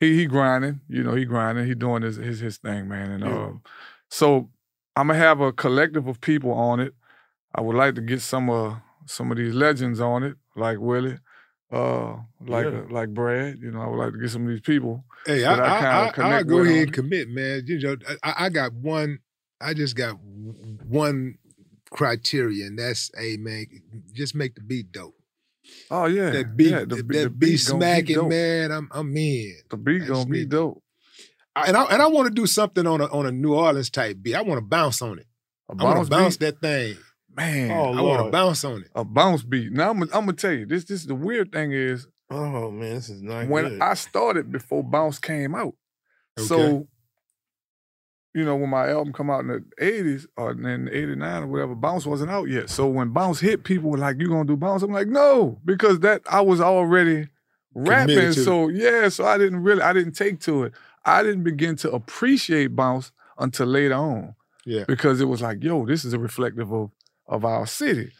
[0.00, 3.24] he he grinding you know he grinding he doing his his his thing man and
[3.24, 3.44] Yeah.
[3.46, 3.62] um
[4.10, 4.50] so
[4.96, 6.94] I'm gonna have a collective of people on it.
[7.54, 8.76] I would like to get some uh
[9.06, 11.18] some of these legends on it like Willie,
[11.72, 12.16] uh
[12.46, 12.80] like Yeah.
[12.80, 13.58] uh, like Brad.
[13.60, 15.04] You know I would like to get some of these people.
[15.26, 17.62] Hey, that I, I, kinda I, I, connect go ahead and commit, man.
[17.66, 19.18] You know, I, I got one.
[19.60, 21.38] I just got one
[21.90, 23.64] criteria, and that's, hey, man,
[24.12, 25.14] just make the beat dope.
[25.90, 28.70] Oh yeah, That beat, yeah, the, that, be- the beat beat gonna be smacking, man.
[28.72, 29.54] I'm, I'm in.
[29.70, 30.82] The beat I gonna just be need- dope.
[31.56, 33.90] I- and I and I want to do something on a on a New Orleans
[33.90, 34.34] type beat.
[34.34, 35.26] I want to bounce on it.
[35.68, 36.46] A I want bounce to bounce beat?
[36.46, 36.96] that thing.
[37.36, 38.90] Man, I oh, want to bounce on it.
[38.94, 39.72] a bounce beat.
[39.72, 40.84] Now I'm, I'm gonna tell you this.
[40.84, 43.80] This the weird thing is Oh man, this is not when good.
[43.80, 45.74] I started before bounce came out.
[46.38, 46.46] Okay.
[46.46, 46.88] So,
[48.34, 51.74] you know, when my album come out in the '80s or in '89 or whatever,
[51.74, 52.70] bounce wasn't out yet.
[52.70, 56.00] So when bounce hit, people were like, "You gonna do bounce?" I'm like, "No," because
[56.00, 57.28] that I was already
[57.74, 58.16] rapping.
[58.16, 58.44] Committed it.
[58.44, 60.72] So yeah, so I didn't really, I didn't take to it.
[61.04, 64.84] I didn't begin to appreciate bounce until later on Yeah.
[64.86, 66.90] because it was like, "Yo, this is a reflective of
[67.26, 68.10] of our city."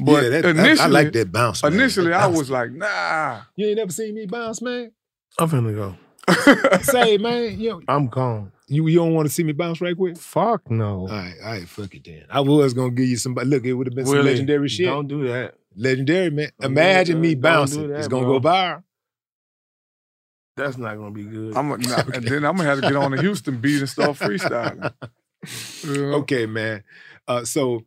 [0.00, 1.62] But yeah, that, initially, I, like that bounce.
[1.62, 1.72] man.
[1.74, 4.90] Initially, That I was like, "Nah." You ain't never seen me bounce, man.
[5.38, 5.96] I'm finna go.
[6.82, 8.50] Say, man, you I'm gone.
[8.66, 10.16] you, you don't want to see me bounce right quick?
[10.16, 11.00] Fuck no.
[11.02, 12.24] All right, all right, fuck it then.
[12.30, 13.48] I was gonna give you somebody.
[13.48, 14.86] Look, it would have been some legendary shit.
[14.86, 15.54] Don't do that.
[15.76, 16.50] Legendary, man.
[16.60, 17.20] Don't Imagine that.
[17.20, 17.88] me Don't do bouncing.
[17.88, 18.40] that, it's gonna bro.
[18.40, 18.82] go viral.
[20.56, 21.56] That's not gonna be good.
[21.56, 24.16] I'm nah, and then I'm gonna have to get on the Houston beat and start
[24.16, 24.92] freestyling.
[25.84, 26.18] Know?
[26.18, 26.84] Okay, man.
[27.26, 27.84] Uh, so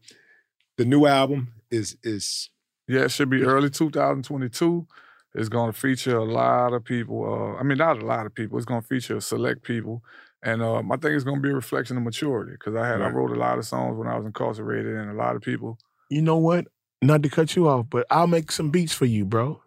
[0.78, 2.50] the new album is is
[2.88, 4.88] Yeah, it should be early 2022.
[5.36, 7.24] It's going to feature a lot of people.
[7.26, 8.58] Uh, I mean, not a lot of people.
[8.58, 10.04] It's going to feature select people,
[10.42, 13.02] and um, I think it's going to be a reflection of maturity because I had
[13.02, 15.78] I wrote a lot of songs when I was incarcerated, and a lot of people.
[16.10, 16.68] You know what?
[17.02, 19.62] Not to cut you off, but I'll make some beats for you, bro.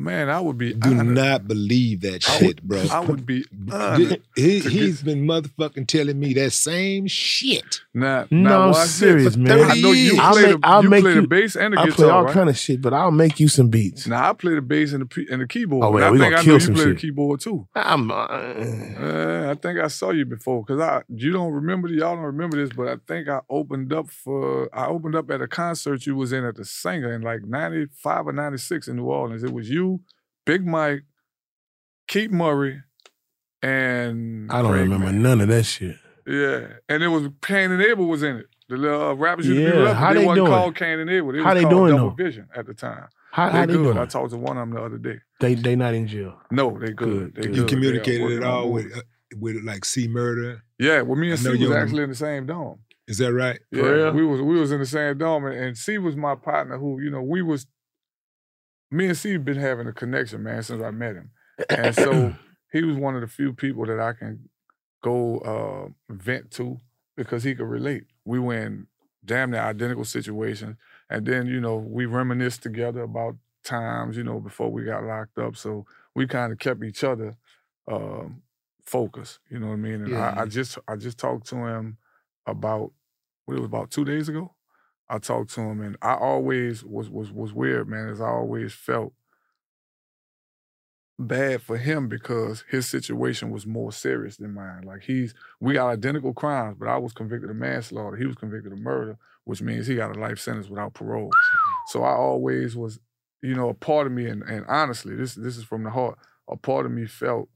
[0.00, 0.72] Man, I would be.
[0.72, 1.14] do honored.
[1.14, 2.84] not believe that I shit, would, bro.
[2.90, 3.44] I would be.
[4.34, 7.80] He, he's been motherfucking telling me that same shit.
[7.92, 9.60] Nah, No, nah, I'm serious, man.
[9.60, 11.74] I know you I'll play make, the I'll you make play you, the bass and
[11.74, 11.82] the guitar.
[11.82, 12.32] I guitar, play all right?
[12.34, 14.06] kind of shit, but I'll make you some beats.
[14.06, 15.84] Now I play the bass and the and the keyboard.
[15.84, 16.98] Oh, but yeah, I we think gonna I know kill you some play the shit.
[17.00, 17.68] keyboard too.
[17.74, 22.14] I'm, uh, Uh, I think I saw you before because I you don't remember y'all
[22.16, 25.48] don't remember this, but I think I opened up for I opened up at a
[25.48, 28.96] concert you was in at the Saenger in like ninety five or ninety six in
[28.96, 29.42] New Orleans.
[29.42, 29.89] It was you,
[30.46, 31.02] Big Mike,
[32.08, 32.82] Keith Murray,
[33.62, 35.14] and I don't Craig remember Mack.
[35.14, 35.96] none of that shit.
[36.26, 38.46] Yeah, and it was Cain and Abel was in it.
[38.68, 39.98] The little uh, rappers used to be Yeah, rappers.
[39.98, 40.58] how they, they wasn't doing?
[40.58, 41.32] called Cain and Abel.
[41.32, 42.24] They How was they called doing, Double though?
[42.24, 43.08] Vision at the time.
[43.32, 43.82] How, they how they good.
[43.84, 43.98] doing?
[43.98, 45.18] I talked to one of them the other day.
[45.40, 46.38] They they not in jail.
[46.50, 46.96] No, they good.
[46.96, 47.48] Good, They good.
[47.48, 47.56] good.
[47.56, 49.02] You communicated working at all with uh,
[49.38, 50.62] with like C-Murder.
[50.78, 52.80] Yeah, well, me and I C know was you're- actually in the same dome.
[53.08, 53.58] Is that right?
[53.72, 54.12] Yeah, real?
[54.12, 56.78] we was we was in the same dome, and, and C was my partner.
[56.78, 57.66] Who you know we was.
[58.90, 61.30] Me and C been having a connection, man, since I met him,
[61.68, 62.34] and so
[62.72, 64.48] he was one of the few people that I can
[65.02, 66.78] go uh, vent to
[67.16, 68.04] because he could relate.
[68.24, 68.86] We were in
[69.24, 70.76] damn near identical situations,
[71.08, 75.38] and then you know we reminisced together about times you know before we got locked
[75.38, 75.56] up.
[75.56, 77.36] So we kind of kept each other
[77.90, 78.42] um,
[78.84, 79.38] focused.
[79.48, 79.94] You know what I mean?
[80.02, 80.34] And Yeah.
[80.36, 81.98] I, I just I just talked to him
[82.46, 82.92] about
[83.44, 84.54] what it was about two days ago.
[85.10, 88.08] I talked to him, and I always was was was weird, man.
[88.08, 89.12] As I always felt
[91.18, 94.82] bad for him because his situation was more serious than mine.
[94.82, 98.16] Like he's we got identical crimes, but I was convicted of manslaughter.
[98.16, 101.30] He was convicted of murder, which means he got a life sentence without parole.
[101.88, 103.00] So I always was,
[103.42, 106.18] you know, a part of me, and, and honestly, this this is from the heart.
[106.48, 107.48] A part of me felt,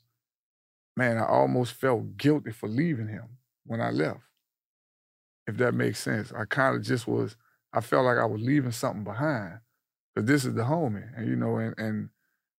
[0.97, 4.20] man, I almost felt guilty for leaving him when I left.
[5.47, 7.36] If that makes sense, I kind of just was.
[7.75, 9.59] I felt like I was leaving something behind,
[10.15, 12.11] because this is the homie, and you know, and and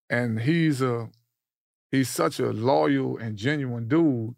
[0.09, 1.09] and he's a
[1.91, 4.35] he's such a loyal and genuine dude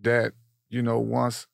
[0.00, 0.32] that
[0.68, 1.46] you know once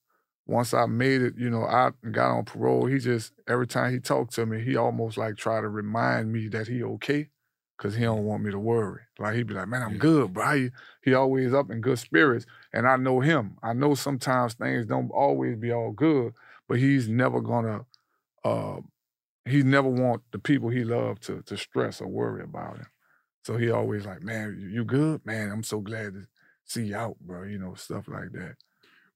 [0.47, 2.86] once I made it, you know, I got on parole.
[2.86, 6.49] He just every time he talked to me, he almost like try to remind me
[6.49, 7.31] that he okay,
[7.78, 9.03] cause he don't want me to worry.
[9.19, 10.70] Like he'd be like, "Man, I'm good, bro." He,
[11.03, 13.57] he always up in good spirits, and I know him.
[13.62, 16.35] I know sometimes things don't always be all good,
[16.69, 17.86] but he's never gonna
[18.44, 18.80] uh,
[19.46, 22.86] he never want the people he loved to to stress or worry about him.
[23.44, 25.24] So he always like, man, you- good?
[25.26, 26.26] Man, I'm so glad to
[26.64, 27.42] see you out, bro.
[27.44, 28.56] You know, stuff like that.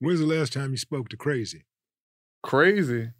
[0.00, 1.64] When's the last time you spoke to Crazy?
[2.42, 3.10] Crazy.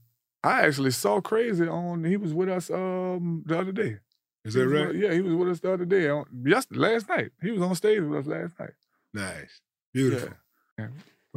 [0.45, 2.05] I actually saw Crazy on.
[2.05, 3.99] He was with us um the other day.
[4.45, 4.89] Is that right?
[4.89, 6.09] with- yeah, he was with us the other day.
[6.09, 7.31] On, yesterday, last night.
[7.43, 8.75] He was on stage with us last night.
[9.13, 9.61] Nice.
[9.93, 10.31] Beautiful.
[10.79, 10.89] Yeah.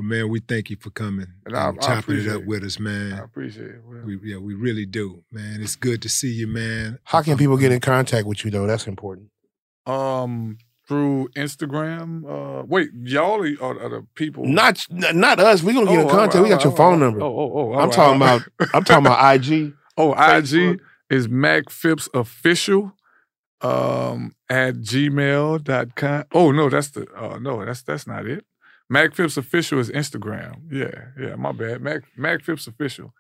[0.02, 2.48] But man, we thank you for coming And and, I- I chopping it up it.
[2.48, 3.14] with us, man.
[3.14, 3.82] I appreciate it.
[3.86, 5.62] Well, We, yeah, we really do, man.
[5.62, 6.98] It's good to see you, man.
[7.04, 8.66] How can people get in contact with you though?
[8.66, 9.28] That's important.
[9.86, 10.58] Um,
[10.88, 12.24] through Instagram.
[12.28, 14.44] Uh, wait, y'all are, are the people?
[14.46, 15.62] Not not us.
[15.62, 16.36] We gonna get in Oh, contact.
[16.38, 17.06] all we got right, your phone right.
[17.06, 17.22] number.
[17.22, 17.74] Oh, oh, oh.
[17.74, 18.48] I'm right, talking all about.
[18.74, 19.74] I'm talking about IG.
[19.98, 20.74] Oh, Facebook.
[20.76, 22.94] IG is Mac Phipps official
[23.62, 26.24] um at gmail.com.
[26.34, 28.44] Oh no, that's the uh no, that's that's not it.
[28.92, 30.64] Mac Phipps official is Instagram.
[30.70, 31.82] Yeah, yeah, my bad.
[31.82, 33.14] Mac Mac Phipps official.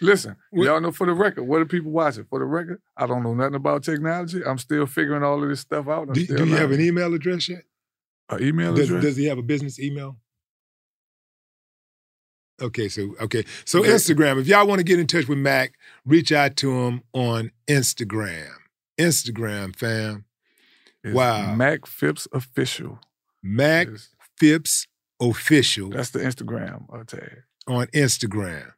[0.00, 2.24] Listen, y'all know for the record, what are people watching?
[2.24, 4.42] For the record, I don't know nothing about technology.
[4.42, 6.08] I'm still figuring all of this stuff out.
[6.08, 7.64] I'm Do, do you have an email address yet?
[8.30, 9.02] An email Does, address?
[9.04, 10.16] does he have a business email?
[12.62, 13.90] Okay, so okay, so Yeah.
[13.92, 14.40] Instagram.
[14.40, 15.74] If y'all want to get in touch with Mac,
[16.06, 18.48] reach out to him on Instagram.
[18.98, 20.24] Instagram, fam.
[21.04, 22.98] It's wow, Mac Phipps official.
[23.42, 23.88] Mac
[24.38, 24.87] Phipps
[25.20, 25.90] official.
[25.90, 27.42] That's the Instagram uh, tag.
[27.66, 28.72] on Instagram.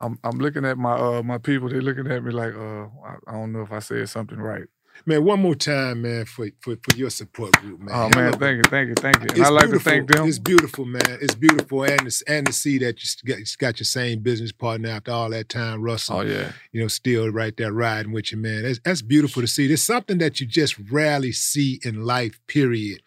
[0.00, 1.68] I'm I'm looking at my uh my people.
[1.68, 4.66] They're looking at me like uh I, I don't know if I said something right.
[5.06, 7.94] Man, one more time, man, for for, for your support group, man.
[7.94, 9.28] oh man, thank you, thank you, thank you.
[9.34, 9.78] And I like beautiful.
[9.78, 10.28] to thank them.
[10.28, 11.18] It's beautiful, man.
[11.20, 14.52] It's beautiful, and to, and to see that you got, you got your same business
[14.52, 16.18] partner after all that time, Russell.
[16.18, 18.62] Oh yeah, you know, still right there riding with you, man.
[18.62, 19.68] That's, that's beautiful to see.
[19.68, 23.02] There's something that you just rarely see in life, period.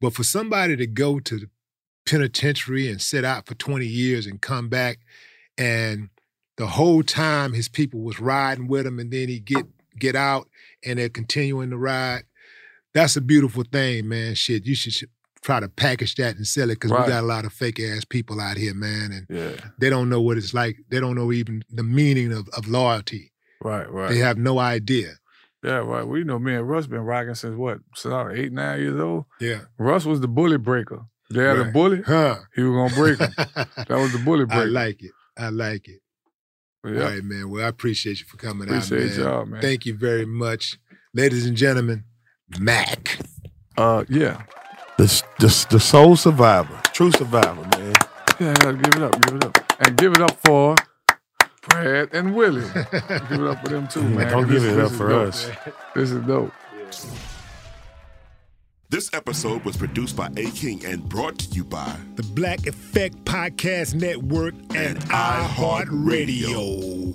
[0.00, 1.50] But for somebody to go to the
[2.10, 4.98] penitentiary and sit out for 20 years and come back,
[5.56, 6.08] and
[6.56, 9.66] the whole time his people was riding with him, and then he get
[9.98, 10.48] get out
[10.84, 12.22] and they're continuing to ride.
[12.94, 14.34] That's a beautiful thing, man.
[14.36, 15.10] Shit, you should, should
[15.42, 17.06] try to package that and sell it because Right.
[17.06, 20.08] we got a lot of fake ass people out here, man, and yeah, they don't
[20.08, 20.76] know what it's like.
[20.90, 23.32] They don't know even the meaning of, of loyalty.
[23.62, 24.08] right, right.
[24.10, 25.14] They have no idea.
[25.64, 26.04] yeah, right.
[26.06, 27.78] Well, you know, me and Russ been rocking since what?
[27.96, 29.24] Since I was eight, nine years old.
[29.40, 29.62] Yeah.
[29.78, 31.00] Russ was the bully breaker.
[31.30, 31.72] They had a Right.
[31.72, 32.02] bully.
[32.02, 32.36] Huh.
[32.54, 33.32] He was gonna break him.
[33.36, 34.58] that was the bully break.
[34.58, 35.12] I like it.
[35.36, 36.00] I like it.
[36.84, 37.02] Yeah.
[37.02, 37.50] All right, man.
[37.50, 39.26] Well, I appreciate you for coming Appreciate out, man.
[39.26, 39.60] y'all, man.
[39.60, 40.78] Thank you very much.
[41.12, 42.04] Ladies and gentlemen,
[42.58, 43.18] Mac.
[43.76, 44.42] Uh, yeah.
[44.96, 45.04] The
[45.38, 47.94] the, the soul survivor, true survivor, man.
[48.40, 50.76] Yeah, I gotta give it up, give it up, and give it up for
[51.68, 52.62] Brad and Willie.
[52.74, 54.28] give it up for them too, Man, man.
[54.32, 55.28] don't 'cause give this- it this up for dope.
[55.28, 55.50] us.
[55.94, 56.52] This is dope.
[58.90, 63.22] This episode was produced by A King and brought to you by The Black Effect
[63.26, 67.14] Podcast Network and iHeartRadio.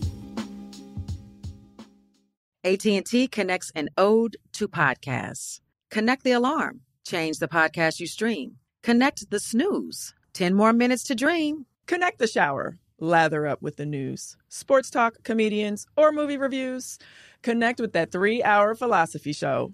[2.63, 5.61] AT&T connects an ode to podcasts.
[5.89, 6.81] Connect the alarm.
[7.07, 8.57] Change the podcast you stream.
[8.83, 10.13] Connect the snooze.
[10.33, 11.65] 10 more minutes to dream.
[11.87, 12.77] Connect the shower.
[12.99, 16.99] Lather up with the news, sports talk, comedians, or movie reviews.
[17.41, 19.73] Connect with that three hour philosophy show.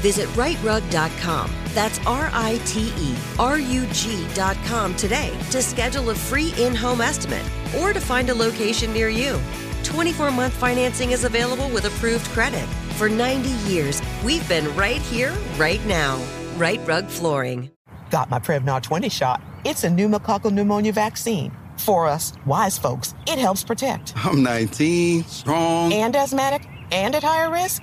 [0.00, 1.50] Visit riterug.com.
[1.74, 7.00] That's R I T E R U G.com today to schedule a free in home
[7.00, 7.44] estimate
[7.78, 9.38] or to find a location near you.
[9.82, 12.66] 24 month financing is available with approved credit.
[12.96, 16.20] For 90 years, we've been right here, right now.
[16.56, 17.70] Rite Rug Flooring.
[18.10, 19.42] Got my Prevnar 20 shot.
[19.64, 21.52] It's a pneumococcal pneumonia vaccine.
[21.78, 24.14] For us, wise folks, it helps protect.
[24.16, 25.92] I'm 19, strong.
[25.92, 27.82] And asthmatic and at higher risk?